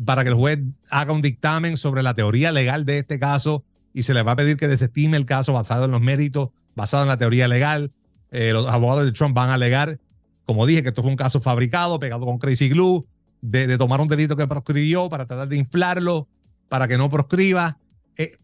para 0.06 0.24
que 0.24 0.30
el 0.30 0.36
juez 0.36 0.60
haga 0.89 1.14
un 1.14 1.22
dictamen 1.22 1.78
sobre 1.78 2.04
la 2.04 2.14
teoría 2.14 2.52
legal 2.52 2.86
de 2.86 3.00
este 3.00 3.20
caso 3.20 3.64
y 3.94 4.04
se 4.04 4.14
le 4.14 4.24
va 4.24 4.34
a 4.34 4.36
pedir 4.36 4.58
que 4.58 4.68
desestime 4.68 5.18
el 5.18 5.26
caso 5.26 5.54
basado 5.54 5.86
en 5.86 5.91
los 5.91 6.02
méritos, 6.02 6.50
basado 6.76 7.04
en 7.04 7.10
la 7.10 7.18
teoría 7.18 7.48
legal. 7.48 7.91
Eh, 8.32 8.52
los 8.52 8.68
abogados 8.68 9.06
de 9.06 9.12
Trump 9.12 9.36
van 9.36 9.50
a 9.50 9.54
alegar, 9.54 10.00
como 10.46 10.66
dije, 10.66 10.84
que 10.84 10.89
esto 10.89 11.04
fue 11.04 11.12
un 11.12 11.18
caso 11.18 11.39
fabricado, 11.41 12.00
pegado 12.00 12.26
con 12.26 12.39
Crazy 12.39 12.70
Glue, 12.70 13.06
de, 13.41 13.78
tomar 13.78 14.02
un 14.02 14.08
delito 14.08 14.36
que 14.36 14.48
proscribió 14.48 15.10
para 15.10 15.28
tratar 15.28 15.48
de 15.48 15.58
inflarlo, 15.58 16.28
para 16.70 16.88
que 16.88 16.98
no 16.98 17.10
proscriba. 17.10 17.78
Eh, 18.18 18.38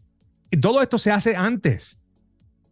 todo 0.56 0.82
esto 0.82 0.98
se 0.98 1.10
hace 1.10 1.36
antes. 1.36 1.98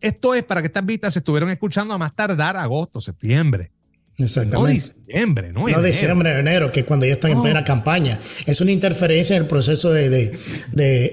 Esto 0.00 0.34
es 0.34 0.44
para 0.44 0.60
que 0.62 0.68
estas 0.68 0.86
vistas 0.86 1.12
se 1.12 1.20
estuvieron 1.20 1.50
escuchando 1.50 1.94
a 1.94 1.98
más 1.98 2.14
tardar 2.14 2.56
agosto, 2.56 3.00
septiembre. 3.00 3.72
Exactamente. 4.18 4.56
No 4.56 4.66
diciembre, 4.66 5.52
no, 5.52 5.68
no 5.68 5.82
diciembre, 5.82 6.38
enero, 6.38 6.72
que 6.72 6.84
cuando 6.84 7.06
ya 7.06 7.12
están 7.12 7.30
en 7.30 7.42
plena 7.42 7.64
campaña. 7.64 8.18
Es 8.46 8.60
una 8.60 8.72
interferencia 8.72 9.36
en 9.36 9.42
el 9.42 9.48
proceso 9.48 9.90
de, 9.92 10.36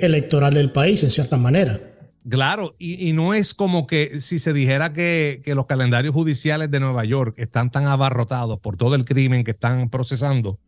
electoral 0.01 0.53
del 0.53 0.72
país, 0.72 1.03
en 1.03 1.11
cierta 1.11 1.38
manera. 1.38 1.80
Claro, 2.28 2.76
y, 2.80 3.13
no 3.13 3.36
es 3.36 3.53
como 3.53 3.86
que 3.86 4.20
si 4.22 4.39
se 4.39 4.53
dijera 4.53 4.93
que, 4.93 5.41
que, 5.43 5.53
los 5.53 5.68
calendarios 5.68 6.16
judiciales 6.16 6.72
de 6.72 6.80
Nueva 6.80 7.05
York 7.05 7.36
están 7.38 7.70
tan 7.70 7.86
abarrotados 7.86 8.59
por 8.59 8.78
todo 8.78 8.95
el 8.95 9.05
crimen 9.05 9.43
que 9.43 9.51
están 9.51 9.89
procesando, 9.89 10.59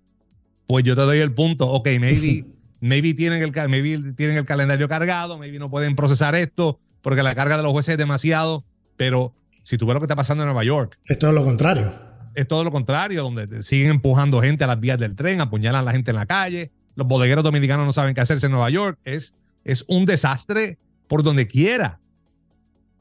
pues 0.68 0.84
yo 0.84 0.95
te 0.95 1.02
doy 1.02 1.18
el 1.20 1.34
punto, 1.34 1.68
ok, 1.68 1.89
maybe, 2.00 2.45
maybe, 2.80 3.13
tienen, 3.13 3.41
el, 3.41 3.51
maybe 3.69 4.13
tienen 4.13 4.38
el 4.38 4.45
calendario 4.45 4.88
cargado, 4.88 5.38
maybe 5.38 5.59
no 5.59 5.69
pueden 5.69 5.95
procesar 5.95 6.36
esto 6.36 6.80
porque 7.01 7.23
la 7.23 7.36
carga 7.36 7.57
de 7.57 7.63
los 7.63 7.71
jueces 7.71 7.93
es 7.93 7.97
demasiado, 7.97 8.65
pero 8.95 9.34
si 9.63 9.78
tú 9.78 9.86
ves 9.86 9.93
lo 9.93 9.99
que 9.99 10.05
está 10.05 10.15
pasando 10.15 10.43
en 10.43 10.47
Nueva 10.47 10.63
York. 10.63 10.97
Es 11.05 11.19
todo 11.19 11.32
lo 11.32 11.43
contrario 11.43 12.07
es 12.38 12.47
todo 12.47 12.63
lo 12.63 12.71
contrario, 12.71 13.23
donde 13.23 13.63
siguen 13.63 13.89
empujando 13.89 14.39
gente 14.41 14.63
a 14.63 14.67
las 14.67 14.80
vías 14.80 14.99
del 14.99 15.15
tren, 15.15 15.41
apuñalan 15.41 15.82
a 15.82 15.84
la 15.84 15.91
gente 15.91 16.11
en 16.11 16.17
la 16.17 16.28
calle, 16.28 16.71
los 16.93 17.07
bodegueros 17.07 17.43
dominicanos 17.43 17.84
no 17.88 17.93
saben 17.93 18.13
qué 18.13 18.21
hacerse 18.21 18.45
en 18.45 18.51
Nueva 18.51 18.69
York, 18.69 18.99
es, 19.05 19.34
es 19.63 19.84
un 19.88 20.05
desastre 20.05 20.78
por 21.07 21.23
donde 21.23 21.47
quiera. 21.47 21.99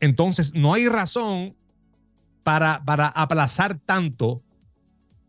Entonces, 0.00 0.54
no 0.54 0.72
hay 0.72 0.88
razón 0.88 1.54
para, 2.44 2.82
para 2.86 3.08
aplazar 3.08 3.78
tanto 3.78 4.42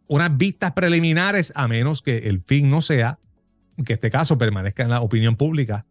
unas 0.08 0.38
vistas 0.38 0.72
preliminares, 0.72 1.52
a 1.54 1.68
menos 1.68 2.02
que 2.02 2.30
el 2.30 2.42
fin 2.42 2.70
no 2.70 2.82
sea 2.82 3.20
que 3.86 3.94
este 3.94 4.10
caso 4.10 4.38
permanezca 4.38 4.84
en 4.84 4.90
la 4.90 5.02
opinión 5.02 5.36
pública 5.36 5.86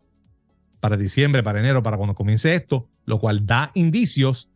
para 0.81 0.97
diciembre, 0.97 1.43
para 1.43 1.61
enero, 1.61 1.83
para 1.83 1.97
cuando 1.97 2.15
comience 2.15 2.55
esto, 2.55 2.89
lo 3.05 3.19
cual 3.19 3.47
da 3.47 3.71
indicios 3.75 4.51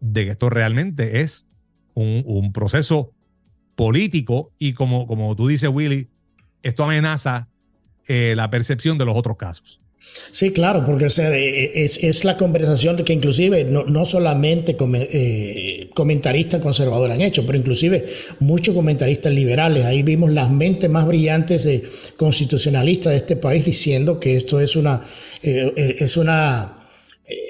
de 0.00 0.24
que 0.24 0.30
esto 0.32 0.50
realmente 0.50 1.20
es 1.20 1.46
un, 1.94 2.52
proceso 2.52 3.12
político 3.74 4.52
y 4.58 4.72
como, 4.72 5.06
como 5.06 5.34
tú 5.34 5.48
dices, 5.48 5.68
Willy, 5.72 6.08
esto 6.62 6.84
amenaza 6.84 7.48
eh, 8.06 8.34
la 8.36 8.50
percepción 8.50 8.98
de 8.98 9.04
los 9.04 9.16
otros 9.16 9.36
casos. 9.36 9.80
Sí, 10.30 10.50
claro, 10.50 10.84
porque 10.84 11.06
es, 11.06 12.24
la 12.24 12.36
conversación 12.36 12.96
que 13.04 13.12
inclusive 13.12 13.64
no, 13.64 14.06
solamente 14.06 14.76
eh, 14.80 15.90
comentaristas 15.94 16.60
conservadores 16.60 17.14
han 17.14 17.20
hecho, 17.20 17.44
pero 17.44 17.58
inclusive 17.58 18.04
muchos 18.40 18.74
comentaristas 18.74 19.32
liberales. 19.32 19.84
Ahí 19.84 20.02
vimos 20.02 20.32
las 20.32 20.50
mentes 20.50 20.88
más 20.88 21.06
brillantes 21.06 21.68
constitucionalistas 22.16 23.12
de 23.12 23.16
este 23.18 23.36
país 23.36 23.64
diciendo 23.64 24.18
que 24.20 24.36
esto 24.36 24.60
es 24.60 24.76
una, 24.76 25.00
eh, 25.42 25.96
es 25.98 26.16
una 26.16 26.74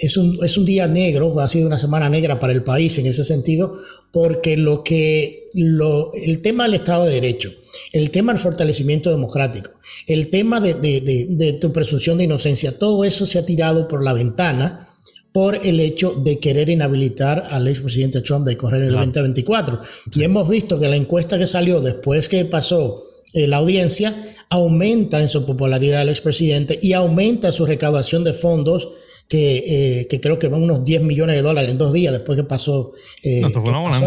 es 0.01 0.17
un, 0.17 0.39
es 0.45 0.57
un 0.57 0.65
día 0.65 0.89
negro, 0.89 1.39
ha 1.39 1.49
sido 1.49 1.69
una 1.69 1.79
semana 1.79 2.09
negra 2.09 2.41
para 2.41 2.53
el 2.53 2.65
país 2.65 2.99
en 2.99 3.07
ese 3.07 3.23
sentido, 3.23 3.79
porque 4.13 4.57
lo 4.57 4.83
que 4.83 5.51
lo, 5.55 6.13
el 6.15 6.41
tema 6.41 6.65
del 6.65 6.75
Estado 6.75 7.05
de 7.05 7.15
Derecho, 7.15 7.53
el 7.93 8.11
tema 8.11 8.33
del 8.33 8.41
fortalecimiento 8.41 9.11
democrático, 9.11 9.71
el 10.07 10.29
tema 10.29 10.61
de, 10.61 10.75
de, 10.75 11.27
de, 11.29 11.53
tu 11.55 11.73
presunción 11.73 12.19
de 12.19 12.25
inocencia, 12.25 12.79
todo 12.79 13.05
eso 13.05 13.27
se 13.27 13.39
ha 13.39 13.45
tirado 13.47 13.89
por 13.89 14.03
la 14.03 14.13
ventana 14.13 14.89
por 15.33 15.55
el 15.67 15.79
hecho 15.81 16.13
de 16.13 16.39
querer 16.39 16.71
inhabilitar 16.71 17.45
al 17.51 17.69
expresidente 17.69 18.23
Trump 18.23 18.47
de 18.47 18.57
correr 18.57 18.83
el 18.83 18.93
2024. 18.93 19.79
Y 20.15 20.25
hemos 20.25 20.49
visto 20.49 20.81
que 20.81 20.89
la 20.89 20.97
encuesta 20.97 21.39
que 21.39 21.47
salió 21.47 21.81
después 21.81 22.29
que 22.29 22.45
pasó 22.45 23.05
eh, 23.33 23.47
la 23.47 23.59
audiencia 23.59 24.35
aumenta 24.51 25.21
en 25.21 25.29
su 25.29 25.45
popularidad 25.45 26.03
el 26.03 26.09
expresidente 26.09 26.79
y 26.81 26.95
aumenta 26.95 27.53
su 27.53 27.67
recaudación 27.67 28.25
de 28.25 28.33
fondos 28.33 28.89
que, 29.29 30.01
eh, 30.01 30.07
que, 30.09 30.21
creo 30.21 30.39
que 30.39 30.49
van 30.49 30.63
unos 30.63 30.85
10 30.85 31.03
millones 31.03 31.37
de 31.37 31.43
dólares 31.43 31.71
en 31.71 31.79
dos 31.79 31.93
días 31.93 32.13
después 32.13 32.37
que 32.37 32.45
pasó, 32.45 32.93
eh, 33.23 33.43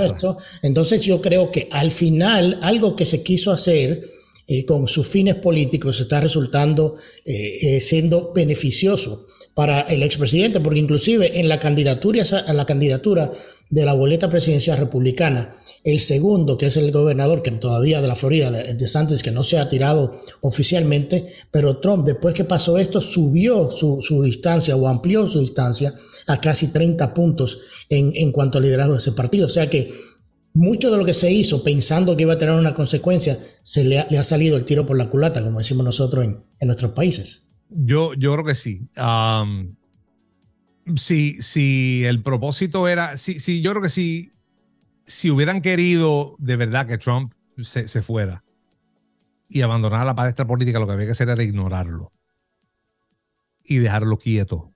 esto. 0.03 0.37
Entonces 0.63 1.01
yo 1.01 1.21
creo 1.21 1.51
que 1.51 1.69
al 1.71 1.91
final 1.91 2.59
algo 2.63 2.95
que 2.95 3.05
se 3.05 3.21
quiso 3.21 3.51
hacer 3.51 4.09
eh, 4.59 4.65
con 4.65 4.87
sus 4.87 5.07
fines 5.07 5.35
políticos 5.35 5.99
está 6.01 6.19
resultando 6.19 6.95
siendo 7.81 8.33
beneficioso 8.33 9.27
para 9.53 9.81
el 9.81 10.03
expresidente, 10.03 10.59
porque 10.59 10.79
inclusive 10.79 11.39
en 11.39 11.47
la 11.47 11.59
candidatura, 11.59 12.23
en 12.47 12.57
la 12.57 12.65
candidatura 12.65 13.31
de 13.71 13.85
la 13.85 13.93
boleta 13.93 14.29
presidencial 14.29 14.77
republicana. 14.77 15.55
El 15.83 16.01
segundo, 16.01 16.57
que 16.57 16.67
es 16.67 16.77
el 16.77 16.91
gobernador 16.91 17.41
que 17.41 17.51
todavía 17.51 18.01
de 18.01 18.07
la 18.07 18.15
Florida, 18.15 18.51
de 18.51 18.87
Santos, 18.87 19.23
que 19.23 19.31
no 19.31 19.43
se 19.43 19.57
ha 19.57 19.69
tirado 19.69 20.21
oficialmente, 20.41 21.27
pero 21.49 21.77
Trump, 21.77 22.05
después 22.05 22.35
que 22.35 22.43
pasó 22.43 22.77
esto, 22.77 23.01
subió 23.01 23.71
su, 23.71 24.01
distancia 24.23 24.75
o 24.75 24.87
amplió 24.87 25.27
su 25.27 25.39
distancia 25.39 25.95
a 26.27 26.39
casi 26.39 26.67
30 26.67 27.13
puntos 27.13 27.59
en, 27.89 28.11
en 28.13 28.31
cuanto 28.31 28.57
al 28.57 28.65
liderazgo 28.65 28.93
de 28.93 28.99
ese 28.99 29.13
partido. 29.13 29.47
O 29.47 29.49
sea 29.49 29.69
que 29.69 30.10
mucho 30.53 30.91
de 30.91 30.97
lo 30.97 31.05
que 31.05 31.13
se 31.13 31.31
hizo 31.31 31.63
pensando 31.63 32.15
que 32.15 32.23
iba 32.23 32.33
a 32.33 32.37
tener 32.37 32.55
una 32.55 32.73
consecuencia, 32.73 33.39
se 33.61 33.83
le 33.83 33.99
ha, 33.99 34.23
salido 34.23 34.57
el 34.57 34.65
tiro 34.65 34.85
por 34.85 34.97
la 34.97 35.09
culata, 35.09 35.43
como 35.43 35.59
decimos 35.59 35.85
nosotros 35.85 36.25
en, 36.25 36.43
nuestros 36.61 36.91
países. 36.91 37.49
Yo, 37.69 38.13
yo 38.13 38.33
creo 38.33 38.45
que 38.45 38.55
sí 38.55 38.89
si, 40.95 41.41
si 41.41 42.05
el 42.05 42.21
propósito 42.21 42.87
era, 42.87 43.17
si, 43.17 43.39
si 43.39 43.61
yo 43.61 43.71
creo 43.71 43.83
que 43.83 43.89
si, 43.89 44.33
si 45.05 45.29
hubieran 45.29 45.61
querido 45.61 46.35
de 46.39 46.55
verdad 46.55 46.87
que 46.87 46.97
Trump 46.97 47.33
se, 47.61 47.87
se 47.87 48.01
fuera 48.01 48.43
y 49.49 49.61
abandonara 49.61 50.05
la 50.05 50.15
palestra 50.15 50.47
política, 50.47 50.79
lo 50.79 50.87
que 50.87 50.93
había 50.93 51.05
que 51.05 51.11
hacer 51.11 51.29
era 51.29 51.43
ignorarlo 51.43 52.13
y 53.63 53.79
dejarlo 53.79 54.17
quieto. 54.17 54.73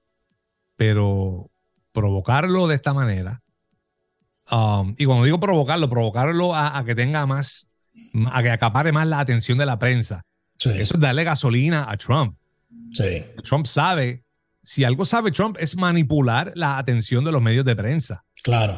Pero 0.76 1.50
provocarlo 1.94 2.68
de 2.68 2.76
esta 2.76 2.94
manera, 2.94 3.42
um, 4.52 4.96
y 4.98 5.06
cuando 5.06 5.26
digo 5.26 5.40
provocarlo, 5.40 5.90
provocarlo 5.90 6.56
a, 6.56 6.84
que 6.86 6.96
tenga 6.96 7.26
más, 7.26 7.68
a 8.32 8.44
que 8.44 8.52
acapare 8.52 8.92
más 8.92 9.08
la 9.08 9.20
atención 9.20 9.58
de 9.58 9.66
la 9.66 9.80
prensa. 9.80 10.24
Eso 10.58 10.96
es 10.96 11.00
darle 11.00 11.24
gasolina 11.24 11.90
a 11.90 11.98
Trump. 11.98 12.38
Trump 13.44 13.68
sabe 13.68 14.24
si 14.64 14.84
algo 14.84 15.06
sabe 15.06 15.32
Trump 15.32 15.58
es 15.60 15.78
manipular 15.78 16.52
la 16.56 16.78
atención 16.78 17.24
de 17.24 17.32
los 17.32 17.42
medios 17.42 17.64
de 17.66 17.76
prensa. 17.76 18.26
Claro. 18.44 18.76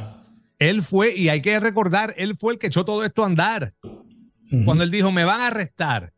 Él 0.60 0.84
fue, 0.84 1.16
y 1.16 1.30
hay 1.30 1.42
que 1.42 1.60
recordar, 1.60 2.14
él 2.18 2.36
fue 2.38 2.54
el 2.54 2.60
que 2.60 2.68
echó 2.68 2.84
todo 2.84 3.06
esto 3.06 3.24
a 3.24 3.28
andar. 3.28 3.74
Cuando 4.66 4.84
él 4.84 4.92
dijo, 4.92 5.12
me 5.12 5.26
van 5.26 5.42
a 5.42 5.48
arrestar, 5.48 6.14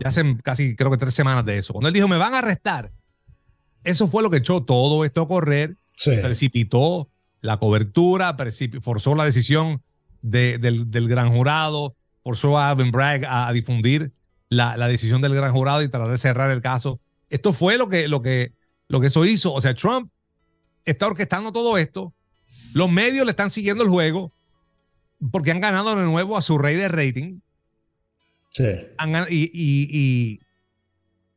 ya 0.00 0.08
hace 0.08 0.36
casi 0.42 0.76
creo 0.76 0.90
que 0.90 0.98
tres 0.98 1.14
semanas 1.14 1.46
de 1.46 1.56
eso, 1.58 1.72
cuando 1.72 1.88
él 1.88 1.94
dijo, 1.94 2.06
me 2.06 2.18
van 2.18 2.34
a 2.34 2.38
arrestar, 2.38 2.92
eso 3.84 4.06
fue 4.08 4.22
lo 4.22 4.30
que 4.30 4.38
echó 4.38 4.62
todo 4.62 5.04
esto 5.04 5.22
a 5.22 5.28
correr, 5.28 5.76
precipitó 6.22 7.08
la 7.40 7.58
cobertura, 7.58 8.36
forzó 8.80 9.14
la 9.14 9.24
decisión 9.24 9.82
del, 10.22 11.08
gran 11.08 11.30
jurado, 11.30 11.96
forzó 12.22 12.58
a 12.58 12.70
Alvin 12.70 12.90
Bragg 12.90 13.24
a, 13.26 13.52
difundir 13.52 14.12
la, 14.48 14.76
decisión 14.88 15.22
del 15.22 15.34
gran 15.34 15.52
jurado 15.52 15.82
y 15.82 15.88
tratar 15.88 16.10
de 16.10 16.18
cerrar 16.18 16.50
el 16.50 16.62
caso. 16.62 17.00
Esto 17.30 17.52
fue 17.52 17.76
lo 17.76 17.88
que, 17.88 18.08
lo 18.08 18.22
que 18.22 18.52
lo 18.88 19.00
que 19.00 19.06
eso 19.06 19.24
hizo. 19.24 19.52
O 19.52 19.60
sea, 19.60 19.74
Trump 19.74 20.10
está 20.84 21.06
orquestando 21.06 21.52
todo 21.52 21.78
esto. 21.78 22.14
Los 22.74 22.90
medios 22.90 23.24
le 23.24 23.30
están 23.30 23.50
siguiendo 23.50 23.84
el 23.84 23.90
juego 23.90 24.32
porque 25.30 25.50
han 25.50 25.60
ganado 25.60 25.94
de 25.94 26.04
nuevo 26.04 26.36
a 26.36 26.42
su 26.42 26.58
rey 26.58 26.76
de 26.76 26.88
rating. 26.88 27.40
Sí. 28.50 28.64
y, 29.30 30.40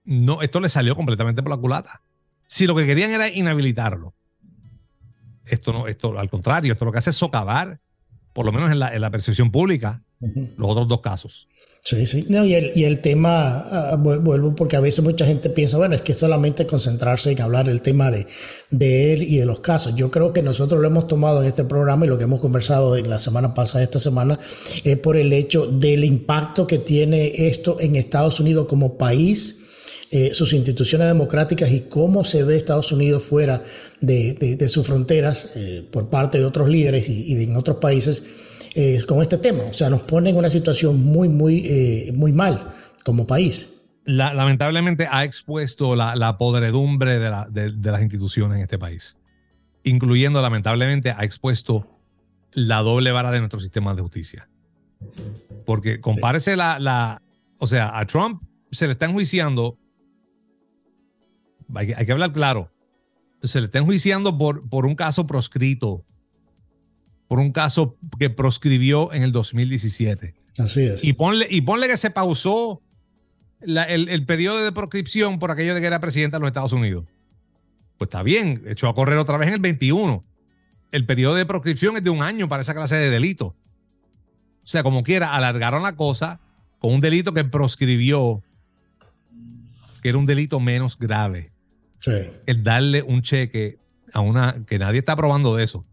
no, 0.06 0.42
esto 0.42 0.60
le 0.60 0.70
salió 0.70 0.96
completamente 0.96 1.44
por 1.44 1.52
la 1.52 1.58
culata. 1.58 2.02
Si 2.48 2.66
lo 2.66 2.76
que 2.76 2.86
querían 2.86 3.12
era 3.12 3.30
inhabilitarlo, 3.30 4.16
esto 5.52 5.74
no, 5.74 5.88
esto 5.88 6.18
al 6.18 6.30
contrario, 6.30 6.74
esto 6.74 6.86
lo 6.86 6.92
que 6.92 7.00
hace 7.00 7.12
es 7.12 7.16
socavar, 7.16 7.80
por 8.34 8.46
lo 8.46 8.52
menos 8.52 8.72
en 8.72 8.80
la, 8.80 8.94
en 8.94 9.02
la 9.02 9.12
percepción 9.12 9.52
pública, 9.52 10.04
los 10.58 10.70
otros 10.70 10.88
dos 10.88 11.02
casos. 11.02 11.48
Sí, 11.84 12.06
sí. 12.06 12.28
No, 12.30 12.46
y, 12.46 12.54
el, 12.54 12.72
y 12.76 12.84
el 12.84 13.00
tema, 13.00 13.58
ah, 13.58 13.96
vuelvo 13.98 14.56
porque 14.56 14.76
a 14.76 14.80
veces 14.80 15.04
mucha 15.04 15.26
gente 15.26 15.50
piensa, 15.50 15.78
bueno, 15.78 15.96
es 15.96 16.02
que 16.02 16.14
solamente 16.14 16.68
concentrarse 16.68 17.32
en 17.32 17.42
hablar 17.42 17.66
del 17.66 17.82
tema 17.82 18.12
de, 18.12 18.28
de 18.70 19.14
él 19.14 19.24
y 19.24 19.38
de 19.38 19.48
los 19.48 19.62
casos. 19.62 19.96
Yo 19.96 20.12
creo 20.12 20.32
que 20.32 20.44
nosotros 20.44 20.80
lo 20.80 20.88
hemos 20.88 21.08
tomado 21.08 21.42
en 21.42 21.48
este 21.48 21.66
programa 21.66 22.06
y 22.06 22.10
lo 22.10 22.20
que 22.20 22.26
hemos 22.26 22.40
conversado 22.40 22.96
en 22.98 23.10
la 23.10 23.18
semana 23.18 23.56
pasada, 23.56 23.84
esta 23.84 24.00
semana, 24.00 24.38
es 24.84 24.98
por 24.98 25.18
el 25.18 25.34
hecho 25.34 25.66
del 25.66 26.04
impacto 26.04 26.68
que 26.68 26.78
tiene 26.78 27.48
esto 27.48 27.78
en 27.80 27.96
Estados 27.96 28.40
Unidos 28.40 28.68
como 28.68 28.98
país 29.00 29.61
eh, 30.10 30.34
sus 30.34 30.54
instituciones 30.54 31.08
democráticas 31.08 31.72
y 31.72 31.82
cómo 31.82 32.26
se 32.26 32.44
ve 32.44 32.58
Estados 32.58 32.92
Unidos 32.92 33.24
fuera 33.24 33.64
de, 34.02 34.68
sus 34.68 34.86
fronteras 34.86 35.52
eh, 35.56 35.88
por 35.90 36.10
parte 36.10 36.38
de 36.38 36.46
otros 36.46 36.70
líderes 36.70 37.08
y, 37.08 37.34
de, 37.36 37.44
en 37.44 37.56
otros 37.56 37.78
países 37.78 38.24
eh, 38.76 39.02
con 39.08 39.22
este 39.22 39.38
tema. 39.38 39.64
O 39.64 39.74
sea, 39.74 39.90
nos 39.90 40.02
pone 40.02 40.30
en 40.30 40.36
una 40.36 40.50
situación 40.50 41.02
muy, 41.02 41.30
muy, 41.30 42.12
muy 42.14 42.34
mal 42.34 42.74
como 43.06 43.26
país. 43.26 43.70
lamentablemente 44.04 45.08
ha 45.10 45.24
expuesto 45.24 45.96
la, 45.96 46.38
podredumbre 46.38 47.20
de, 47.20 47.72
de 47.72 47.92
las 47.92 48.02
instituciones 48.02 48.58
en 48.58 48.64
este 48.64 48.78
país, 48.78 49.18
incluyendo 49.84 50.42
lamentablemente 50.42 51.12
ha 51.12 51.24
expuesto 51.24 51.88
la 52.54 52.80
doble 52.80 53.12
vara 53.12 53.32
de 53.32 53.40
nuestro 53.40 53.60
sistema 53.60 53.96
de 53.96 54.02
justicia. 54.02 54.50
Porque 55.66 56.00
compárese 56.00 56.56
la, 56.56 56.80
la, 56.80 57.22
o 57.58 57.68
sea, 57.68 57.98
a 57.98 58.06
Trump 58.06 58.42
se 58.72 58.88
le 58.88 58.94
está 58.94 59.06
enjuiciando, 59.06 59.78
hay, 61.76 62.06
que 62.06 62.12
hablar 62.12 62.34
claro, 62.34 62.72
se 63.42 63.60
le 63.60 63.66
está 63.66 63.80
enjuiciando 63.80 64.38
por, 64.38 64.68
por 64.70 64.86
un 64.86 64.96
caso 64.96 65.28
proscrito, 65.28 66.06
por 67.28 67.40
un 67.40 67.52
caso 67.52 67.98
que 68.20 68.30
proscribió 68.30 69.14
en 69.14 69.24
el 69.24 69.32
2017. 69.32 70.36
Así 70.58 70.82
es. 70.82 71.04
Y 71.04 71.14
ponle, 71.14 71.48
y 71.50 71.62
ponle 71.62 71.88
que 71.88 71.98
se 71.98 72.12
pausó 72.12 72.82
el, 73.62 73.78
el, 73.78 74.26
periodo 74.26 74.64
de 74.64 74.72
proscripción 74.72 75.40
por 75.40 75.52
aquello 75.52 75.74
de 75.74 75.82
que 75.82 75.88
era 75.88 76.00
presidente 76.00 76.36
de 76.36 76.42
los 76.42 76.48
Estados 76.48 76.74
Unidos. 76.74 77.06
Pues 77.98 78.08
está 78.08 78.24
bien, 78.24 78.64
echó 78.66 78.88
a 78.90 78.96
correr 78.96 79.18
otra 79.18 79.38
vez 79.38 79.50
en 79.50 79.56
el 79.56 79.60
21. 79.60 80.26
El 80.92 81.06
periodo 81.06 81.36
de 81.36 81.46
proscripción 81.46 81.96
es 81.98 82.04
de 82.04 82.10
un 82.10 82.22
año 82.22 82.50
para 82.50 82.62
esa 82.62 82.74
clase 82.74 82.96
de 82.96 83.10
delito. 83.10 83.56
O 84.64 84.68
sea, 84.68 84.84
como 84.84 85.04
quiera, 85.04 85.34
alargaron 85.34 85.84
la 85.84 85.96
cosa 85.96 86.42
con 86.80 86.94
un 86.94 87.02
delito 87.02 87.34
que 87.34 87.44
proscribió 87.44 88.44
que 90.02 90.10
era 90.10 90.18
un 90.18 90.26
delito 90.26 90.60
menos 90.60 90.98
grave. 90.98 91.52
Sí. 92.00 92.12
El 92.46 92.64
darle 92.64 93.04
un 93.04 93.22
cheque 93.22 93.78
a 94.14 94.22
una 94.22 94.66
que 94.66 94.80
nadie 94.80 95.00
está 95.00 95.14
aprobando 95.14 95.56
de 95.56 95.64
eso. 95.64 95.86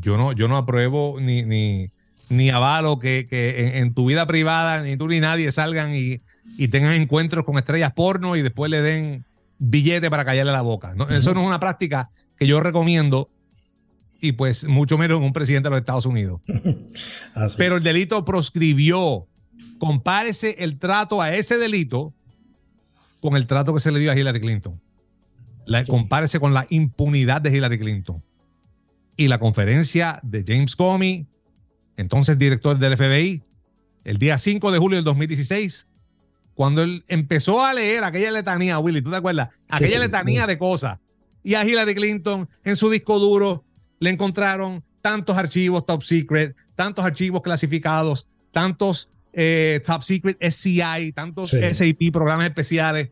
Yo 0.00 0.16
no, 0.16 0.32
yo 0.32 0.48
no 0.48 0.56
apruebo 0.56 1.18
ni, 1.20 1.42
ni, 1.42 1.90
ni 2.28 2.50
avalo 2.50 2.98
que, 2.98 3.26
en, 3.74 3.94
tu 3.94 4.06
vida 4.06 4.26
privada 4.26 4.82
ni 4.82 4.96
tú 4.96 5.08
ni 5.08 5.20
nadie 5.20 5.50
salgan 5.52 5.92
y, 5.94 6.20
tengan 6.68 6.92
encuentros 6.92 7.44
con 7.44 7.58
estrellas 7.58 7.92
porno 7.94 8.36
y 8.36 8.42
después 8.42 8.70
le 8.70 8.80
den 8.80 9.24
billete 9.58 10.08
para 10.10 10.24
callarle 10.24 10.52
la 10.52 10.62
boca. 10.62 10.94
Eso 11.10 11.34
no 11.34 11.40
es 11.40 11.46
una 11.46 11.60
práctica 11.60 12.10
que 12.36 12.46
yo 12.46 12.60
recomiendo 12.60 13.30
y 14.20 14.32
pues 14.32 14.64
mucho 14.64 14.96
menos 14.96 15.18
en 15.18 15.24
un 15.24 15.32
presidente 15.32 15.66
de 15.66 15.70
los 15.70 15.80
Estados 15.80 16.06
Unidos. 16.06 16.40
Pero 17.56 17.76
el 17.76 17.82
delito 17.82 18.24
proscribió. 18.24 19.26
Compárese 19.78 20.56
el 20.60 20.78
trato 20.78 21.20
a 21.20 21.34
ese 21.34 21.58
delito 21.58 22.14
con 23.26 23.36
el 23.36 23.48
trato 23.48 23.74
que 23.74 23.80
se 23.80 23.90
le 23.90 23.98
dio 23.98 24.12
a 24.12 24.16
Hillary 24.16 24.40
Clinton. 24.40 24.80
La, 25.64 25.84
compárese 25.84 26.38
con 26.38 26.54
la 26.54 26.64
impunidad 26.70 27.40
de 27.40 27.56
Hillary 27.56 27.76
Clinton. 27.76 28.22
Y 29.16 29.26
la 29.26 29.40
conferencia 29.40 30.20
de 30.22 30.44
James 30.46 30.76
Comey, 30.76 31.26
entonces 31.96 32.38
director 32.38 32.78
del 32.78 32.96
FBI, 32.96 33.42
el 34.04 34.18
día 34.18 34.38
5 34.38 34.70
de 34.70 34.78
julio 34.78 34.96
del 34.96 35.04
2016, 35.04 35.88
cuando 36.54 36.84
él 36.84 37.04
empezó 37.08 37.64
a 37.64 37.74
leer 37.74 38.04
aquella 38.04 38.30
letanía, 38.30 38.78
Willy, 38.78 39.02
¿tú 39.02 39.10
te 39.10 39.16
acuerdas? 39.16 39.48
Aquella 39.68 39.98
letanía 39.98 40.46
de 40.46 40.56
cosas. 40.56 41.00
Y 41.42 41.54
a 41.54 41.64
Hillary 41.64 41.96
Clinton 41.96 42.48
en 42.62 42.76
su 42.76 42.88
disco 42.90 43.18
duro 43.18 43.64
le 43.98 44.10
encontraron 44.10 44.84
tantos 45.00 45.36
archivos 45.36 45.84
top 45.84 46.04
secret, 46.04 46.54
tantos 46.76 47.04
archivos 47.04 47.42
clasificados, 47.42 48.28
tantos 48.52 49.10
eh, 49.38 49.82
Top 49.84 50.02
Secret 50.02 50.38
SCI, 50.40 51.12
tantos 51.12 51.50
SAP, 51.50 52.10
programas 52.10 52.46
especiales, 52.46 53.10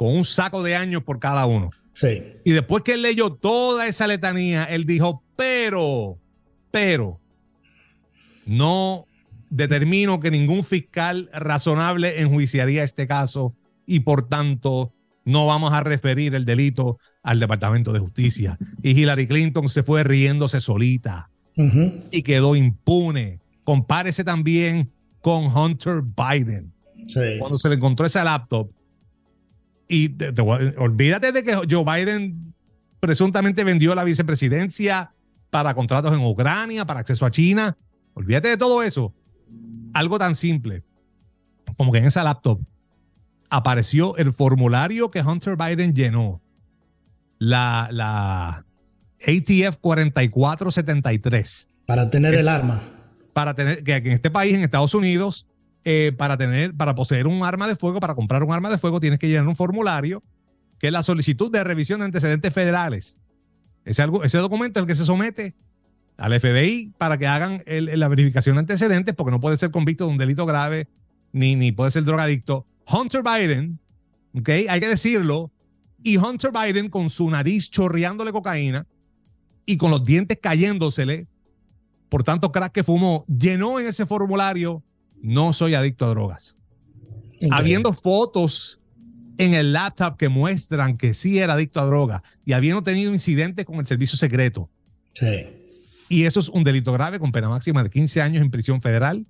con 0.00 0.16
un 0.16 0.24
saco 0.24 0.62
de 0.62 0.76
años 0.76 1.02
por 1.02 1.18
cada 1.18 1.44
uno. 1.44 1.68
Sí. 1.92 2.22
Y 2.46 2.52
después 2.52 2.82
que 2.82 2.94
él 2.94 3.02
leyó 3.02 3.34
toda 3.34 3.86
esa 3.86 4.06
letanía, 4.06 4.64
él 4.64 4.86
dijo, 4.86 5.22
pero, 5.36 6.16
pero, 6.70 7.20
no 8.46 9.04
determino 9.50 10.18
que 10.18 10.30
ningún 10.30 10.64
fiscal 10.64 11.28
razonable 11.34 12.22
enjuiciaría 12.22 12.82
este 12.82 13.06
caso 13.06 13.54
y 13.84 14.00
por 14.00 14.26
tanto 14.26 14.94
no 15.26 15.46
vamos 15.46 15.74
a 15.74 15.82
referir 15.82 16.34
el 16.34 16.46
delito 16.46 16.96
al 17.22 17.38
Departamento 17.38 17.92
de 17.92 17.98
Justicia. 17.98 18.56
Y 18.82 18.98
Hillary 18.98 19.26
Clinton 19.26 19.68
se 19.68 19.82
fue 19.82 20.02
riéndose 20.02 20.62
solita 20.62 21.28
y 22.10 22.22
quedó 22.22 22.56
impune. 22.56 23.40
Compárese 23.64 24.24
también 24.24 24.90
con 25.20 25.54
Hunter 25.54 26.00
Biden. 26.02 26.72
Cuando 27.38 27.58
se 27.58 27.68
le 27.68 27.74
encontró 27.74 28.06
esa 28.06 28.24
laptop. 28.24 28.70
Y 29.90 30.14
olvídate 30.76 31.32
de 31.32 31.42
que 31.42 31.52
Joe 31.68 31.84
Biden 31.84 32.54
presuntamente 33.00 33.64
vendió 33.64 33.94
la 33.94 34.04
vicepresidencia 34.04 35.12
para 35.50 35.74
contratos 35.74 36.14
en 36.14 36.24
Ucrania, 36.24 36.84
para 36.84 37.00
acceso 37.00 37.26
a 37.26 37.30
China. 37.30 37.76
Olvídate 38.14 38.48
de 38.48 38.56
todo 38.56 38.84
eso. 38.84 39.12
Algo 39.92 40.18
tan 40.18 40.36
simple 40.36 40.84
como 41.76 41.90
que 41.90 41.98
en 41.98 42.04
esa 42.04 42.22
laptop 42.22 42.60
apareció 43.48 44.16
el 44.16 44.32
formulario 44.32 45.10
que 45.10 45.22
Hunter 45.22 45.56
Biden 45.56 45.92
llenó. 45.94 46.40
La, 47.38 47.88
la 47.90 48.64
ATF 49.26 49.78
4473. 49.80 51.68
Para 51.86 52.10
tener 52.10 52.34
el 52.34 52.46
arma 52.46 52.80
para 53.32 53.54
tener, 53.54 53.82
que 53.84 53.96
en 53.96 54.08
este 54.08 54.30
país, 54.30 54.54
en 54.54 54.62
Estados 54.62 54.94
Unidos, 54.94 55.46
eh, 55.84 56.12
para 56.16 56.36
tener, 56.36 56.74
para 56.74 56.94
poseer 56.94 57.26
un 57.26 57.42
arma 57.42 57.66
de 57.68 57.76
fuego, 57.76 58.00
para 58.00 58.14
comprar 58.14 58.42
un 58.42 58.52
arma 58.52 58.70
de 58.70 58.78
fuego, 58.78 59.00
tienes 59.00 59.18
que 59.18 59.28
llenar 59.28 59.48
un 59.48 59.56
formulario 59.56 60.22
que 60.78 60.86
es 60.86 60.92
la 60.92 61.02
solicitud 61.02 61.50
de 61.50 61.62
revisión 61.62 62.00
de 62.00 62.06
antecedentes 62.06 62.54
federales. 62.54 63.18
Ese, 63.84 64.04
ese 64.24 64.38
documento 64.38 64.80
es 64.80 64.84
el 64.84 64.86
que 64.86 64.94
se 64.94 65.04
somete 65.04 65.54
al 66.16 66.38
FBI 66.38 66.94
para 66.98 67.18
que 67.18 67.26
hagan 67.26 67.62
la 67.66 68.08
verificación 68.08 68.56
de 68.56 68.60
antecedentes, 68.60 69.14
porque 69.14 69.30
no 69.30 69.40
puede 69.40 69.56
ser 69.58 69.70
convicto 69.70 70.06
de 70.06 70.12
un 70.12 70.18
delito 70.18 70.46
grave, 70.46 70.88
ni, 71.32 71.56
ni 71.56 71.72
puede 71.72 71.90
ser 71.90 72.04
drogadicto. 72.04 72.66
Hunter 72.86 73.22
Biden, 73.22 73.78
¿ok? 74.34 74.48
Hay 74.68 74.80
que 74.80 74.88
decirlo, 74.88 75.50
y 76.02 76.16
Hunter 76.16 76.50
Biden 76.50 76.88
con 76.88 77.10
su 77.10 77.30
nariz 77.30 77.70
chorreándole 77.70 78.32
cocaína 78.32 78.86
y 79.66 79.76
con 79.76 79.90
los 79.90 80.04
dientes 80.04 80.38
cayéndosele, 80.40 81.26
por 82.08 82.24
tanto 82.24 82.50
crack 82.52 82.72
que 82.72 82.84
fumó, 82.84 83.24
llenó 83.26 83.78
en 83.78 83.86
ese 83.86 84.06
formulario, 84.06 84.82
no 85.22 85.52
soy 85.52 85.74
adicto 85.74 86.06
a 86.06 86.08
drogas. 86.10 86.58
Habiendo 87.50 87.92
fotos 87.92 88.80
en 89.38 89.54
el 89.54 89.72
laptop 89.72 90.18
que 90.18 90.28
muestran 90.28 90.98
que 90.98 91.14
sí 91.14 91.38
era 91.38 91.54
adicto 91.54 91.80
a 91.80 91.86
drogas 91.86 92.22
y 92.44 92.52
habiendo 92.52 92.82
tenido 92.82 93.12
incidentes 93.12 93.64
con 93.64 93.76
el 93.76 93.86
servicio 93.86 94.18
secreto. 94.18 94.68
Sí. 95.14 95.46
Y 96.10 96.24
eso 96.24 96.40
es 96.40 96.48
un 96.48 96.64
delito 96.64 96.92
grave 96.92 97.18
con 97.18 97.32
pena 97.32 97.48
máxima 97.48 97.82
de 97.82 97.88
15 97.88 98.20
años 98.20 98.42
en 98.42 98.50
prisión 98.50 98.82
federal 98.82 99.26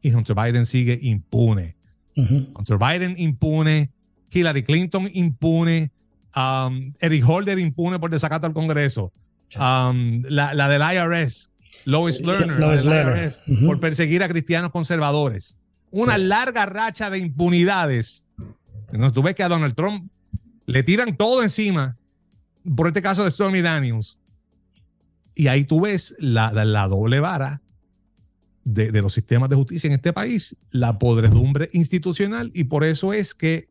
y 0.00 0.12
Hunter 0.12 0.34
Biden 0.34 0.66
sigue 0.66 0.98
impune. 1.02 1.76
Hunter 2.16 2.78
Biden 2.78 3.14
impune, 3.18 3.90
Hillary 4.30 4.62
Clinton 4.62 5.10
impune, 5.12 5.90
um, 6.36 6.92
Eric 7.00 7.28
Holder 7.28 7.58
impune 7.58 7.98
por 7.98 8.10
desacato 8.10 8.46
al 8.46 8.52
Congreso, 8.52 9.12
um, 9.56 10.22
la, 10.28 10.54
la, 10.54 10.68
del 10.68 10.82
IRS 10.82 11.50
Lois 11.84 12.20
Lerner, 12.22 13.32
por 13.66 13.80
perseguir 13.80 14.22
a 14.22 14.28
cristianos 14.28 14.70
conservadores. 14.70 15.58
Una 15.90 16.18
larga 16.18 16.66
racha 16.66 17.10
de 17.10 17.18
impunidades. 17.18 18.24
Entonces 18.88 19.12
tú 19.12 19.22
ves 19.22 19.34
que 19.34 19.42
a 19.42 19.48
Donald 19.48 19.74
Trump 19.74 20.10
le 20.66 20.82
tiran 20.82 21.16
todo 21.16 21.42
encima 21.42 21.96
por 22.76 22.86
este 22.86 23.02
caso 23.02 23.24
de 23.24 23.30
Stormy 23.30 23.60
Daniels. 23.60 24.18
Y 25.34 25.48
ahí 25.48 25.64
tú 25.64 25.80
ves 25.80 26.14
la, 26.18 26.52
la, 26.52 26.86
doble 26.86 27.20
vara 27.20 27.60
de, 28.64 28.92
de, 28.92 29.02
los 29.02 29.12
sistemas 29.12 29.48
de 29.50 29.56
justicia 29.56 29.88
en 29.88 29.94
este 29.94 30.12
país, 30.12 30.56
la 30.70 30.98
podredumbre 30.98 31.68
institucional, 31.72 32.50
y 32.54 32.64
por 32.64 32.84
eso 32.84 33.12
es 33.12 33.34
que 33.34 33.68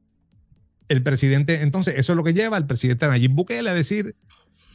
el 0.89 1.01
presidente, 1.01 1.61
entonces, 1.61 1.95
eso 1.97 2.13
es 2.13 2.17
lo 2.17 2.23
que 2.23 2.33
lleva 2.33 2.57
al 2.57 2.67
presidente 2.67 3.07
Nayib 3.07 3.31
Bukele 3.31 3.69
a 3.69 3.73
decir: 3.73 4.15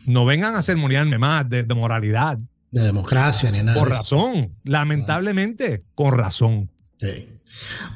no 0.07 0.25
vengan 0.25 0.55
a 0.55 0.63
sermonearme 0.63 1.19
más 1.19 1.49
de, 1.49 1.63
de 1.63 1.75
moralidad 1.75 2.39
de 2.71 2.83
democracia 2.83 3.51
ni 3.51 3.63
nada. 3.63 3.79
Por 3.79 3.89
razón, 3.89 4.55
lamentablemente, 4.65 5.85
con 5.95 6.17
razón. 6.17 6.71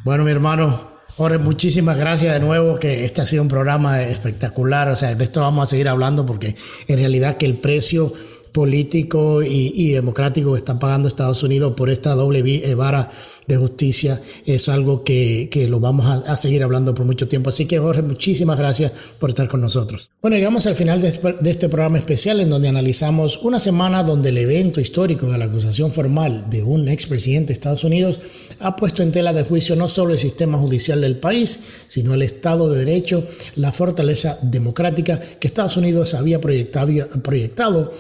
Bueno, 0.05 0.25
mi 0.25 0.31
hermano, 0.31 0.93
Jorge, 1.17 1.39
muchísimas 1.39 1.97
gracias 1.97 2.33
de 2.33 2.41
nuevo, 2.41 2.79
que 2.79 3.05
este 3.05 3.21
ha 3.21 3.27
sido 3.27 3.43
un 3.43 3.49
programa 3.49 4.03
espectacular. 4.03 4.89
O 4.89 4.97
sea, 4.97 5.15
de 5.15 5.25
esto 5.25 5.41
vamos 5.41 5.69
a 5.69 5.71
seguir 5.71 5.89
hablando 5.89 6.25
porque 6.25 6.57
en 6.89 6.99
realidad 6.99 7.37
que 7.37 7.47
el 7.47 7.57
precio 7.57 8.13
político 8.53 9.43
y, 9.43 9.91
democrático 9.93 10.53
que 10.53 10.59
está 10.59 10.79
pagando 10.79 11.09
Estados 11.09 11.43
Unidos 11.43 11.75
por 11.75 11.91
esta 11.91 12.15
doble 12.15 12.41
eh, 12.41 12.75
vara 12.75 13.11
de 13.47 13.57
justicia 13.57 14.21
es 14.47 14.69
algo 14.69 15.03
que, 15.03 15.49
lo 15.69 15.81
vamos 15.81 16.07
a, 16.07 16.37
seguir 16.37 16.63
hablando 16.63 16.95
por 16.95 17.07
mucho 17.07 17.29
tiempo. 17.29 17.51
Así 17.51 17.67
que 17.67 17.79
Jorge, 17.79 18.03
muchísimas 18.03 18.59
gracias 18.59 18.93
por 19.19 19.31
estar 19.31 19.49
con 19.49 19.61
nosotros. 19.61 20.11
Bueno, 20.21 20.37
llegamos 20.37 20.67
al 20.67 20.77
final 20.77 21.01
de, 21.01 21.13
de 21.41 21.51
este 21.51 21.69
programa 21.69 21.99
especial 21.99 22.41
en 22.41 22.51
donde 22.51 22.69
analizamos 22.69 23.39
una 23.43 23.59
semana 23.59 24.03
donde 24.03 24.29
el 24.29 24.39
evento 24.39 24.81
histórico 24.81 25.27
de 25.27 25.39
la 25.39 25.47
acusación 25.47 25.91
formal 25.91 26.47
de 26.51 26.63
un 26.63 26.89
expresidente 26.89 27.49
de 27.49 27.55
Estados 27.55 27.85
Unidos 27.85 28.21
ha 28.61 28.77
puesto 28.77 29.03
en 29.03 29.13
tela 29.13 29.33
de 29.33 29.45
juicio 29.45 29.77
no 29.77 29.89
solo 29.89 30.13
el 30.13 30.19
sistema 30.19 30.59
judicial 30.59 31.01
del 31.01 31.17
país, 31.17 31.59
sino 31.89 32.15
el 32.15 32.23
Estado 32.23 32.69
de 32.69 32.85
Derecho, 32.85 33.27
la 33.57 33.73
fortaleza 33.73 34.39
democrática 34.43 35.19
que 35.19 35.49
Estados 35.49 35.77
Unidos 35.77 36.15
había 36.15 36.41
proyectado, 36.41 36.93
proyectado 37.23 37.93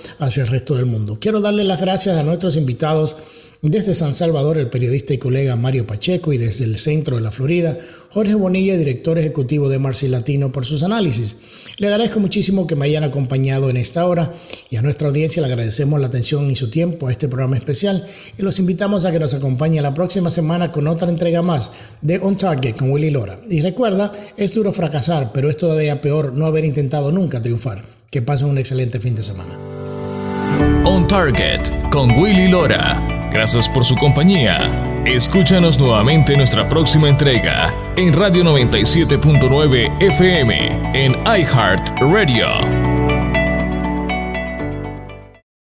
el 0.42 0.48
resto 0.48 0.74
del 0.74 0.86
mundo. 0.86 1.18
Quiero 1.20 1.40
darle 1.40 1.64
las 1.64 1.80
gracias 1.80 2.16
a 2.16 2.22
nuestros 2.22 2.56
invitados 2.56 3.16
desde 3.70 3.94
San 3.94 4.12
Salvador, 4.12 4.58
el 4.58 4.70
periodista 4.70 5.14
y 5.14 5.18
colega 5.18 5.54
Mario 5.54 5.86
Pacheco 5.86 6.32
y 6.32 6.36
desde 6.36 6.64
el 6.64 6.78
centro 6.78 7.14
de 7.14 7.22
la 7.22 7.30
Florida, 7.30 7.78
Jorge 8.10 8.34
Bonilla, 8.34 8.76
director 8.76 9.16
ejecutivo 9.20 9.68
de 9.68 9.78
Marci 9.78 10.08
Latino, 10.08 10.50
por 10.50 10.64
sus 10.64 10.82
análisis. 10.82 11.36
Le 11.78 11.86
agradezco 11.86 12.18
muchísimo 12.18 12.66
que 12.66 12.74
me 12.74 12.86
hayan 12.86 13.04
acompañado 13.04 13.70
en 13.70 13.76
esta 13.76 14.04
hora 14.04 14.34
y 14.68 14.74
a 14.74 14.82
nuestra 14.82 15.06
audiencia 15.06 15.40
le 15.42 15.46
agradecemos 15.46 16.00
la 16.00 16.08
atención 16.08 16.50
y 16.50 16.56
su 16.56 16.70
tiempo 16.70 17.06
a 17.06 17.12
este 17.12 17.28
programa 17.28 17.56
especial 17.56 18.04
y 18.36 18.42
los 18.42 18.58
invitamos 18.58 19.04
a 19.04 19.12
que 19.12 19.20
nos 19.20 19.32
acompañe 19.32 19.80
la 19.80 19.94
próxima 19.94 20.30
semana 20.30 20.72
con 20.72 20.88
otra 20.88 21.08
entrega 21.08 21.40
más 21.40 21.70
de 22.00 22.18
On 22.18 22.36
Target 22.36 22.74
con 22.74 22.90
Willy 22.90 23.10
Lora. 23.10 23.40
Y 23.48 23.60
recuerda, 23.60 24.12
es 24.36 24.54
duro 24.54 24.72
fracasar, 24.72 25.30
pero 25.32 25.48
es 25.48 25.56
todavía 25.56 26.00
peor 26.00 26.34
no 26.34 26.46
haber 26.46 26.64
intentado 26.64 27.12
nunca 27.12 27.40
triunfar. 27.40 27.82
Que 28.10 28.22
pasen 28.22 28.48
un 28.48 28.58
excelente 28.58 28.98
fin 29.00 29.14
de 29.14 29.22
semana. 29.22 29.81
On 30.84 31.06
Target 31.06 31.70
con 31.90 32.10
Willy 32.12 32.48
Lora 32.48 33.12
Gracias 33.32 33.66
por 33.66 33.82
su 33.82 33.96
compañía. 33.96 35.02
Escúchanos 35.06 35.80
nuevamente 35.80 36.34
en 36.34 36.38
nuestra 36.40 36.68
próxima 36.68 37.08
entrega 37.08 37.74
en 37.96 38.12
Radio 38.12 38.44
97.9 38.44 39.90
FM 40.02 40.92
en 40.92 41.12
iHeart 41.24 41.98
Radio. 41.98 42.81